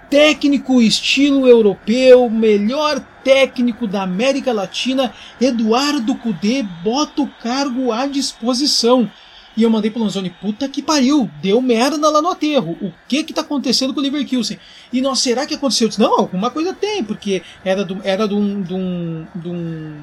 técnico 0.08 0.80
estilo 0.80 1.48
europeu, 1.48 2.28
melhor 2.30 3.00
técnico 3.24 3.86
da 3.86 4.02
América 4.02 4.52
Latina, 4.52 5.12
Eduardo 5.40 6.14
Cudê 6.16 6.62
bota 6.84 7.22
o 7.22 7.28
cargo 7.42 7.90
à 7.90 8.06
disposição. 8.06 9.10
E 9.56 9.62
eu 9.62 9.70
mandei 9.70 9.90
pro 9.90 10.02
Lanzoni, 10.02 10.30
puta 10.30 10.68
que 10.68 10.82
pariu, 10.82 11.30
deu 11.42 11.60
merda 11.60 12.08
lá 12.08 12.22
no 12.22 12.30
aterro. 12.30 12.76
O 12.80 12.92
que 13.06 13.22
que 13.22 13.34
tá 13.34 13.42
acontecendo 13.42 13.92
com 13.92 14.00
o 14.00 14.02
Leverkusen? 14.02 14.58
E 14.92 15.00
nós, 15.02 15.18
será 15.18 15.46
que 15.46 15.54
aconteceu? 15.54 15.86
Eu 15.86 15.88
disse, 15.90 16.00
não, 16.00 16.18
alguma 16.18 16.50
coisa 16.50 16.72
tem, 16.72 17.04
porque 17.04 17.42
era, 17.64 17.84
do, 17.84 18.00
era 18.02 18.26
de, 18.26 18.34
um, 18.34 18.62
de, 18.62 18.72
um, 18.72 19.26
de, 19.34 19.48
um, 19.48 20.00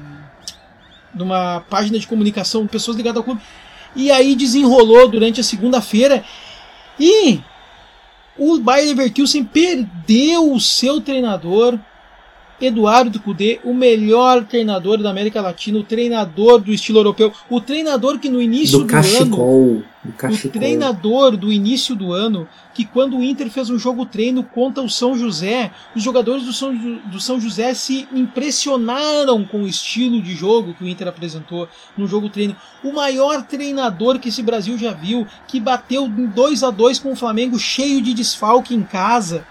uma 1.14 1.60
página 1.68 1.98
de 1.98 2.06
comunicação, 2.06 2.66
pessoas 2.66 2.96
ligadas 2.96 3.18
ao 3.18 3.24
clube. 3.24 3.40
E 3.96 4.10
aí 4.12 4.36
desenrolou 4.36 5.08
durante 5.08 5.40
a 5.40 5.44
segunda-feira 5.44 6.24
e 6.98 7.40
o 8.38 8.58
Bayer 8.58 8.88
Leverkusen 8.88 9.44
perdeu 9.44 10.52
o 10.52 10.60
seu 10.60 11.00
treinador, 11.00 11.78
Eduardo 12.60 13.20
Cudê, 13.20 13.58
o 13.64 13.72
melhor 13.72 14.44
treinador 14.44 14.98
da 14.98 15.10
América 15.10 15.40
Latina, 15.40 15.78
o 15.78 15.84
treinador 15.84 16.60
do 16.60 16.72
estilo 16.72 16.98
europeu, 16.98 17.32
o 17.48 17.60
treinador 17.60 18.18
que 18.18 18.28
no 18.28 18.40
início 18.40 18.80
Do 18.80 18.84
do, 18.84 18.94
ano 18.94 19.02
cachecol. 19.02 19.82
O 20.02 20.48
treinador 20.48 21.36
do 21.36 21.52
início 21.52 21.94
do 21.94 22.12
ano, 22.12 22.48
que 22.72 22.86
quando 22.86 23.18
o 23.18 23.22
Inter 23.22 23.50
fez 23.50 23.68
um 23.68 23.78
jogo 23.78 24.06
treino 24.06 24.42
contra 24.42 24.82
o 24.82 24.88
São 24.88 25.16
José, 25.16 25.70
os 25.94 26.02
jogadores 26.02 26.44
do 26.44 26.52
São, 26.54 26.74
do 26.74 27.20
São 27.20 27.38
José 27.38 27.74
se 27.74 28.08
impressionaram 28.12 29.44
com 29.44 29.62
o 29.62 29.68
estilo 29.68 30.22
de 30.22 30.34
jogo 30.34 30.72
que 30.74 30.84
o 30.84 30.88
Inter 30.88 31.08
apresentou 31.08 31.68
no 31.98 32.06
jogo 32.06 32.30
treino. 32.30 32.56
O 32.82 32.92
maior 32.92 33.42
treinador 33.42 34.18
que 34.18 34.30
esse 34.30 34.42
Brasil 34.42 34.78
já 34.78 34.92
viu, 34.92 35.26
que 35.46 35.60
bateu 35.60 36.06
em 36.06 36.26
2 36.26 36.62
a 36.62 36.70
2 36.70 36.98
com 36.98 37.12
o 37.12 37.16
Flamengo 37.16 37.58
cheio 37.58 38.00
de 38.00 38.14
desfalque 38.14 38.74
em 38.74 38.82
casa. 38.82 39.46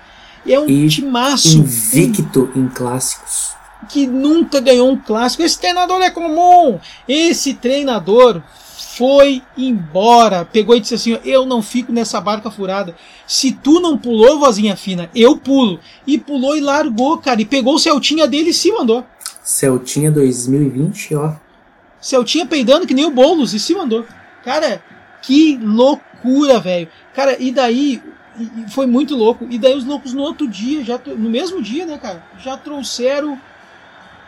É 0.48 0.60
um 0.60 0.68
E 0.70 0.88
timaço 0.88 1.58
Invicto 1.60 2.50
em 2.56 2.68
clássicos. 2.68 3.52
que 3.90 4.06
nunca 4.08 4.60
ganhou 4.60 4.90
um 4.92 4.98
clássico. 4.98 5.44
Esse 5.44 5.60
treinador 5.60 6.02
é 6.02 6.10
comum. 6.10 6.80
Esse 7.08 7.54
treinador 7.54 8.42
foi 8.98 9.42
embora. 9.58 10.46
Pegou 10.46 10.76
e 10.76 10.80
disse 10.80 10.96
assim: 10.96 11.18
Eu 11.24 11.46
não 11.46 11.62
fico 11.62 11.92
nessa 11.92 12.20
barca 12.20 12.52
furada. 12.52 12.96
Se 13.26 13.52
tu 13.52 13.80
não 13.80 13.98
pulou, 13.98 14.40
vozinha 14.40 14.76
fina, 14.76 15.10
eu 15.16 15.38
pulo. 15.38 15.80
E 16.06 16.18
pulou 16.18 16.56
e 16.58 16.62
largou, 16.62 17.18
cara. 17.18 17.42
E 17.42 17.46
pegou 17.46 17.76
o 17.76 17.80
Celtinha 17.80 18.28
dele 18.28 18.50
e 18.50 18.54
se 18.54 18.72
mandou. 18.72 19.06
Celtinha 19.44 20.12
2020, 20.12 21.16
ó. 21.16 21.34
Celtinha 22.02 22.46
peidando 22.46 22.86
que 22.88 22.94
nem 22.94 23.06
o 23.06 23.12
Boulos 23.12 23.54
e 23.54 23.60
se 23.60 23.74
mandou. 23.74 24.06
Cara, 24.44 24.82
que 25.22 25.58
loucura, 25.62 26.60
velho. 26.60 26.88
Cara, 27.14 27.36
e 27.42 27.52
daí. 27.52 28.02
E- 28.40 28.62
e 28.66 28.72
Foi 28.72 28.86
muito 28.86 29.16
louco. 29.16 29.46
E 29.50 29.58
daí 29.58 29.76
os 29.76 29.86
loucos 29.86 30.14
no 30.14 30.22
outro 30.22 30.48
dia, 30.48 30.84
já 30.84 31.00
no 31.06 31.30
mesmo 31.30 31.62
dia, 31.62 31.86
né, 31.86 31.98
cara? 31.98 32.24
Já 32.40 32.56
trouxeram 32.58 33.40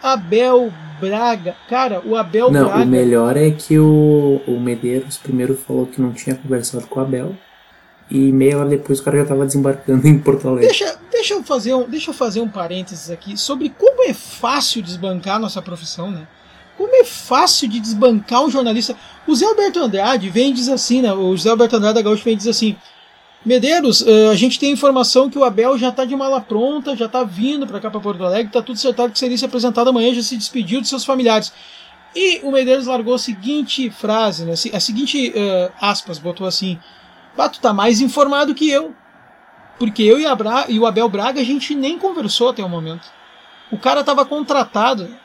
Abel 0.01 0.71
Braga. 0.99 1.55
Cara, 1.69 2.01
o 2.05 2.15
Abel 2.15 2.51
Não, 2.51 2.65
Braga. 2.65 2.83
o 2.83 2.87
melhor 2.87 3.37
é 3.37 3.51
que 3.51 3.77
o, 3.79 4.41
o 4.47 4.59
Medeiros 4.59 5.17
primeiro 5.17 5.55
falou 5.55 5.85
que 5.85 6.01
não 6.01 6.11
tinha 6.11 6.35
conversado 6.35 6.87
com 6.87 6.99
o 6.99 7.03
Abel. 7.03 7.35
E 8.09 8.31
meia 8.31 8.57
hora 8.57 8.67
depois 8.69 8.99
o 8.99 9.03
cara 9.03 9.19
já 9.19 9.25
tava 9.25 9.45
desembarcando 9.45 10.05
em 10.07 10.19
Porto 10.19 10.47
Alegre. 10.47 10.67
Deixa, 10.67 10.99
deixa, 11.11 11.33
eu 11.33 11.43
fazer 11.43 11.73
um, 11.73 11.83
deixa 11.89 12.09
eu 12.09 12.13
fazer 12.13 12.41
um 12.41 12.47
parênteses 12.47 13.09
aqui 13.09 13.37
sobre 13.37 13.69
como 13.69 14.03
é 14.03 14.13
fácil 14.13 14.81
desbancar 14.81 15.39
nossa 15.39 15.61
profissão, 15.61 16.11
né? 16.11 16.27
Como 16.77 16.93
é 16.95 17.03
fácil 17.05 17.69
de 17.69 17.79
desbancar 17.79 18.43
um 18.43 18.49
jornalista. 18.49 18.95
O 19.27 19.35
Zé 19.35 19.45
Alberto 19.45 19.79
Andrade 19.79 20.29
vem 20.29 20.49
e 20.49 20.53
diz 20.53 20.67
assim, 20.67 21.01
né? 21.01 21.13
O 21.13 21.37
Zé 21.37 21.51
Alberto 21.51 21.75
Andrade 21.75 21.95
da 21.95 22.01
Gaúcho 22.01 22.23
vem 22.23 22.33
e 22.33 22.37
diz 22.37 22.47
assim: 22.47 22.75
Medeiros, 23.43 24.01
uh, 24.01 24.29
a 24.31 24.35
gente 24.35 24.59
tem 24.59 24.71
informação 24.71 25.29
que 25.29 25.37
o 25.37 25.43
Abel 25.43 25.77
já 25.77 25.89
está 25.89 26.05
de 26.05 26.15
mala 26.15 26.39
pronta, 26.39 26.95
já 26.95 27.07
está 27.07 27.23
vindo 27.23 27.65
para 27.65 27.79
cá 27.79 27.89
para 27.89 27.99
Porto 27.99 28.23
Alegre, 28.23 28.47
está 28.47 28.61
tudo 28.61 28.77
certo 28.77 29.09
que 29.09 29.17
seria 29.17 29.37
se 29.37 29.45
apresentado 29.45 29.89
amanhã, 29.89 30.13
já 30.13 30.21
se 30.21 30.37
despediu 30.37 30.79
de 30.79 30.87
seus 30.87 31.03
familiares. 31.03 31.51
E 32.15 32.39
o 32.43 32.51
Medeiros 32.51 32.85
largou 32.85 33.15
a 33.15 33.19
seguinte 33.19 33.89
frase, 33.89 34.45
né, 34.45 34.53
a 34.53 34.79
seguinte 34.79 35.29
uh, 35.29 35.71
aspas, 35.81 36.19
botou 36.19 36.45
assim: 36.45 36.77
Bato 37.35 37.59
tá 37.59 37.73
mais 37.73 37.99
informado 37.99 38.53
que 38.53 38.69
eu. 38.69 38.93
Porque 39.79 40.03
eu 40.03 40.19
e, 40.19 40.35
Bra 40.35 40.65
e 40.69 40.77
o 40.77 40.85
Abel 40.85 41.09
Braga 41.09 41.41
a 41.41 41.43
gente 41.43 41.73
nem 41.73 41.97
conversou 41.97 42.49
até 42.49 42.63
o 42.63 42.69
momento. 42.69 43.07
O 43.71 43.77
cara 43.77 44.01
estava 44.01 44.23
contratado. 44.25 45.17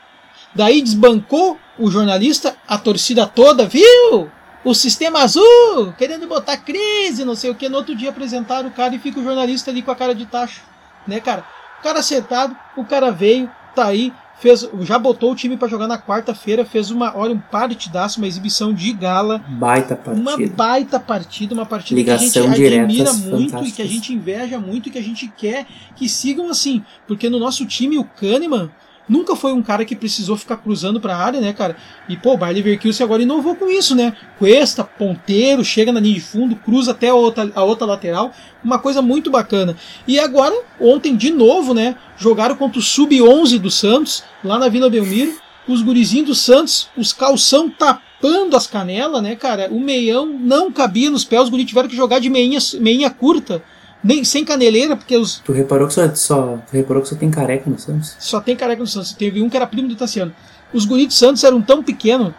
Daí 0.55 0.81
desbancou 0.81 1.59
o 1.77 1.91
jornalista, 1.91 2.55
a 2.67 2.77
torcida 2.77 3.27
toda, 3.27 3.67
viu? 3.67 4.31
O 4.67 4.75
sistema 4.75 5.19
azul, 5.19 5.93
querendo 5.97 6.27
botar 6.27 6.57
crise, 6.57 7.23
não 7.23 7.35
sei 7.35 7.49
o 7.49 7.55
que. 7.55 7.69
No 7.69 7.77
outro 7.77 7.95
dia 7.95 8.09
apresentaram 8.09 8.67
o 8.67 8.71
cara 8.71 8.93
e 8.93 8.99
fica 8.99 9.17
o 9.17 9.23
jornalista 9.23 9.71
ali 9.71 9.81
com 9.81 9.91
a 9.91 9.95
cara 9.95 10.13
de 10.13 10.25
tacho, 10.25 10.61
né, 11.07 11.21
cara? 11.21 11.45
O 11.79 11.83
cara 11.83 11.99
acertado, 11.99 12.53
o 12.75 12.83
cara 12.83 13.09
veio, 13.09 13.49
tá 13.73 13.85
aí, 13.85 14.11
fez, 14.39 14.67
já 14.81 14.99
botou 14.99 15.31
o 15.31 15.35
time 15.35 15.55
para 15.55 15.69
jogar 15.69 15.87
na 15.87 15.97
quarta-feira, 15.97 16.65
fez 16.65 16.91
uma, 16.91 17.15
olha, 17.15 17.33
um 17.33 17.39
partidaço, 17.39 18.19
uma 18.19 18.27
exibição 18.27 18.73
de 18.73 18.91
gala. 18.91 19.41
Baita 19.47 19.95
partida. 19.95 20.29
Uma 20.29 20.47
baita 20.49 20.99
partida, 20.99 21.53
uma 21.53 21.65
partida 21.65 21.97
Ligação 21.97 22.29
que 22.29 22.39
a 22.39 22.55
gente 22.55 22.79
admira 22.79 23.13
muito 23.13 23.63
e 23.63 23.71
que 23.71 23.81
a 23.81 23.87
gente 23.87 24.13
inveja 24.13 24.59
muito 24.59 24.89
e 24.89 24.91
que 24.91 24.97
a 24.97 25.03
gente 25.03 25.29
quer 25.29 25.65
que 25.95 26.09
sigam 26.09 26.49
assim. 26.49 26.83
Porque 27.07 27.29
no 27.29 27.39
nosso 27.39 27.65
time, 27.65 27.97
o 27.97 28.03
Kahneman, 28.03 28.69
nunca 29.07 29.35
foi 29.35 29.53
um 29.53 29.61
cara 29.61 29.85
que 29.85 29.95
precisou 29.95 30.35
ficar 30.37 30.57
cruzando 30.57 30.99
para 30.99 31.15
a 31.15 31.23
área, 31.23 31.39
né, 31.39 31.53
cara? 31.53 31.75
E 32.09 32.17
pô, 32.17 32.33
o 32.33 32.37
Bayer 32.37 32.57
Leverkusen 32.57 33.03
agora 33.03 33.21
inovou 33.21 33.55
com 33.55 33.69
isso, 33.69 33.95
né? 33.95 34.13
Cuesta, 34.37 34.83
ponteiro, 34.83 35.63
chega 35.63 35.91
na 35.91 35.99
linha 35.99 36.15
de 36.15 36.21
fundo, 36.21 36.55
cruza 36.55 36.91
até 36.91 37.09
a 37.09 37.15
outra, 37.15 37.51
a 37.55 37.63
outra 37.63 37.85
lateral, 37.85 38.31
uma 38.63 38.79
coisa 38.79 39.01
muito 39.01 39.29
bacana. 39.29 39.75
E 40.07 40.19
agora, 40.19 40.55
ontem 40.79 41.15
de 41.15 41.31
novo, 41.31 41.73
né, 41.73 41.95
jogaram 42.17 42.55
contra 42.55 42.79
o 42.79 42.83
sub-11 42.83 43.59
do 43.59 43.71
Santos, 43.71 44.23
lá 44.43 44.57
na 44.57 44.69
Vila 44.69 44.89
Belmiro, 44.89 45.35
os 45.67 45.81
gurizinhos 45.81 46.27
do 46.27 46.35
Santos, 46.35 46.89
os 46.95 47.11
calção 47.11 47.69
tapando 47.69 48.55
as 48.55 48.67
canelas, 48.67 49.21
né, 49.21 49.35
cara? 49.35 49.67
O 49.71 49.79
meião 49.79 50.25
não 50.25 50.71
cabia 50.71 51.09
nos 51.09 51.23
pés, 51.23 51.43
os 51.43 51.49
guris 51.49 51.65
tiveram 51.65 51.89
que 51.89 51.95
jogar 51.95 52.19
de 52.19 52.29
meinha, 52.29 52.59
meinha 52.79 53.09
curta 53.09 53.63
nem, 54.07 54.23
sem 54.23 54.45
caneleira, 54.45 54.95
porque 54.95 55.17
os. 55.17 55.39
Tu 55.39 55.51
reparou 55.51 55.85
que 55.85 55.93
só, 55.93 56.15
só, 56.15 56.57
tu 56.65 56.71
reparou 56.71 57.03
que 57.03 57.09
só 57.09 57.15
tem 57.15 57.29
careca 57.29 57.69
no 57.69 57.77
Santos? 57.77 58.15
Só 58.17 58.39
tem 58.39 58.55
careca 58.55 58.79
no 58.79 58.87
Santos. 58.87 59.11
Teve 59.11 59.41
um 59.41 59.49
que 59.49 59.57
era 59.57 59.67
primo 59.67 59.89
do 59.89 59.95
Tassiano. 59.97 60.33
Os 60.73 60.85
guris 60.85 61.07
do 61.07 61.13
Santos 61.13 61.43
eram 61.43 61.61
tão 61.61 61.83
pequenos 61.83 62.33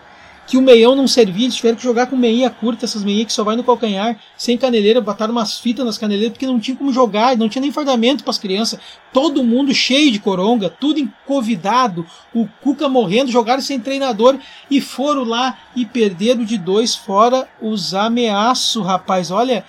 que 0.47 0.57
o 0.57 0.63
meião 0.63 0.97
não 0.97 1.07
servia, 1.07 1.45
eles 1.45 1.57
tiveram 1.57 1.77
que 1.77 1.83
jogar 1.83 2.07
com 2.07 2.17
meinha 2.17 2.49
curta, 2.49 2.87
essas 2.87 3.05
meinhas 3.05 3.27
que 3.27 3.35
só 3.35 3.45
vai 3.45 3.55
no 3.55 3.63
calcanhar, 3.63 4.19
sem 4.35 4.57
caneleira, 4.57 4.99
botaram 4.99 5.31
umas 5.31 5.59
fitas 5.59 5.85
nas 5.85 5.99
caneleiras, 5.99 6.33
porque 6.33 6.47
não 6.47 6.59
tinha 6.59 6.75
como 6.75 6.91
jogar, 6.91 7.37
não 7.37 7.51
tinha 7.51 7.61
nem 7.61 7.71
fardamento 7.71 8.25
para 8.25 8.31
as 8.31 8.39
crianças. 8.39 8.81
Todo 9.13 9.45
mundo 9.45 9.75
cheio 9.75 10.11
de 10.11 10.19
coronga, 10.19 10.71
tudo 10.71 10.99
encovidado, 10.99 12.07
o 12.35 12.49
Cuca 12.63 12.89
morrendo, 12.89 13.31
jogaram 13.31 13.61
sem 13.61 13.79
treinador 13.79 14.39
e 14.71 14.81
foram 14.81 15.23
lá 15.23 15.59
e 15.77 15.85
perderam 15.85 16.43
de 16.43 16.57
dois 16.57 16.95
fora 16.95 17.47
os 17.61 17.93
ameaços, 17.93 18.83
rapaz. 18.83 19.31
Olha, 19.31 19.67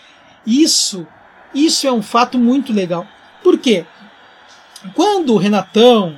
isso 0.47 1.05
isso 1.53 1.87
é 1.87 1.91
um 1.91 2.01
fato 2.01 2.37
muito 2.37 2.71
legal. 2.73 3.05
Por 3.43 3.57
quê? 3.57 3.85
Quando 4.93 5.33
o 5.33 5.37
Renatão, 5.37 6.15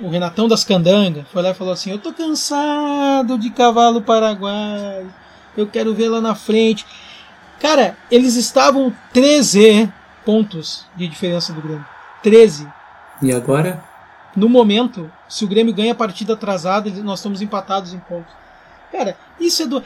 o 0.00 0.08
Renatão 0.08 0.46
das 0.46 0.64
Candangas, 0.64 1.26
foi 1.32 1.42
lá 1.42 1.50
e 1.50 1.54
falou 1.54 1.72
assim: 1.72 1.90
Eu 1.90 1.98
tô 1.98 2.12
cansado 2.12 3.38
de 3.38 3.50
cavalo 3.50 4.02
paraguai, 4.02 5.06
eu 5.56 5.66
quero 5.66 5.94
ver 5.94 6.08
lá 6.08 6.20
na 6.20 6.34
frente. 6.34 6.86
Cara, 7.60 7.96
eles 8.10 8.36
estavam 8.36 8.94
13 9.12 9.90
pontos 10.24 10.86
de 10.96 11.08
diferença 11.08 11.52
do 11.52 11.62
Grêmio. 11.62 11.86
13. 12.22 12.68
E 13.22 13.32
agora? 13.32 13.82
No 14.36 14.48
momento, 14.48 15.10
se 15.28 15.44
o 15.44 15.48
Grêmio 15.48 15.72
ganha 15.72 15.92
a 15.92 15.96
partida 15.96 16.34
atrasada, 16.34 16.90
nós 17.02 17.20
estamos 17.20 17.40
empatados 17.40 17.94
em 17.94 17.98
pontos. 17.98 18.32
Cara, 18.90 19.16
isso 19.38 19.62
é 19.62 19.66
do. 19.66 19.82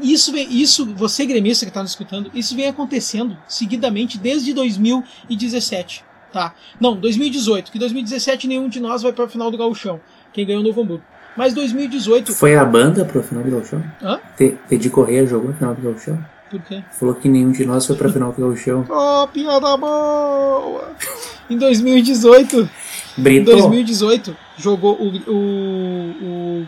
Isso, 0.00 0.32
vem, 0.32 0.48
isso 0.50 0.86
você 0.94 1.26
gremista 1.26 1.64
que 1.64 1.70
está 1.70 1.82
nos 1.82 1.92
escutando, 1.92 2.30
isso 2.34 2.54
vem 2.54 2.68
acontecendo 2.68 3.36
seguidamente 3.46 4.18
desde 4.18 4.52
2017, 4.52 6.04
tá? 6.32 6.54
Não, 6.80 6.96
2018, 6.96 7.72
que 7.72 7.78
2017 7.78 8.46
nenhum 8.46 8.68
de 8.68 8.80
nós 8.80 9.02
vai 9.02 9.12
para 9.12 9.24
a 9.24 9.28
final 9.28 9.50
do 9.50 9.58
Gauchão. 9.58 10.00
Quem 10.32 10.46
ganhou 10.46 10.62
o 10.62 10.64
Novo 10.64 10.82
Hamburgo. 10.82 11.04
Mas 11.36 11.54
2018 11.54 12.34
Foi 12.34 12.56
a 12.56 12.64
banda 12.64 13.04
para 13.04 13.20
a 13.20 13.22
final 13.22 13.44
do 13.44 13.50
Gauchão? 13.50 13.82
Hã? 14.02 14.18
Teddy 14.36 14.90
Correia 14.90 15.26
jogou 15.26 15.50
a 15.50 15.54
final 15.54 15.74
do 15.74 15.82
Gauchão? 15.82 16.18
Por 16.50 16.60
quê? 16.62 16.82
Falou 16.90 17.14
que 17.14 17.28
nenhum 17.28 17.52
de 17.52 17.64
nós 17.64 17.86
foi 17.86 17.94
para 17.94 18.08
a 18.08 18.12
final 18.12 18.32
do 18.32 18.40
Gauchão. 18.40 18.84
oh, 18.90 19.28
piada 19.28 19.76
boa! 19.76 20.92
Em 21.48 21.56
2018, 21.56 22.68
em 23.18 23.44
2018 23.44 24.36
jogou 24.56 24.96
o 25.00 25.08
o 25.30 26.16
o, 26.22 26.66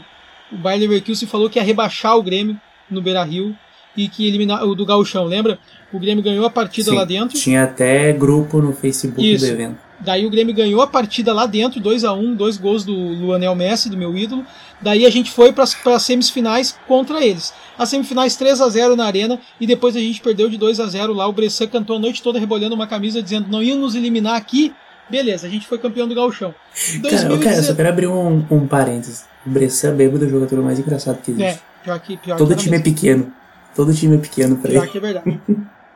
o 0.52 0.56
Bayer 0.58 0.80
Leverkusen 0.80 1.28
falou 1.28 1.50
que 1.50 1.58
ia 1.58 1.64
rebaixar 1.64 2.16
o 2.16 2.22
Grêmio 2.22 2.58
no 2.90 3.02
Beira 3.02 3.22
Rio 3.22 3.54
e 3.96 4.08
que 4.08 4.26
eliminar 4.26 4.64
o 4.64 4.74
do 4.74 4.86
Gauchão, 4.86 5.24
lembra? 5.24 5.58
O 5.92 5.98
Grêmio 5.98 6.22
ganhou 6.22 6.46
a 6.46 6.50
partida 6.50 6.90
Sim, 6.90 6.96
lá 6.96 7.04
dentro. 7.04 7.38
Tinha 7.38 7.64
até 7.64 8.12
grupo 8.12 8.60
no 8.60 8.72
Facebook 8.72 9.20
Isso. 9.20 9.46
do 9.46 9.52
evento. 9.52 9.90
Daí 10.00 10.24
o 10.24 10.30
Grêmio 10.30 10.54
ganhou 10.54 10.80
a 10.80 10.86
partida 10.86 11.32
lá 11.32 11.44
dentro, 11.44 11.78
2 11.78 12.04
a 12.04 12.12
1 12.12 12.18
um, 12.18 12.34
dois 12.34 12.56
gols 12.56 12.84
do 12.84 12.94
Luanel 12.94 13.54
Messi, 13.54 13.90
do 13.90 13.96
meu 13.96 14.16
ídolo. 14.16 14.46
Daí 14.80 15.04
a 15.04 15.10
gente 15.10 15.30
foi 15.30 15.52
para 15.52 15.64
as 15.64 16.02
semifinais 16.02 16.74
contra 16.88 17.22
eles. 17.22 17.52
As 17.78 17.90
semifinais 17.90 18.34
3 18.36 18.62
a 18.62 18.68
0 18.68 18.96
na 18.96 19.04
arena 19.04 19.38
e 19.60 19.66
depois 19.66 19.94
a 19.94 20.00
gente 20.00 20.20
perdeu 20.22 20.48
de 20.48 20.56
2 20.56 20.80
a 20.80 20.86
0 20.86 21.12
lá. 21.12 21.26
O 21.26 21.32
Bressan 21.32 21.66
cantou 21.66 21.96
a 21.96 21.98
noite 21.98 22.22
toda 22.22 22.38
rebolhando 22.38 22.74
uma 22.74 22.86
camisa 22.86 23.22
dizendo 23.22 23.48
não 23.50 23.62
iam 23.62 23.78
nos 23.78 23.94
eliminar 23.94 24.36
aqui. 24.36 24.72
Beleza, 25.10 25.46
a 25.46 25.50
gente 25.50 25.66
foi 25.66 25.76
campeão 25.76 26.06
do 26.08 26.14
Gauchão. 26.14 26.54
Cara, 27.02 27.38
cara, 27.38 27.62
só 27.62 27.74
quero 27.74 27.88
abrir 27.88 28.06
um, 28.06 28.44
um 28.50 28.66
parênteses. 28.66 29.24
O 29.44 29.50
Bressan 29.50 29.94
bêbado 29.96 30.24
é 30.24 30.28
o 30.28 30.30
jogador 30.30 30.62
mais 30.62 30.78
engraçado 30.78 31.20
que 31.20 31.32
existe. 31.32 31.58
É, 31.58 31.69
pior 31.82 31.98
que, 32.00 32.16
pior 32.16 32.36
Todo 32.36 32.54
que 32.54 32.62
time 32.62 32.76
é 32.76 32.80
pequeno. 32.80 33.32
Todo 33.74 33.94
time 33.94 34.16
é 34.16 34.18
pequeno 34.18 34.56
pra 34.56 34.70
Pior 34.70 34.82
ele. 34.82 34.90
que 34.90 34.98
é 34.98 35.00
verdade. 35.00 35.40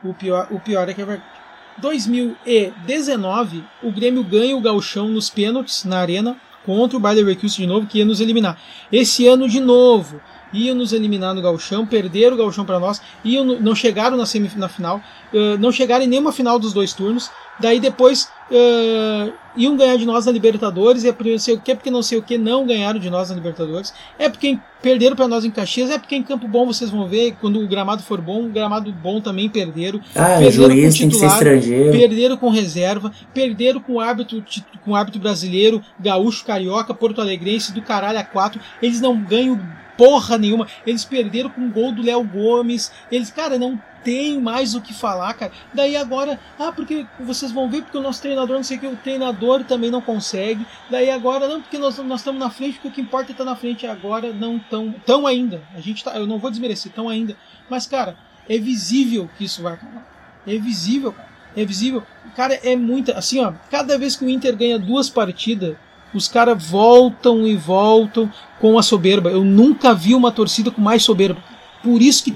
o, 0.03 0.13
pior, 0.13 0.47
o 0.51 0.59
pior 0.59 0.87
é 0.87 0.93
que 0.93 1.01
é 1.01 1.05
verdade. 1.05 1.29
2019, 1.77 3.63
o 3.83 3.91
Grêmio 3.91 4.23
ganha 4.23 4.55
o 4.55 4.61
gauchão 4.61 5.09
nos 5.09 5.29
pênaltis 5.29 5.83
na 5.83 5.99
arena 5.99 6.37
contra 6.65 6.97
o 6.97 6.99
Bayer 6.99 7.17
Leverkusen 7.17 7.65
de 7.65 7.67
novo, 7.67 7.85
que 7.85 7.99
ia 7.99 8.05
nos 8.05 8.19
eliminar. 8.19 8.57
Esse 8.91 9.27
ano 9.27 9.47
de 9.47 9.59
novo, 9.59 10.19
ia 10.51 10.73
nos 10.73 10.93
eliminar 10.93 11.35
no 11.35 11.41
gauchão, 11.41 11.85
perderam 11.85 12.35
o 12.35 12.37
gauchão 12.37 12.65
para 12.65 12.79
nós, 12.79 13.01
iam, 13.23 13.43
não 13.45 13.75
chegaram 13.75 14.17
na, 14.17 14.23
na 14.55 14.69
final, 14.69 15.01
uh, 15.33 15.57
não 15.59 15.71
chegaram 15.71 16.05
em 16.05 16.07
nenhuma 16.07 16.31
final 16.31 16.57
dos 16.57 16.73
dois 16.73 16.93
turnos, 16.93 17.29
daí 17.59 17.79
depois 17.79 18.29
uh, 18.51 19.33
iam 19.55 19.75
ganhar 19.75 19.97
de 19.97 20.05
nós 20.05 20.25
na 20.25 20.31
Libertadores, 20.31 21.05
é 21.05 21.11
porque 21.11 21.31
não 21.31 21.39
sei 21.39 21.53
o 21.55 21.59
que, 21.59 21.75
porque 21.75 21.91
não 21.91 22.01
sei 22.01 22.17
o 22.17 22.21
que, 22.21 22.37
não 22.37 22.65
ganharam 22.65 22.99
de 22.99 23.09
nós 23.09 23.29
na 23.29 23.35
Libertadores, 23.35 23.93
é 24.19 24.29
porque 24.29 24.57
perderam 24.81 25.15
para 25.15 25.27
nós 25.27 25.45
em 25.45 25.51
Caxias, 25.51 25.89
é 25.89 25.97
porque 25.97 26.15
em 26.15 26.23
Campo 26.23 26.47
Bom 26.47 26.65
vocês 26.65 26.89
vão 26.89 27.07
ver, 27.07 27.35
quando 27.39 27.59
o 27.59 27.67
gramado 27.67 28.03
for 28.03 28.21
bom, 28.21 28.45
o 28.45 28.49
gramado 28.49 28.91
bom 28.91 29.21
também 29.21 29.49
perderam. 29.49 29.99
Ah, 30.13 30.37
perderam 30.39 30.71
juiz 30.71 30.97
tem 30.97 31.09
que 31.09 31.15
ser 31.15 31.27
estrangeiro. 31.27 31.91
perderam 31.91 32.37
com 32.37 32.49
reserva, 32.49 33.11
perderam 33.33 33.79
com 33.79 33.99
árbitro, 33.99 34.43
com 34.83 34.95
árbitro 34.95 35.19
brasileiro, 35.19 35.81
gaúcho, 35.99 36.45
carioca, 36.45 36.93
porto-alegrense, 36.93 37.73
do 37.73 37.81
caralho 37.81 38.19
a 38.19 38.23
quatro, 38.23 38.59
eles 38.81 39.01
não 39.01 39.19
ganham 39.19 39.59
porra 39.97 40.37
nenhuma. 40.37 40.67
Eles 40.85 41.05
perderam 41.05 41.49
com 41.49 41.61
o 41.61 41.69
gol 41.69 41.91
do 41.91 42.03
Léo 42.03 42.23
Gomes. 42.23 42.91
Eles, 43.11 43.29
cara, 43.29 43.57
não 43.57 43.79
tem 44.05 44.39
mais 44.39 44.75
o 44.75 44.81
que 44.81 44.93
falar, 44.93 45.33
cara. 45.33 45.51
Daí 45.73 45.97
agora, 45.97 46.39
ah, 46.59 46.71
porque 46.71 47.07
vocês 47.19 47.51
vão 47.51 47.67
ver, 47.67 47.81
porque 47.81 47.97
o 47.97 48.01
nosso 48.01 48.21
treinador, 48.21 48.55
não 48.55 48.63
sei 48.63 48.77
o 48.77 48.79
que, 48.79 48.87
o 48.87 48.95
treinador 48.95 49.63
também 49.63 49.89
não 49.89 49.99
consegue. 49.99 50.65
Daí 50.89 51.09
agora, 51.09 51.47
não, 51.47 51.61
porque 51.61 51.79
nós, 51.79 51.97
nós 51.97 52.19
estamos 52.21 52.39
na 52.39 52.51
frente, 52.51 52.75
porque 52.75 52.87
o 52.87 52.91
que 52.91 53.01
importa 53.01 53.31
é 53.31 53.33
estar 53.33 53.43
na 53.43 53.55
frente 53.55 53.87
agora, 53.87 54.31
não 54.31 54.59
tão, 54.59 54.93
tão 55.05 55.25
ainda. 55.25 55.63
A 55.73 55.81
gente 55.81 56.03
tá, 56.03 56.11
eu 56.11 56.27
não 56.27 56.37
vou 56.37 56.51
desmerecer, 56.51 56.91
tão 56.91 57.09
ainda. 57.09 57.35
Mas, 57.67 57.87
cara, 57.87 58.15
é 58.47 58.59
visível 58.59 59.27
que 59.37 59.43
isso 59.43 59.63
vai 59.63 59.73
acabar. 59.73 60.07
É 60.45 60.55
visível, 60.57 61.11
cara. 61.11 61.29
É 61.57 61.65
visível. 61.65 62.03
Cara, 62.35 62.53
é 62.63 62.75
muita. 62.75 63.17
Assim, 63.17 63.39
ó, 63.43 63.53
cada 63.71 63.97
vez 63.97 64.15
que 64.15 64.23
o 64.23 64.29
Inter 64.29 64.55
ganha 64.55 64.77
duas 64.77 65.09
partidas, 65.09 65.75
os 66.13 66.27
caras 66.27 66.63
voltam 66.63 67.47
e 67.47 67.55
voltam 67.55 68.31
com 68.59 68.77
a 68.77 68.83
soberba. 68.83 69.31
Eu 69.31 69.43
nunca 69.43 69.93
vi 69.93 70.13
uma 70.13 70.31
torcida 70.31 70.69
com 70.69 70.81
mais 70.81 71.03
soberba. 71.03 71.41
Por 71.81 72.01
isso 72.01 72.23
que. 72.23 72.35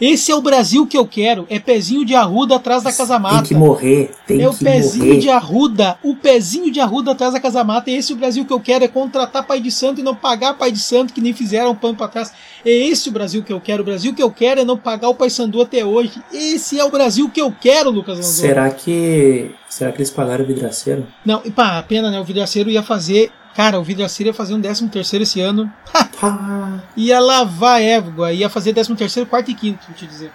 Esse 0.00 0.32
é 0.32 0.34
o 0.34 0.40
Brasil 0.40 0.86
que 0.86 0.96
eu 0.96 1.06
quero. 1.06 1.46
É 1.50 1.58
pezinho 1.58 2.04
de 2.04 2.14
arruda 2.14 2.56
atrás 2.56 2.82
da 2.82 2.92
casa 2.92 3.18
mata. 3.18 3.36
Tem 3.36 3.44
que 3.48 3.54
morrer. 3.54 4.10
Tem 4.26 4.40
é 4.40 4.48
o 4.48 4.54
pezinho 4.54 5.06
morrer. 5.06 5.18
de 5.18 5.28
arruda. 5.28 5.98
O 6.02 6.16
pezinho 6.16 6.70
de 6.70 6.80
arruda 6.80 7.12
atrás 7.12 7.34
da 7.34 7.40
casa 7.40 7.62
mata. 7.62 7.90
É 7.90 7.94
esse 7.94 8.12
o 8.12 8.16
Brasil 8.16 8.44
que 8.46 8.52
eu 8.52 8.60
quero. 8.60 8.84
É 8.84 8.88
contratar 8.88 9.46
pai 9.46 9.60
de 9.60 9.70
santo 9.70 10.00
e 10.00 10.02
não 10.02 10.14
pagar 10.14 10.54
pai 10.54 10.72
de 10.72 10.78
santo 10.78 11.12
que 11.12 11.20
nem 11.20 11.34
fizeram 11.34 11.74
pano 11.74 11.96
para 11.96 12.08
trás. 12.08 12.32
É 12.64 12.70
esse 12.70 13.08
o 13.08 13.12
Brasil 13.12 13.42
que 13.42 13.52
eu 13.52 13.60
quero. 13.60 13.82
O 13.82 13.86
Brasil 13.86 14.14
que 14.14 14.22
eu 14.22 14.30
quero 14.30 14.60
é 14.60 14.64
não 14.64 14.78
pagar 14.78 15.08
o 15.08 15.14
pai 15.14 15.28
Sandu 15.28 15.60
até 15.60 15.84
hoje. 15.84 16.22
Esse 16.32 16.78
é 16.78 16.84
o 16.84 16.90
Brasil 16.90 17.28
que 17.28 17.40
eu 17.40 17.52
quero, 17.60 17.90
Lucas 17.90 18.16
Lanzoni. 18.16 18.48
Será 18.48 18.70
que. 18.70 19.50
Será 19.68 19.92
que 19.92 19.98
eles 19.98 20.10
pagaram 20.10 20.44
o 20.44 20.46
vidraceiro? 20.46 21.06
Não, 21.24 21.42
e 21.44 21.50
pá, 21.50 21.78
a 21.78 21.82
pena, 21.82 22.10
né? 22.10 22.18
O 22.18 22.24
Vidraceiro 22.24 22.70
ia 22.70 22.82
fazer. 22.82 23.30
Cara, 23.54 23.80
o 23.80 23.84
Vidraceiro 23.84 24.30
ia 24.30 24.34
fazer 24.34 24.54
um 24.54 24.60
13 24.60 24.88
terceiro 24.88 25.22
esse 25.22 25.40
ano. 25.40 25.70
Ia 26.96 27.20
lavar 27.20 27.80
égua. 27.80 28.32
Ia 28.32 28.48
fazer 28.48 28.72
13 28.72 28.94
terceiro, 28.94 29.28
quarto 29.28 29.50
e 29.50 29.54
quinto, 29.54 29.86
vou 29.86 29.94
te 29.94 30.06
dizer. 30.06 30.32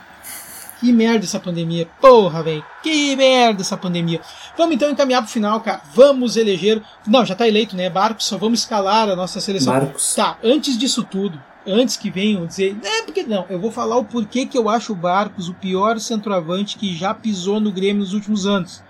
Que 0.79 0.91
merda 0.91 1.25
essa 1.25 1.39
pandemia. 1.39 1.87
Porra, 2.01 2.43
velho. 2.43 2.65
Que 2.83 3.15
merda 3.15 3.61
essa 3.61 3.77
pandemia. 3.77 4.19
Vamos 4.57 4.75
então 4.75 4.89
encaminhar 4.89 5.21
pro 5.21 5.31
final, 5.31 5.61
cara. 5.61 5.81
Vamos 5.93 6.35
eleger. 6.35 6.81
Não, 7.07 7.25
já 7.25 7.33
tá 7.33 7.47
eleito, 7.47 7.75
né? 7.75 7.89
Barcos, 7.89 8.25
só 8.25 8.37
vamos 8.37 8.59
escalar 8.59 9.09
a 9.09 9.15
nossa 9.15 9.39
seleção. 9.39 9.73
Barcos. 9.73 10.13
Tá, 10.13 10.37
antes 10.43 10.77
disso 10.77 11.03
tudo, 11.03 11.41
antes 11.65 11.95
que 11.95 12.11
venham 12.11 12.45
dizer. 12.45 12.77
É, 12.83 13.03
porque 13.03 13.23
não, 13.23 13.45
eu 13.49 13.57
vou 13.57 13.71
falar 13.71 13.95
o 13.95 14.03
porquê 14.03 14.45
que 14.45 14.57
eu 14.57 14.67
acho 14.67 14.91
o 14.91 14.95
Barcos 14.95 15.47
o 15.47 15.53
pior 15.53 15.97
centroavante 15.99 16.77
que 16.77 16.95
já 16.95 17.13
pisou 17.13 17.59
no 17.61 17.71
Grêmio 17.71 18.01
nos 18.01 18.13
últimos 18.13 18.45
anos. 18.45 18.83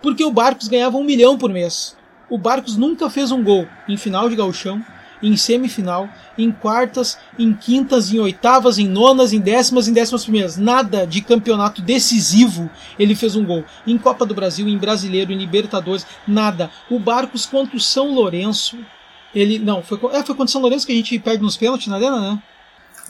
Porque 0.00 0.24
o 0.24 0.32
Barcos 0.32 0.68
ganhava 0.68 0.96
um 0.96 1.04
milhão 1.04 1.36
por 1.36 1.50
mês. 1.50 1.96
O 2.28 2.36
Barcos 2.36 2.76
nunca 2.76 3.08
fez 3.08 3.30
um 3.30 3.42
gol 3.42 3.66
em 3.88 3.96
final 3.96 4.28
de 4.28 4.36
gauchão, 4.36 4.84
em 5.22 5.36
semifinal, 5.36 6.08
em 6.36 6.50
quartas, 6.50 7.18
em 7.38 7.54
quintas, 7.54 8.12
em 8.12 8.18
oitavas, 8.18 8.78
em 8.78 8.86
nonas, 8.86 9.32
em 9.32 9.40
décimas, 9.40 9.88
em 9.88 9.92
décimas 9.92 10.24
primeiras. 10.24 10.56
Nada 10.56 11.06
de 11.06 11.20
campeonato 11.20 11.80
decisivo 11.80 12.70
ele 12.98 13.14
fez 13.14 13.36
um 13.36 13.44
gol. 13.44 13.64
Em 13.86 13.96
Copa 13.96 14.26
do 14.26 14.34
Brasil, 14.34 14.68
em 14.68 14.76
Brasileiro, 14.76 15.32
em 15.32 15.38
Libertadores, 15.38 16.06
nada. 16.26 16.70
O 16.90 16.98
Barcos 16.98 17.46
contra 17.46 17.76
o 17.76 17.80
São 17.80 18.12
Lourenço, 18.12 18.78
ele. 19.34 19.58
Não, 19.58 19.82
foi, 19.82 19.98
é, 20.12 20.22
foi 20.22 20.34
contra 20.34 20.44
o 20.44 20.48
São 20.48 20.60
Lourenço 20.60 20.86
que 20.86 20.92
a 20.92 20.96
gente 20.96 21.18
perde 21.18 21.42
nos 21.42 21.56
pênaltis 21.56 21.86
na 21.86 21.96
arena, 21.96 22.20
né? 22.20 22.42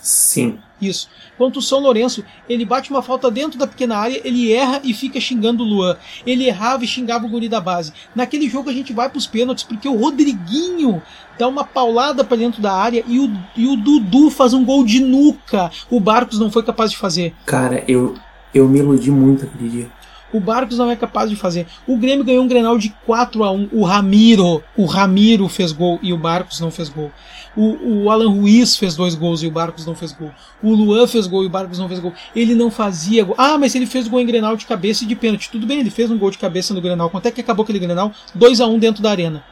Sim. 0.00 0.58
Isso. 0.80 1.08
Quanto 1.38 1.58
o 1.58 1.62
São 1.62 1.80
Lourenço, 1.80 2.24
ele 2.48 2.64
bate 2.64 2.90
uma 2.90 3.02
falta 3.02 3.30
dentro 3.30 3.58
da 3.58 3.66
pequena 3.66 3.96
área, 3.96 4.20
ele 4.24 4.52
erra 4.52 4.80
e 4.84 4.92
fica 4.92 5.20
xingando 5.20 5.62
o 5.62 5.66
Luan. 5.66 5.96
Ele 6.26 6.46
errava 6.46 6.84
e 6.84 6.88
xingava 6.88 7.26
o 7.26 7.28
guri 7.28 7.48
da 7.48 7.60
base. 7.60 7.92
Naquele 8.14 8.48
jogo 8.48 8.70
a 8.70 8.72
gente 8.72 8.92
vai 8.92 9.08
pros 9.08 9.26
pênaltis 9.26 9.64
porque 9.64 9.88
o 9.88 9.96
Rodriguinho 9.96 11.02
dá 11.38 11.48
uma 11.48 11.64
paulada 11.64 12.24
para 12.24 12.36
dentro 12.36 12.60
da 12.60 12.72
área 12.72 13.04
e 13.06 13.18
o, 13.18 13.30
e 13.56 13.66
o 13.66 13.76
Dudu 13.76 14.30
faz 14.30 14.52
um 14.54 14.64
gol 14.64 14.84
de 14.84 15.00
nuca. 15.00 15.70
O 15.90 16.00
Barcos 16.00 16.38
não 16.38 16.50
foi 16.50 16.62
capaz 16.62 16.90
de 16.90 16.96
fazer. 16.96 17.34
Cara, 17.44 17.84
eu, 17.88 18.14
eu 18.54 18.68
me 18.68 18.78
iludi 18.78 19.10
muito 19.10 19.44
aquele 19.44 19.68
dia. 19.68 19.96
O 20.32 20.40
Barcos 20.40 20.76
não 20.76 20.90
é 20.90 20.96
capaz 20.96 21.30
de 21.30 21.36
fazer. 21.36 21.66
O 21.86 21.96
Grêmio 21.96 22.24
ganhou 22.24 22.44
um 22.44 22.48
Grenal 22.48 22.76
de 22.76 22.90
4 23.06 23.44
a 23.44 23.50
1 23.50 23.68
O 23.72 23.84
Ramiro, 23.84 24.62
o 24.76 24.84
Ramiro 24.84 25.48
fez 25.48 25.72
gol 25.72 25.98
e 26.02 26.12
o 26.12 26.18
Barcos 26.18 26.60
não 26.60 26.70
fez 26.70 26.88
gol. 26.88 27.10
O, 27.56 28.04
o 28.04 28.10
Alan 28.10 28.28
Ruiz 28.28 28.76
fez 28.76 28.94
dois 28.94 29.14
gols 29.14 29.42
e 29.42 29.46
o 29.46 29.50
Barcos 29.50 29.86
não 29.86 29.94
fez 29.94 30.12
gol. 30.12 30.30
O 30.62 30.74
Luan 30.74 31.06
fez 31.06 31.26
gol 31.26 31.42
e 31.42 31.46
o 31.46 31.50
Barcos 31.50 31.78
não 31.78 31.88
fez 31.88 32.00
gol. 32.00 32.12
Ele 32.34 32.54
não 32.54 32.70
fazia 32.70 33.24
gol. 33.24 33.34
Ah, 33.38 33.56
mas 33.56 33.74
ele 33.74 33.86
fez 33.86 34.06
gol 34.06 34.20
em 34.20 34.26
Grenal 34.26 34.56
de 34.56 34.66
cabeça 34.66 35.04
e 35.04 35.06
de 35.06 35.16
pênalti. 35.16 35.50
Tudo 35.50 35.66
bem, 35.66 35.80
ele 35.80 35.90
fez 35.90 36.10
um 36.10 36.18
gol 36.18 36.30
de 36.30 36.38
cabeça 36.38 36.74
no 36.74 36.80
Grenal. 36.80 37.08
Quanto 37.08 37.26
é 37.26 37.30
que 37.30 37.40
acabou 37.40 37.62
aquele 37.62 37.78
Grenal? 37.78 38.12
2 38.34 38.60
a 38.60 38.66
1 38.66 38.78
dentro 38.78 39.02
da 39.02 39.10
arena. 39.10 39.42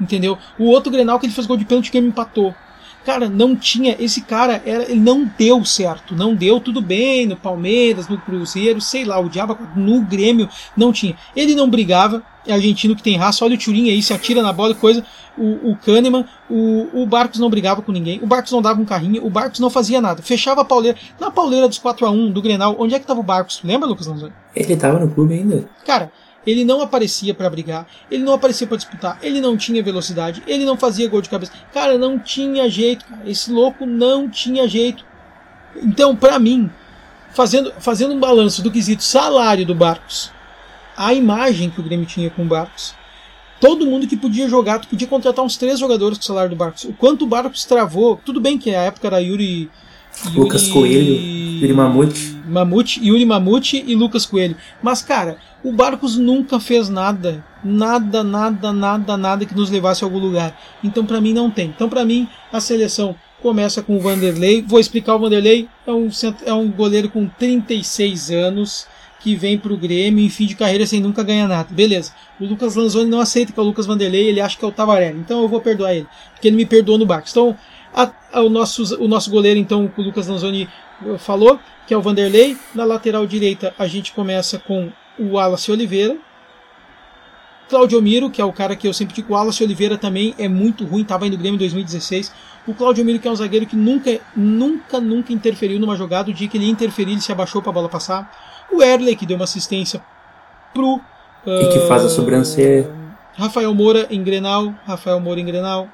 Entendeu? 0.00 0.36
O 0.58 0.64
outro 0.64 0.90
Grenal 0.90 1.18
que 1.20 1.26
ele 1.26 1.32
fez 1.32 1.46
gol 1.46 1.56
de 1.56 1.64
pênalti 1.64 1.90
que 1.90 1.98
ele 1.98 2.08
empatou. 2.08 2.54
Cara, 3.04 3.28
não 3.28 3.56
tinha. 3.56 3.96
Esse 3.98 4.22
cara, 4.22 4.62
era, 4.66 4.82
ele 4.84 5.00
não 5.00 5.30
deu 5.38 5.64
certo. 5.64 6.14
Não 6.14 6.34
deu 6.34 6.60
tudo 6.60 6.82
bem 6.82 7.26
no 7.26 7.36
Palmeiras, 7.36 8.08
no 8.08 8.18
Cruzeiro, 8.18 8.80
sei 8.80 9.04
lá, 9.04 9.18
o 9.18 9.30
Diabo 9.30 9.56
no 9.74 10.02
Grêmio 10.02 10.48
não 10.76 10.92
tinha. 10.92 11.16
Ele 11.34 11.54
não 11.54 11.70
brigava. 11.70 12.22
É 12.48 12.54
argentino 12.54 12.96
que 12.96 13.02
tem 13.02 13.16
raça. 13.16 13.44
Olha 13.44 13.54
o 13.54 13.58
Turin 13.58 13.90
aí, 13.90 14.02
se 14.02 14.12
atira 14.12 14.42
na 14.42 14.52
bola 14.52 14.72
e 14.72 14.74
coisa. 14.74 15.04
O, 15.36 15.72
o 15.72 15.76
Kahneman, 15.76 16.24
o, 16.50 17.02
o 17.02 17.06
Barcos 17.06 17.38
não 17.38 17.50
brigava 17.50 17.82
com 17.82 17.92
ninguém. 17.92 18.18
O 18.22 18.26
Barcos 18.26 18.50
não 18.50 18.60
dava 18.60 18.80
um 18.80 18.84
carrinho. 18.84 19.24
O 19.24 19.30
Barcos 19.30 19.60
não 19.60 19.70
fazia 19.70 20.00
nada. 20.00 20.22
Fechava 20.22 20.62
a 20.62 20.64
pauleira. 20.64 20.98
Na 21.20 21.30
pauleira 21.30 21.68
dos 21.68 21.78
4 21.78 22.06
a 22.06 22.10
1 22.10 22.32
do 22.32 22.42
Grenal, 22.42 22.74
onde 22.78 22.94
é 22.94 22.98
que 22.98 23.06
tava 23.06 23.20
o 23.20 23.22
Barcos? 23.22 23.60
Lembra, 23.62 23.86
Lucas 23.86 24.06
Lanzoni? 24.06 24.32
Ele 24.56 24.76
tava 24.76 24.98
no 24.98 25.08
clube 25.10 25.34
ainda. 25.34 25.68
Cara, 25.86 26.10
ele 26.46 26.64
não 26.64 26.80
aparecia 26.80 27.34
para 27.34 27.50
brigar, 27.50 27.86
ele 28.10 28.24
não 28.24 28.32
aparecia 28.32 28.66
para 28.66 28.78
disputar, 28.78 29.18
ele 29.20 29.38
não 29.38 29.54
tinha 29.54 29.82
velocidade, 29.82 30.42
ele 30.46 30.64
não 30.64 30.78
fazia 30.78 31.08
gol 31.08 31.20
de 31.20 31.28
cabeça. 31.28 31.52
Cara, 31.74 31.98
não 31.98 32.18
tinha 32.18 32.68
jeito, 32.70 33.04
cara. 33.04 33.22
Esse 33.26 33.52
louco 33.52 33.84
não 33.84 34.28
tinha 34.28 34.66
jeito. 34.66 35.04
Então, 35.76 36.16
para 36.16 36.38
mim, 36.38 36.70
fazendo, 37.32 37.72
fazendo 37.78 38.14
um 38.14 38.20
balanço 38.20 38.62
do 38.62 38.70
quesito 38.70 39.02
salário 39.02 39.66
do 39.66 39.74
Barcos, 39.74 40.32
a 40.98 41.14
imagem 41.14 41.70
que 41.70 41.80
o 41.80 41.82
Grêmio 41.84 42.04
tinha 42.04 42.28
com 42.28 42.42
o 42.42 42.46
Barcos, 42.46 42.92
todo 43.60 43.86
mundo 43.86 44.08
que 44.08 44.16
podia 44.16 44.48
jogar, 44.48 44.80
tu 44.80 44.88
podia 44.88 45.06
contratar 45.06 45.44
uns 45.44 45.56
três 45.56 45.78
jogadores 45.78 46.18
com 46.18 46.24
o 46.24 46.26
salário 46.26 46.50
do 46.50 46.56
Barcos. 46.56 46.84
O 46.84 46.92
quanto 46.92 47.22
o 47.22 47.28
Barcos 47.28 47.64
travou, 47.64 48.20
tudo 48.24 48.40
bem 48.40 48.58
que 48.58 48.74
a 48.74 48.82
época 48.82 49.06
era 49.06 49.20
Yuri. 49.20 49.70
Yuri 50.24 50.40
Lucas 50.40 50.66
Coelho, 50.66 51.14
Yuri 51.14 51.72
Mamute. 51.72 52.36
Mamute, 52.44 53.00
Yuri 53.06 53.24
Mamute 53.24 53.84
e 53.86 53.94
Lucas 53.94 54.26
Coelho. 54.26 54.56
Mas, 54.82 55.00
cara, 55.00 55.38
o 55.62 55.70
Barcos 55.72 56.16
nunca 56.16 56.58
fez 56.58 56.88
nada, 56.88 57.44
nada, 57.62 58.24
nada, 58.24 58.72
nada, 58.72 59.16
nada 59.16 59.46
que 59.46 59.54
nos 59.54 59.70
levasse 59.70 60.02
a 60.02 60.06
algum 60.06 60.18
lugar. 60.18 60.60
Então 60.82 61.06
para 61.06 61.20
mim 61.20 61.32
não 61.32 61.48
tem. 61.48 61.68
Então 61.68 61.88
para 61.88 62.04
mim 62.04 62.28
a 62.52 62.60
seleção 62.60 63.14
começa 63.40 63.82
com 63.82 63.96
o 63.96 64.00
Vanderlei. 64.00 64.62
Vou 64.62 64.80
explicar 64.80 65.14
o 65.14 65.20
Vanderlei. 65.20 65.68
É 65.86 65.92
um, 65.92 66.08
é 66.44 66.52
um 66.52 66.68
goleiro 66.68 67.08
com 67.08 67.28
36 67.28 68.30
anos 68.30 68.86
que 69.20 69.34
vem 69.34 69.58
para 69.58 69.72
o 69.72 69.76
Grêmio 69.76 70.24
em 70.24 70.28
fim 70.28 70.46
de 70.46 70.54
carreira 70.54 70.86
sem 70.86 71.00
nunca 71.00 71.22
ganhar 71.22 71.48
nada. 71.48 71.68
Beleza. 71.70 72.12
O 72.40 72.44
Lucas 72.44 72.74
Lanzoni 72.74 73.10
não 73.10 73.20
aceita 73.20 73.52
que 73.52 73.58
é 73.58 73.62
o 73.62 73.66
Lucas 73.66 73.86
Vanderlei, 73.86 74.28
ele 74.28 74.40
acha 74.40 74.56
que 74.56 74.64
é 74.64 74.68
o 74.68 74.72
Tavarelli. 74.72 75.18
Então 75.18 75.42
eu 75.42 75.48
vou 75.48 75.60
perdoar 75.60 75.94
ele, 75.94 76.06
porque 76.32 76.48
ele 76.48 76.56
me 76.56 76.66
perdoou 76.66 76.98
no 76.98 77.06
Barcos. 77.06 77.30
Então 77.32 77.56
a, 77.94 78.10
a, 78.32 78.42
o, 78.42 78.48
nosso, 78.48 78.96
o 79.02 79.08
nosso 79.08 79.30
goleiro, 79.30 79.58
então, 79.58 79.90
o 79.96 80.02
Lucas 80.02 80.28
Lanzoni 80.28 80.68
falou, 81.18 81.58
que 81.86 81.94
é 81.94 81.96
o 81.96 82.02
Vanderlei. 82.02 82.56
Na 82.74 82.84
lateral 82.84 83.26
direita 83.26 83.74
a 83.78 83.86
gente 83.86 84.12
começa 84.12 84.58
com 84.58 84.90
o 85.18 85.32
Wallace 85.32 85.70
Oliveira. 85.70 86.16
Claudio 87.68 88.00
Miro, 88.00 88.30
que 88.30 88.40
é 88.40 88.44
o 88.44 88.52
cara 88.52 88.74
que 88.74 88.88
eu 88.88 88.94
sempre 88.94 89.14
digo, 89.14 89.32
o 89.32 89.36
Wallace 89.36 89.62
Oliveira 89.62 89.98
também 89.98 90.34
é 90.38 90.48
muito 90.48 90.86
ruim, 90.86 91.02
estava 91.02 91.26
indo 91.26 91.36
no 91.36 91.38
Grêmio 91.38 91.56
em 91.56 91.58
2016. 91.58 92.32
O 92.66 92.72
Claudio 92.72 93.04
Miro, 93.04 93.18
que 93.18 93.28
é 93.28 93.30
um 93.30 93.36
zagueiro 93.36 93.66
que 93.66 93.76
nunca, 93.76 94.18
nunca, 94.34 94.98
nunca 95.00 95.32
interferiu 95.32 95.78
numa 95.78 95.94
jogada. 95.94 96.30
O 96.30 96.34
dia 96.34 96.48
que 96.48 96.56
ele 96.56 96.64
ia 96.64 96.70
interferir, 96.70 97.12
ele 97.12 97.20
se 97.20 97.30
abaixou 97.30 97.60
para 97.60 97.70
a 97.70 97.72
bola 97.74 97.88
passar. 97.88 98.30
O 98.72 98.82
Erley, 98.82 99.16
que 99.16 99.26
deu 99.26 99.36
uma 99.36 99.44
assistência 99.44 100.00
pro. 100.74 101.00
E 101.46 101.68
que 101.72 101.80
faz 101.86 102.04
a 102.04 102.08
sobrancelha. 102.08 102.90
Rafael 103.36 103.72
Moura 103.74 104.06
em 104.10 104.22
Grenal. 104.22 104.74
Rafael 104.86 105.18
Moura 105.20 105.40
em 105.40 105.44
Grenal. 105.44 105.88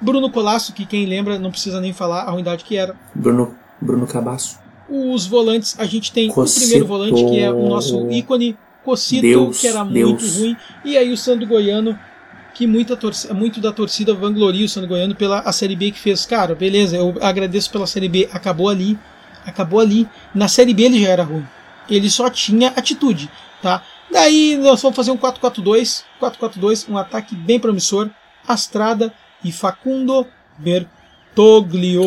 Bruno 0.00 0.30
Colasso, 0.30 0.72
que 0.72 0.84
quem 0.86 1.06
lembra 1.06 1.38
não 1.38 1.50
precisa 1.50 1.80
nem 1.80 1.92
falar 1.92 2.22
a 2.22 2.30
ruindade 2.30 2.64
que 2.64 2.76
era. 2.76 2.94
Bruno, 3.14 3.54
Bruno 3.80 4.06
Cabasso. 4.06 4.58
Os 4.88 5.26
volantes, 5.26 5.78
a 5.78 5.84
gente 5.84 6.12
tem 6.12 6.28
Cocito. 6.30 6.58
o 6.58 6.62
primeiro 6.62 6.86
volante, 6.86 7.24
que 7.24 7.40
é 7.40 7.50
o 7.50 7.68
nosso 7.68 8.10
ícone, 8.10 8.56
Cocito, 8.84 9.22
Deus, 9.22 9.60
que 9.60 9.66
era 9.66 9.84
Deus. 9.84 10.10
muito 10.10 10.38
ruim. 10.38 10.56
E 10.84 10.96
aí 10.96 11.12
o 11.12 11.16
Sandro 11.16 11.46
Goiano, 11.46 11.98
que 12.54 12.66
muita 12.66 12.96
torcida, 12.96 13.34
muito 13.34 13.60
da 13.60 13.72
torcida 13.72 14.14
vangloria 14.14 14.64
o 14.64 14.68
Sandro 14.68 14.88
Goiano 14.88 15.14
pela 15.14 15.40
a 15.40 15.52
Série 15.52 15.76
B 15.76 15.90
que 15.90 15.98
fez. 15.98 16.24
Cara, 16.24 16.54
beleza, 16.54 16.96
eu 16.96 17.14
agradeço 17.20 17.70
pela 17.70 17.86
Série 17.86 18.08
B, 18.08 18.28
acabou 18.32 18.68
ali. 18.68 18.98
Acabou 19.44 19.80
ali. 19.80 20.08
Na 20.34 20.46
Série 20.48 20.72
B 20.74 20.84
ele 20.84 21.02
já 21.02 21.08
era 21.08 21.24
ruim. 21.24 21.44
Ele 21.90 22.08
só 22.10 22.28
tinha 22.30 22.68
atitude, 22.76 23.30
tá? 23.62 23.82
Daí 24.10 24.56
nós 24.56 24.80
vamos 24.82 24.96
fazer 24.96 25.10
um 25.10 25.16
4-4-2. 25.16 26.02
4-4-2, 26.20 26.86
um 26.88 26.96
ataque 26.98 27.34
bem 27.34 27.58
promissor. 27.60 28.08
Astrada 28.46 29.12
e 29.44 29.52
Facundo 29.52 30.26
Bertoglio. 30.58 32.02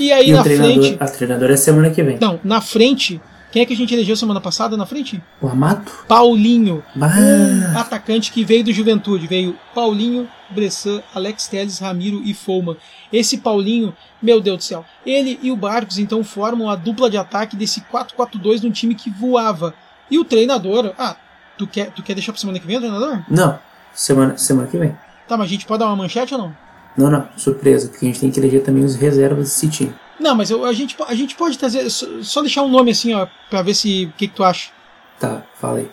E 0.00 0.12
aí 0.12 0.30
E 0.30 0.32
na 0.32 0.44
frente. 0.44 0.96
a 1.00 1.06
treinadora 1.06 1.54
é 1.54 1.56
semana 1.56 1.90
que 1.90 2.02
vem. 2.02 2.18
Não, 2.20 2.38
na 2.44 2.60
frente. 2.60 3.20
Quem 3.50 3.62
é 3.62 3.66
que 3.66 3.72
a 3.72 3.76
gente 3.76 3.94
elegeu 3.94 4.14
semana 4.14 4.40
passada 4.40 4.76
na 4.76 4.84
frente? 4.84 5.22
O 5.40 5.48
Amato? 5.48 6.04
Paulinho. 6.06 6.84
Um 6.94 7.02
Ah, 7.04 7.80
atacante 7.80 8.30
que 8.30 8.44
veio 8.44 8.62
do 8.62 8.72
Juventude. 8.72 9.26
Veio 9.26 9.56
Paulinho, 9.74 10.28
Bressan, 10.50 11.02
Alex 11.14 11.46
Telles, 11.48 11.78
Ramiro 11.78 12.20
e 12.24 12.32
Folman. 12.34 12.76
Esse 13.12 13.38
Paulinho, 13.38 13.94
meu 14.22 14.40
Deus 14.40 14.58
do 14.58 14.64
céu. 14.64 14.84
Ele 15.06 15.38
e 15.42 15.50
o 15.50 15.56
Barcos 15.56 15.98
então 15.98 16.22
formam 16.24 16.68
a 16.70 16.76
dupla 16.76 17.08
de 17.10 17.16
ataque 17.16 17.56
desse 17.56 17.80
4-4-2 17.82 18.62
num 18.62 18.70
time 18.70 18.94
que 18.94 19.10
voava. 19.10 19.74
E 20.10 20.18
o 20.18 20.24
treinador. 20.24 20.92
Ah, 20.98 21.16
tu 21.56 21.66
quer, 21.66 21.90
tu 21.92 22.02
quer 22.02 22.14
deixar 22.14 22.32
pra 22.32 22.40
semana 22.40 22.58
que 22.58 22.66
vem 22.66 22.76
o 22.76 22.80
treinador? 22.80 23.22
não. 23.28 23.58
Semana, 23.94 24.36
semana 24.38 24.68
que 24.68 24.78
vem. 24.78 24.96
Tá, 25.26 25.36
mas 25.36 25.46
a 25.46 25.50
gente 25.50 25.66
pode 25.66 25.80
dar 25.80 25.86
uma 25.86 25.96
manchete 25.96 26.32
ou 26.32 26.40
não? 26.40 26.56
Não, 26.96 27.10
não. 27.10 27.28
Surpresa, 27.36 27.88
porque 27.88 28.06
a 28.06 28.08
gente 28.08 28.20
tem 28.20 28.30
que 28.30 28.38
eleger 28.38 28.62
também 28.62 28.84
os 28.84 28.94
reservas 28.94 29.46
desse 29.48 29.68
time. 29.68 29.92
Não, 30.20 30.36
mas 30.36 30.50
eu- 30.50 30.64
a, 30.64 30.72
gente, 30.72 30.96
a 31.08 31.14
gente 31.14 31.34
pode 31.34 31.58
trazer. 31.58 31.90
Só, 31.90 32.06
só 32.22 32.40
deixar 32.40 32.62
um 32.62 32.68
nome 32.68 32.92
assim, 32.92 33.12
ó, 33.14 33.26
pra 33.50 33.60
ver 33.60 33.74
se. 33.74 34.04
O 34.06 34.12
que, 34.16 34.28
que 34.28 34.34
tu 34.34 34.44
acha? 34.44 34.70
Tá, 35.18 35.42
fala 35.56 35.78
aí. 35.78 35.90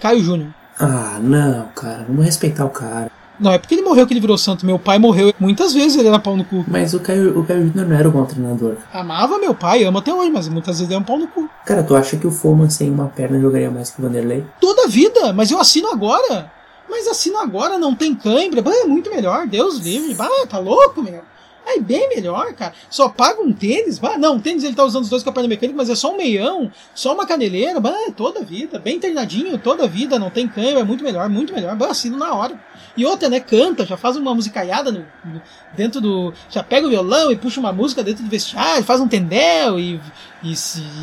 Caio 0.00 0.22
Júnior. 0.22 0.54
Ah, 0.78 1.18
não, 1.20 1.66
cara. 1.74 2.04
Vamos 2.06 2.24
respeitar 2.24 2.64
o 2.64 2.70
cara. 2.70 3.10
Não, 3.38 3.52
é 3.52 3.58
porque 3.58 3.74
ele 3.74 3.82
morreu 3.82 4.06
que 4.06 4.12
ele 4.12 4.20
virou 4.20 4.36
santo. 4.36 4.66
Meu 4.66 4.78
pai 4.78 4.98
morreu. 4.98 5.32
Muitas 5.38 5.72
vezes 5.72 5.96
ele 5.96 6.08
era 6.08 6.18
pau 6.18 6.36
no 6.36 6.44
cu. 6.44 6.64
Mas 6.66 6.92
o 6.94 7.00
Caio, 7.00 7.38
o 7.38 7.44
Caio 7.44 7.66
Júnior 7.66 7.86
não 7.86 7.96
era 7.96 8.08
um 8.08 8.12
bom 8.12 8.24
treinador. 8.24 8.76
Amava 8.92 9.38
meu 9.38 9.54
pai, 9.54 9.84
ama 9.84 10.00
até 10.00 10.12
hoje, 10.12 10.30
mas 10.30 10.48
muitas 10.48 10.78
vezes 10.78 10.90
ele 10.90 10.96
é 10.96 10.98
um 10.98 11.04
pau 11.04 11.18
no 11.18 11.28
cu. 11.28 11.48
Cara, 11.64 11.82
tu 11.82 11.94
acha 11.94 12.16
que 12.16 12.26
o 12.26 12.30
Foman 12.30 12.68
sem 12.68 12.90
uma 12.90 13.06
perna 13.06 13.38
jogaria 13.40 13.70
mais 13.70 13.90
que 13.90 14.00
o 14.00 14.02
Vanderlei? 14.02 14.44
Toda 14.60 14.84
a 14.84 14.88
vida, 14.88 15.32
mas 15.32 15.50
eu 15.50 15.58
assino 15.58 15.88
agora. 15.88 16.50
Mas 16.88 17.06
assino 17.06 17.38
agora, 17.38 17.78
não 17.78 17.94
tem 17.94 18.14
cãibra. 18.14 18.62
É 18.66 18.84
muito 18.84 19.10
melhor, 19.10 19.46
Deus 19.46 19.78
livre. 19.78 20.14
Bah, 20.14 20.28
tá 20.48 20.58
louco, 20.58 21.02
meu. 21.02 21.22
Aí 21.66 21.80
bem 21.82 22.08
melhor, 22.08 22.54
cara. 22.54 22.72
Só 22.88 23.10
paga 23.10 23.42
um 23.42 23.52
tênis. 23.52 23.98
Bah, 23.98 24.16
não, 24.16 24.40
tênis 24.40 24.64
ele 24.64 24.74
tá 24.74 24.84
usando 24.84 25.02
os 25.02 25.10
dois 25.10 25.22
com 25.22 25.28
a 25.28 25.32
perna 25.32 25.48
mecânica, 25.50 25.76
mas 25.76 25.90
é 25.90 25.94
só 25.94 26.14
um 26.14 26.16
meião, 26.16 26.72
só 26.94 27.12
uma 27.12 27.26
caneleira. 27.26 27.78
Bah, 27.78 27.94
é 28.06 28.10
toda 28.10 28.42
vida. 28.42 28.78
Bem 28.78 28.98
treinadinho, 28.98 29.58
toda 29.58 29.86
vida. 29.86 30.18
Não 30.18 30.30
tem 30.30 30.48
câmbio, 30.48 30.78
é 30.78 30.84
muito 30.84 31.04
melhor, 31.04 31.28
muito 31.28 31.52
melhor. 31.52 31.76
Bah, 31.76 31.88
assino 31.88 32.16
na 32.16 32.32
hora. 32.32 32.58
E 32.98 33.06
outra, 33.06 33.28
né? 33.28 33.38
Canta, 33.38 33.86
já 33.86 33.96
faz 33.96 34.16
uma 34.16 34.34
musicaiada 34.34 34.90
no, 34.90 35.06
no, 35.24 35.40
dentro 35.76 36.00
do. 36.00 36.34
Já 36.50 36.64
pega 36.64 36.84
o 36.84 36.90
violão 36.90 37.30
e 37.30 37.36
puxa 37.36 37.60
uma 37.60 37.72
música 37.72 38.02
dentro 38.02 38.24
do 38.24 38.28
vestiário, 38.28 38.82
faz 38.82 39.00
um 39.00 39.06
tendel 39.06 39.78
e, 39.78 40.00
e, 40.42 40.52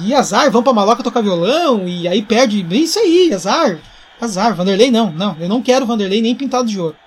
e 0.04 0.14
azar, 0.14 0.52
vão 0.52 0.62
pra 0.62 0.74
maloca 0.74 1.02
tocar 1.02 1.22
violão 1.22 1.88
e 1.88 2.06
aí 2.06 2.22
perde. 2.22 2.68
Isso 2.70 3.00
aí, 3.00 3.32
azar. 3.34 3.80
Azar. 4.20 4.54
Vanderlei 4.54 4.92
não, 4.92 5.10
não. 5.10 5.38
Eu 5.40 5.48
não 5.48 5.62
quero 5.62 5.86
Vanderlei 5.86 6.22
nem 6.22 6.36
pintado 6.36 6.68
de 6.68 6.78
ouro. 6.78 6.98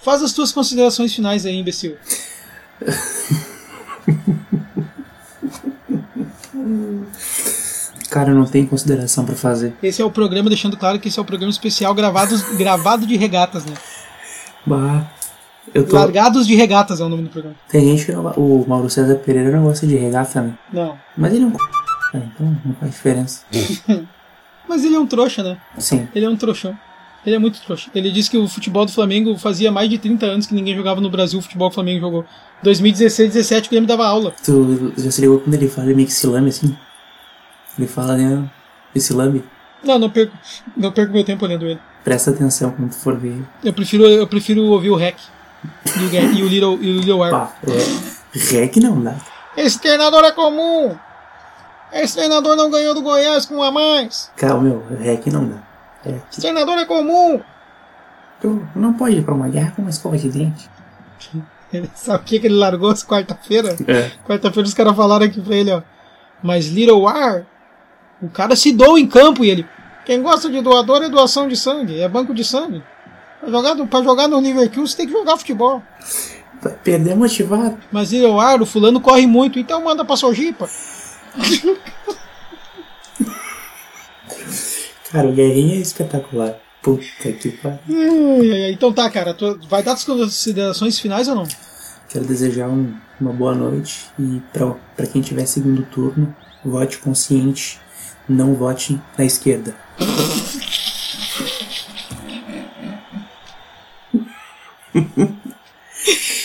Faz 0.00 0.22
as 0.22 0.32
tuas 0.32 0.50
considerações 0.52 1.14
finais 1.14 1.44
aí, 1.44 1.56
imbecil. 1.58 1.98
Cara, 8.08 8.32
não 8.32 8.46
tem 8.46 8.66
consideração 8.66 9.26
para 9.26 9.36
fazer. 9.36 9.74
Esse 9.82 10.00
é 10.00 10.04
o 10.04 10.10
programa, 10.10 10.48
deixando 10.48 10.78
claro 10.78 10.98
que 10.98 11.08
esse 11.08 11.18
é 11.18 11.22
o 11.22 11.24
programa 11.26 11.50
especial 11.50 11.94
gravado, 11.94 12.34
gravado 12.56 13.06
de 13.06 13.16
regatas, 13.16 13.64
né? 13.66 13.74
Bah, 14.66 15.10
eu 15.74 15.86
tô... 15.86 15.96
Largados 15.96 16.46
de 16.46 16.54
regatas 16.54 17.00
é 17.00 17.04
o 17.04 17.08
nome 17.08 17.24
do 17.24 17.30
programa. 17.30 17.56
Tem 17.68 17.84
gente 17.84 18.06
que 18.06 18.12
não... 18.12 18.26
O 18.32 18.64
Mauro 18.66 18.90
César 18.90 19.16
Pereira 19.16 19.50
não 19.50 19.64
gosta 19.64 19.86
de 19.86 19.96
regata, 19.96 20.42
né? 20.42 20.54
Não. 20.72 20.98
Mas 21.16 21.34
ele 21.34 21.44
é 21.44 21.46
um... 21.46 21.56
Então 22.14 22.56
não 22.64 22.74
faz 22.74 22.92
diferença. 22.92 23.44
Mas 24.68 24.84
ele 24.84 24.96
é 24.96 25.00
um 25.00 25.06
trouxa, 25.06 25.42
né? 25.42 25.58
Sim. 25.78 26.08
Ele 26.14 26.24
é 26.24 26.28
um 26.28 26.36
trouxão. 26.36 26.76
Ele 27.24 27.36
é 27.36 27.38
muito 27.38 27.60
trouxa. 27.60 27.90
Ele 27.94 28.10
disse 28.10 28.30
que 28.30 28.38
o 28.38 28.48
futebol 28.48 28.86
do 28.86 28.92
Flamengo 28.92 29.36
fazia 29.36 29.70
mais 29.70 29.90
de 29.90 29.98
30 29.98 30.26
anos 30.26 30.46
que 30.46 30.54
ninguém 30.54 30.74
jogava 30.74 31.00
no 31.00 31.10
Brasil 31.10 31.38
o 31.38 31.42
futebol 31.42 31.68
que 31.68 31.74
o 31.74 31.74
Flamengo 31.74 32.00
jogou. 32.00 32.24
2016, 32.62 33.32
17 33.32 33.66
o 33.66 33.70
Grêmio 33.70 33.88
dava 33.88 34.06
aula. 34.06 34.32
Tu 34.44 34.92
já 34.96 35.10
se 35.10 35.20
ligou 35.20 35.40
quando 35.40 35.54
ele 35.54 35.68
fala 35.68 35.86
meio 35.88 36.06
que 36.06 36.12
se 36.12 36.26
lame 36.26 36.48
assim? 36.48 36.76
Ele 37.78 37.86
fala, 37.86 38.16
né? 38.16 38.50
Esse 38.94 39.12
lame. 39.12 39.44
Não, 39.84 39.98
não 39.98 40.10
perco, 40.10 40.36
não 40.76 40.92
perco 40.92 41.12
meu 41.12 41.24
tempo 41.24 41.44
olhando 41.44 41.66
ele. 41.66 41.80
Presta 42.04 42.30
atenção 42.30 42.70
quando 42.72 42.92
for 42.92 43.16
ver. 43.16 43.42
Eu 43.62 43.72
prefiro, 43.72 44.06
eu 44.06 44.26
prefiro 44.26 44.62
ouvir 44.62 44.90
o 44.90 44.96
Rec 44.96 45.16
e 45.84 46.04
o, 46.04 46.38
e 46.38 46.42
o 46.42 46.48
Little, 46.48 46.78
e 46.80 46.90
o 46.90 47.00
Little 47.00 47.24
é... 47.24 47.30
Não 48.80 49.02
dá. 49.02 49.16
Esse 49.56 49.78
treinador 49.80 50.24
é 50.24 50.32
comum! 50.32 50.96
Esse 51.92 52.14
treinador 52.14 52.56
não 52.56 52.70
ganhou 52.70 52.94
do 52.94 53.02
Goiás 53.02 53.44
com 53.46 53.56
um 53.56 53.62
a 53.62 53.70
mais! 53.70 54.30
Calma, 54.36 54.62
meu, 54.62 54.84
rec 54.98 55.26
não 55.26 55.44
dá. 55.48 55.56
Rec. 56.04 56.22
Esse 56.30 56.40
treinador 56.40 56.78
é 56.78 56.84
comum! 56.84 57.40
Tu 58.40 58.66
não 58.74 58.94
pode 58.94 59.16
ir 59.16 59.24
pra 59.24 59.34
uma 59.34 59.48
guerra 59.48 59.72
com 59.74 59.82
uma 59.82 59.90
escova 59.90 60.16
de 60.16 60.28
dente. 60.28 60.70
Sabe 61.94 62.22
o 62.22 62.26
que, 62.26 62.40
que 62.40 62.46
ele 62.46 62.56
largou 62.56 62.90
essa 62.90 63.06
quarta-feira? 63.06 63.76
É. 63.86 64.10
Quarta-feira 64.26 64.66
os 64.66 64.74
caras 64.74 64.96
falaram 64.96 65.26
aqui 65.26 65.40
pra 65.40 65.54
ele, 65.54 65.72
ó. 65.72 65.82
Mas 66.42 66.68
Little 66.68 67.02
War, 67.02 67.44
o 68.22 68.28
cara 68.28 68.56
se 68.56 68.72
doa 68.72 68.98
em 68.98 69.06
campo 69.06 69.44
e 69.44 69.50
ele. 69.50 69.66
Quem 70.10 70.22
gosta 70.22 70.50
de 70.50 70.60
doador 70.60 71.04
é 71.04 71.08
doação 71.08 71.46
de 71.46 71.54
sangue, 71.56 72.00
é 72.00 72.08
banco 72.08 72.34
de 72.34 72.42
sangue. 72.42 72.82
Pra 73.38 73.48
jogar, 73.48 73.76
no- 73.76 73.86
pra 73.86 74.02
jogar 74.02 74.26
no 74.26 74.40
Liverpool 74.40 74.84
você 74.84 74.96
tem 74.96 75.06
que 75.06 75.12
jogar 75.12 75.36
futebol. 75.36 75.80
Perder 76.82 77.14
motivado. 77.14 77.78
Mas 77.92 78.10
Little 78.10 78.32
War, 78.34 78.60
o 78.60 78.66
fulano 78.66 79.00
corre 79.00 79.24
muito, 79.28 79.56
então 79.60 79.84
manda 79.84 80.04
pra 80.04 80.16
Sojipa. 80.16 80.68
Cara, 85.12 85.28
o 85.28 85.32
Guerrinha 85.32 85.76
é 85.76 85.80
espetacular. 85.80 86.56
Puta 86.82 87.04
que 87.32 87.50
pariu. 87.52 88.42
Então 88.72 88.92
tá, 88.92 89.08
cara, 89.10 89.36
vai 89.68 89.80
dar 89.84 89.92
as 89.92 90.02
considerações 90.02 90.98
finais 90.98 91.28
ou 91.28 91.36
não? 91.36 91.46
Quero 92.08 92.24
desejar 92.24 92.68
um- 92.68 92.94
uma 93.20 93.32
boa 93.32 93.54
noite 93.54 94.06
e 94.18 94.42
pra 94.52 95.06
quem 95.06 95.22
tiver 95.22 95.46
segundo 95.46 95.84
turno, 95.84 96.34
vote 96.64 96.98
consciente, 96.98 97.78
não 98.28 98.54
vote 98.54 99.00
na 99.16 99.24
esquerda. 99.24 99.72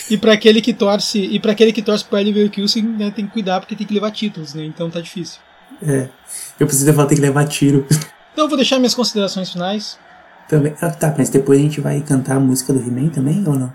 E 0.08 0.16
pra 0.16 0.34
aquele 0.34 0.60
que 0.60 0.72
torce, 0.72 1.18
e 1.18 1.40
para 1.40 1.52
aquele 1.52 1.72
que 1.72 1.82
torce 1.82 2.04
pro 2.04 2.18
Leverkusen, 2.18 2.82
né, 2.84 3.10
tem 3.10 3.26
que 3.26 3.32
cuidar 3.32 3.58
porque 3.60 3.74
tem 3.74 3.86
que 3.86 3.92
levar 3.94 4.10
títulos, 4.12 4.54
né? 4.54 4.64
Então 4.64 4.88
tá 4.88 5.00
difícil. 5.00 5.40
É, 5.82 6.08
eu 6.60 6.66
preciso 6.66 6.92
falar 6.92 7.08
ter 7.08 7.16
que 7.16 7.20
levar 7.20 7.44
tiro. 7.46 7.84
Então 8.32 8.44
eu 8.44 8.48
vou 8.48 8.56
deixar 8.56 8.78
minhas 8.78 8.94
considerações 8.94 9.50
finais. 9.50 9.98
também. 10.48 10.74
Ah, 10.80 10.90
tá, 10.90 11.12
mas 11.18 11.28
depois 11.28 11.58
a 11.58 11.62
gente 11.62 11.80
vai 11.80 12.00
cantar 12.02 12.36
a 12.36 12.40
música 12.40 12.72
do 12.72 12.78
He-Man 12.78 13.08
também 13.08 13.42
ou 13.48 13.54
não? 13.58 13.72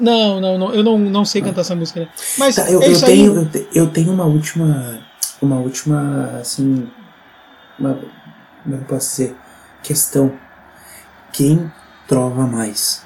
Não, 0.00 0.40
não, 0.40 0.58
não, 0.58 0.74
eu 0.74 0.82
não, 0.82 0.98
não 0.98 1.24
sei 1.24 1.42
cantar 1.42 1.60
essa 1.62 1.74
música, 1.74 2.00
né? 2.00 2.08
Mas 2.38 2.54
Tá, 2.56 2.70
eu, 2.70 2.82
é 2.82 2.90
eu 2.92 3.00
tenho, 3.00 3.36
eu, 3.36 3.48
te- 3.50 3.68
eu 3.74 3.90
tenho 3.90 4.12
uma 4.12 4.24
última. 4.24 5.00
Uma 5.42 5.56
última, 5.56 6.38
assim. 6.40 6.88
Uma, 7.78 7.98
eu 8.74 8.78
posso 8.84 9.10
dizer? 9.10 9.36
Questão. 9.82 10.32
Quem 11.32 11.70
trova 12.08 12.46
mais? 12.46 13.02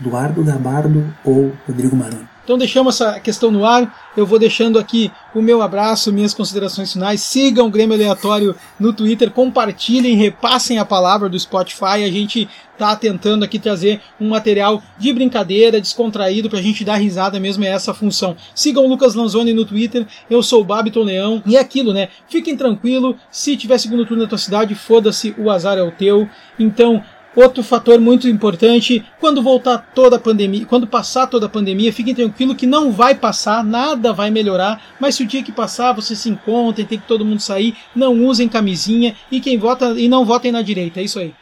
Eduardo 0.00 0.44
Gabardo 0.44 1.14
ou 1.24 1.52
Rodrigo 1.66 1.96
Maroni? 1.96 2.29
Então 2.44 2.58
deixamos 2.58 3.00
essa 3.00 3.20
questão 3.20 3.50
no 3.50 3.64
ar. 3.64 4.10
Eu 4.16 4.26
vou 4.26 4.38
deixando 4.38 4.78
aqui 4.78 5.10
o 5.34 5.40
meu 5.40 5.62
abraço, 5.62 6.12
minhas 6.12 6.34
considerações 6.34 6.92
finais. 6.92 7.20
Sigam 7.20 7.66
o 7.66 7.70
Grêmio 7.70 7.94
Aleatório 7.94 8.56
no 8.78 8.92
Twitter, 8.92 9.30
compartilhem, 9.30 10.16
repassem 10.16 10.78
a 10.78 10.84
palavra 10.84 11.28
do 11.28 11.38
Spotify. 11.38 12.04
A 12.04 12.10
gente 12.10 12.48
tá 12.80 12.96
tentando 12.96 13.44
aqui 13.44 13.58
trazer 13.58 14.00
um 14.18 14.30
material 14.30 14.82
de 14.98 15.12
brincadeira, 15.12 15.80
descontraído, 15.80 16.48
pra 16.48 16.62
gente 16.62 16.82
dar 16.82 16.96
risada 16.96 17.38
mesmo, 17.38 17.62
é 17.62 17.68
essa 17.68 17.90
a 17.90 17.94
função. 17.94 18.34
Sigam 18.54 18.84
o 18.84 18.88
Lucas 18.88 19.14
Lanzoni 19.14 19.52
no 19.52 19.66
Twitter, 19.66 20.06
eu 20.30 20.42
sou 20.42 20.62
o 20.62 20.64
Babiton 20.64 21.02
Leão. 21.02 21.42
E 21.44 21.56
é 21.56 21.60
aquilo, 21.60 21.92
né? 21.92 22.08
Fiquem 22.26 22.56
tranquilo, 22.56 23.16
se 23.30 23.54
tiver 23.54 23.76
segundo 23.76 24.06
turno 24.06 24.22
na 24.22 24.28
tua 24.28 24.38
cidade, 24.38 24.74
foda-se, 24.74 25.34
o 25.36 25.50
azar 25.50 25.76
é 25.76 25.82
o 25.82 25.92
teu. 25.92 26.26
Então, 26.58 27.02
Outro 27.34 27.62
fator 27.62 28.00
muito 28.00 28.26
importante, 28.28 29.04
quando 29.20 29.40
voltar 29.40 29.78
toda 29.94 30.16
a 30.16 30.18
pandemia, 30.18 30.66
quando 30.66 30.86
passar 30.86 31.28
toda 31.28 31.46
a 31.46 31.48
pandemia, 31.48 31.92
fiquem 31.92 32.12
tranquilos 32.14 32.56
que 32.56 32.66
não 32.66 32.90
vai 32.90 33.14
passar, 33.14 33.62
nada 33.62 34.12
vai 34.12 34.30
melhorar, 34.30 34.82
mas 34.98 35.14
se 35.14 35.22
o 35.22 35.26
dia 35.26 35.42
que 35.42 35.52
passar 35.52 35.92
vocês 35.92 36.18
se 36.18 36.28
encontrem, 36.28 36.84
tem 36.84 36.98
que 36.98 37.06
todo 37.06 37.24
mundo 37.24 37.40
sair, 37.40 37.76
não 37.94 38.24
usem 38.24 38.48
camisinha 38.48 39.14
e 39.30 39.40
quem 39.40 39.56
vota 39.56 39.90
e 39.96 40.08
não 40.08 40.24
votem 40.24 40.50
na 40.50 40.60
direita, 40.60 40.98
é 40.98 41.04
isso 41.04 41.20
aí. 41.20 41.32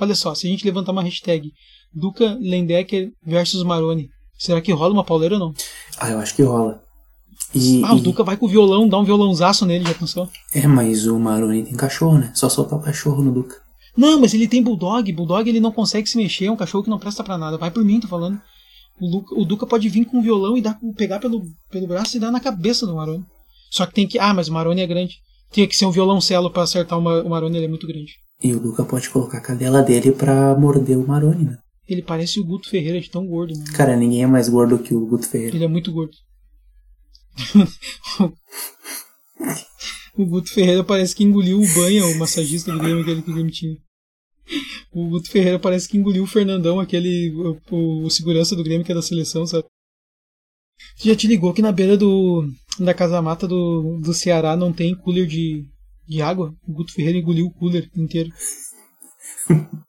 Olha 0.00 0.14
só, 0.14 0.34
se 0.34 0.46
a 0.46 0.50
gente 0.50 0.64
levantar 0.64 0.92
uma 0.92 1.02
hashtag 1.02 1.50
Duca 1.92 2.36
Lendecker 2.40 3.10
versus 3.24 3.62
Maroni, 3.62 4.08
será 4.38 4.60
que 4.60 4.72
rola 4.72 4.92
uma 4.94 5.04
pauleira 5.04 5.34
ou 5.34 5.40
não? 5.40 5.54
Ah, 5.98 6.10
eu 6.10 6.18
acho 6.18 6.34
que 6.34 6.42
rola. 6.42 6.80
E, 7.54 7.82
Ah, 7.84 7.94
o 7.94 7.98
e- 7.98 8.00
Duca 8.00 8.22
vai 8.22 8.36
com 8.36 8.46
o 8.46 8.48
violão, 8.48 8.88
dá 8.88 8.98
um 8.98 9.04
violãozaço 9.04 9.66
nele, 9.66 9.84
já 9.84 9.94
pensou? 9.94 10.28
É, 10.54 10.66
mas 10.66 11.06
o 11.06 11.18
Maroni 11.18 11.64
tem 11.64 11.74
cachorro, 11.74 12.18
né? 12.18 12.32
Só 12.34 12.48
soltar 12.48 12.78
o 12.78 12.82
cachorro 12.82 13.22
no 13.22 13.32
Duca. 13.32 13.56
Não, 13.96 14.20
mas 14.20 14.32
ele 14.34 14.46
tem 14.46 14.62
bulldog. 14.62 15.12
Bulldog 15.12 15.48
ele 15.48 15.58
não 15.60 15.72
consegue 15.72 16.08
se 16.08 16.16
mexer, 16.16 16.46
é 16.46 16.50
um 16.52 16.56
cachorro 16.56 16.84
que 16.84 16.90
não 16.90 16.98
presta 16.98 17.24
pra 17.24 17.36
nada. 17.36 17.58
Vai 17.58 17.70
por 17.70 17.84
mim, 17.84 17.98
tô 18.00 18.06
falando. 18.08 18.40
O, 19.00 19.06
Luca- 19.10 19.34
o 19.34 19.44
Duca 19.44 19.66
pode 19.66 19.88
vir 19.88 20.04
com 20.04 20.18
o 20.18 20.22
violão 20.22 20.56
e 20.56 20.60
dar, 20.62 20.78
pegar 20.96 21.18
pelo, 21.18 21.42
pelo 21.70 21.86
braço 21.86 22.16
e 22.16 22.20
dar 22.20 22.30
na 22.30 22.38
cabeça 22.40 22.86
do 22.86 22.94
Maroni. 22.94 23.24
Só 23.70 23.84
que 23.86 23.94
tem 23.94 24.06
que. 24.06 24.18
Ah, 24.18 24.32
mas 24.32 24.48
o 24.48 24.52
Maroni 24.52 24.80
é 24.82 24.86
grande. 24.86 25.16
Tinha 25.50 25.66
que 25.66 25.74
ser 25.74 25.86
um 25.86 25.90
violoncelo 25.90 26.50
pra 26.50 26.62
acertar 26.62 26.98
o 26.98 27.28
Maroni, 27.28 27.56
ele 27.56 27.66
é 27.66 27.68
muito 27.68 27.86
grande. 27.86 28.12
E 28.42 28.52
o 28.54 28.60
Duca 28.60 28.84
pode 28.84 29.08
colocar 29.10 29.38
a 29.38 29.42
cadela 29.42 29.82
dele 29.82 30.12
pra 30.12 30.56
morder 30.58 30.96
o 30.98 31.06
Maroni, 31.06 31.44
né? 31.44 31.58
Ele 31.88 32.02
parece 32.02 32.38
o 32.40 32.44
Guto 32.44 32.68
Ferreira 32.70 33.00
de 33.00 33.10
tão 33.10 33.26
gordo, 33.26 33.52
mano. 33.58 33.72
Cara, 33.72 33.96
ninguém 33.96 34.22
é 34.22 34.26
mais 34.26 34.48
gordo 34.48 34.78
que 34.78 34.94
o 34.94 35.06
Guto 35.06 35.28
Ferreira. 35.28 35.56
Ele 35.56 35.64
é 35.64 35.68
muito 35.68 35.90
gordo. 35.92 36.16
o 40.16 40.26
Guto 40.26 40.50
Ferreira 40.52 40.84
parece 40.84 41.14
que 41.14 41.24
engoliu 41.24 41.60
o 41.60 41.74
banha, 41.74 42.06
o 42.06 42.18
massagista 42.18 42.72
do 42.72 42.78
Grêmio, 42.78 43.02
aquele 43.02 43.22
que 43.22 43.30
o 43.30 43.34
Grêmio 43.34 43.52
tinha. 43.52 43.76
O 44.92 45.08
Guto 45.08 45.30
Ferreira 45.30 45.58
parece 45.58 45.88
que 45.88 45.96
engoliu 45.96 46.22
o 46.24 46.26
Fernandão, 46.26 46.80
aquele. 46.80 47.32
O, 47.70 48.04
o- 48.04 48.10
segurança 48.10 48.56
do 48.56 48.64
Grêmio 48.64 48.84
que 48.84 48.92
é 48.92 48.94
da 48.94 49.02
seleção, 49.02 49.46
sabe? 49.46 49.64
Já 51.02 51.14
te 51.14 51.26
ligou 51.26 51.52
que 51.52 51.62
na 51.62 51.70
beira 51.72 51.96
do. 51.96 52.44
da 52.78 52.92
casa 52.94 53.20
mata 53.22 53.46
do, 53.46 53.98
do 54.02 54.12
Ceará 54.12 54.56
não 54.56 54.72
tem 54.72 54.94
cooler 54.94 55.26
de, 55.26 55.64
de 56.10 56.20
água? 56.20 56.52
O 56.66 56.72
Guto 56.72 56.92
Ferreira 56.92 57.18
engoliu 57.18 57.46
o 57.46 57.50
cooler 57.52 57.88
inteiro. 57.96 58.30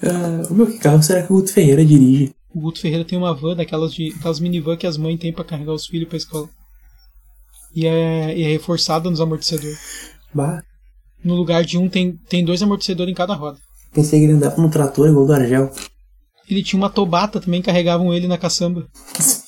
Ah, 0.00 0.46
o 0.48 0.54
meu 0.54 0.66
que 0.68 0.78
carro 0.78 1.02
será 1.02 1.26
que 1.26 1.32
o 1.32 1.36
Guto 1.36 1.52
Ferreira 1.52 1.84
dirige? 1.84 2.32
O 2.54 2.60
Guto 2.60 2.80
Ferreira 2.80 3.04
tem 3.04 3.18
uma 3.18 3.34
van 3.34 3.56
daquelas 3.56 3.92
de 3.92 4.14
aquelas 4.16 4.38
minivan 4.38 4.76
que 4.76 4.86
as 4.86 4.96
mães 4.96 5.18
têm 5.18 5.32
pra 5.32 5.44
carregar 5.44 5.72
os 5.72 5.88
filhos 5.88 6.08
pra 6.08 6.16
escola. 6.16 6.48
E 7.74 7.84
é, 7.84 8.38
e 8.38 8.42
é 8.44 8.46
reforçada 8.46 9.10
nos 9.10 9.20
amortecedores. 9.20 10.12
Bah, 10.32 10.62
No 11.24 11.34
lugar 11.34 11.64
de 11.64 11.76
um 11.76 11.88
tem, 11.88 12.12
tem 12.28 12.44
dois 12.44 12.62
amortecedores 12.62 13.10
em 13.10 13.14
cada 13.16 13.34
roda. 13.34 13.58
pensei 13.92 14.20
que 14.20 14.26
ele 14.26 14.34
andava 14.34 14.62
no 14.62 14.70
trator 14.70 15.08
igual 15.08 15.26
do 15.26 15.32
Argel. 15.32 15.68
Ele 16.48 16.62
tinha 16.62 16.80
uma 16.80 16.90
tobata 16.90 17.40
também, 17.40 17.60
carregavam 17.60 18.14
ele 18.14 18.28
na 18.28 18.38
caçamba. 18.38 18.86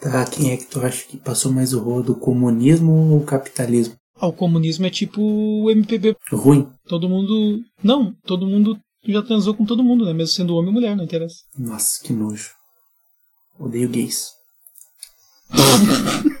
Tá, 0.00 0.24
quem 0.24 0.50
é 0.50 0.56
que 0.56 0.64
tu 0.64 0.80
acha 0.80 1.04
que 1.06 1.18
passou 1.18 1.52
mais 1.52 1.74
o 1.74 1.78
rodo, 1.78 2.12
o 2.12 2.18
comunismo 2.18 2.90
ou 3.12 3.18
o 3.18 3.24
capitalismo? 3.24 3.94
Ah, 4.18 4.28
o 4.28 4.32
comunismo 4.32 4.86
é 4.86 4.90
tipo 4.90 5.20
o 5.20 5.70
MPB. 5.70 6.16
Ruim. 6.32 6.70
Todo 6.86 7.08
mundo. 7.08 7.60
Não, 7.82 8.14
todo 8.24 8.46
mundo 8.46 8.78
já 9.04 9.22
transou 9.22 9.54
com 9.54 9.66
todo 9.66 9.84
mundo, 9.84 10.06
né? 10.06 10.14
Mesmo 10.14 10.34
sendo 10.34 10.54
homem 10.56 10.68
ou 10.68 10.72
mulher, 10.72 10.96
não 10.96 11.04
interessa. 11.04 11.36
Nossa, 11.56 12.02
que 12.02 12.14
nojo. 12.14 12.50
Odeio 13.58 13.90
gays. 13.90 14.30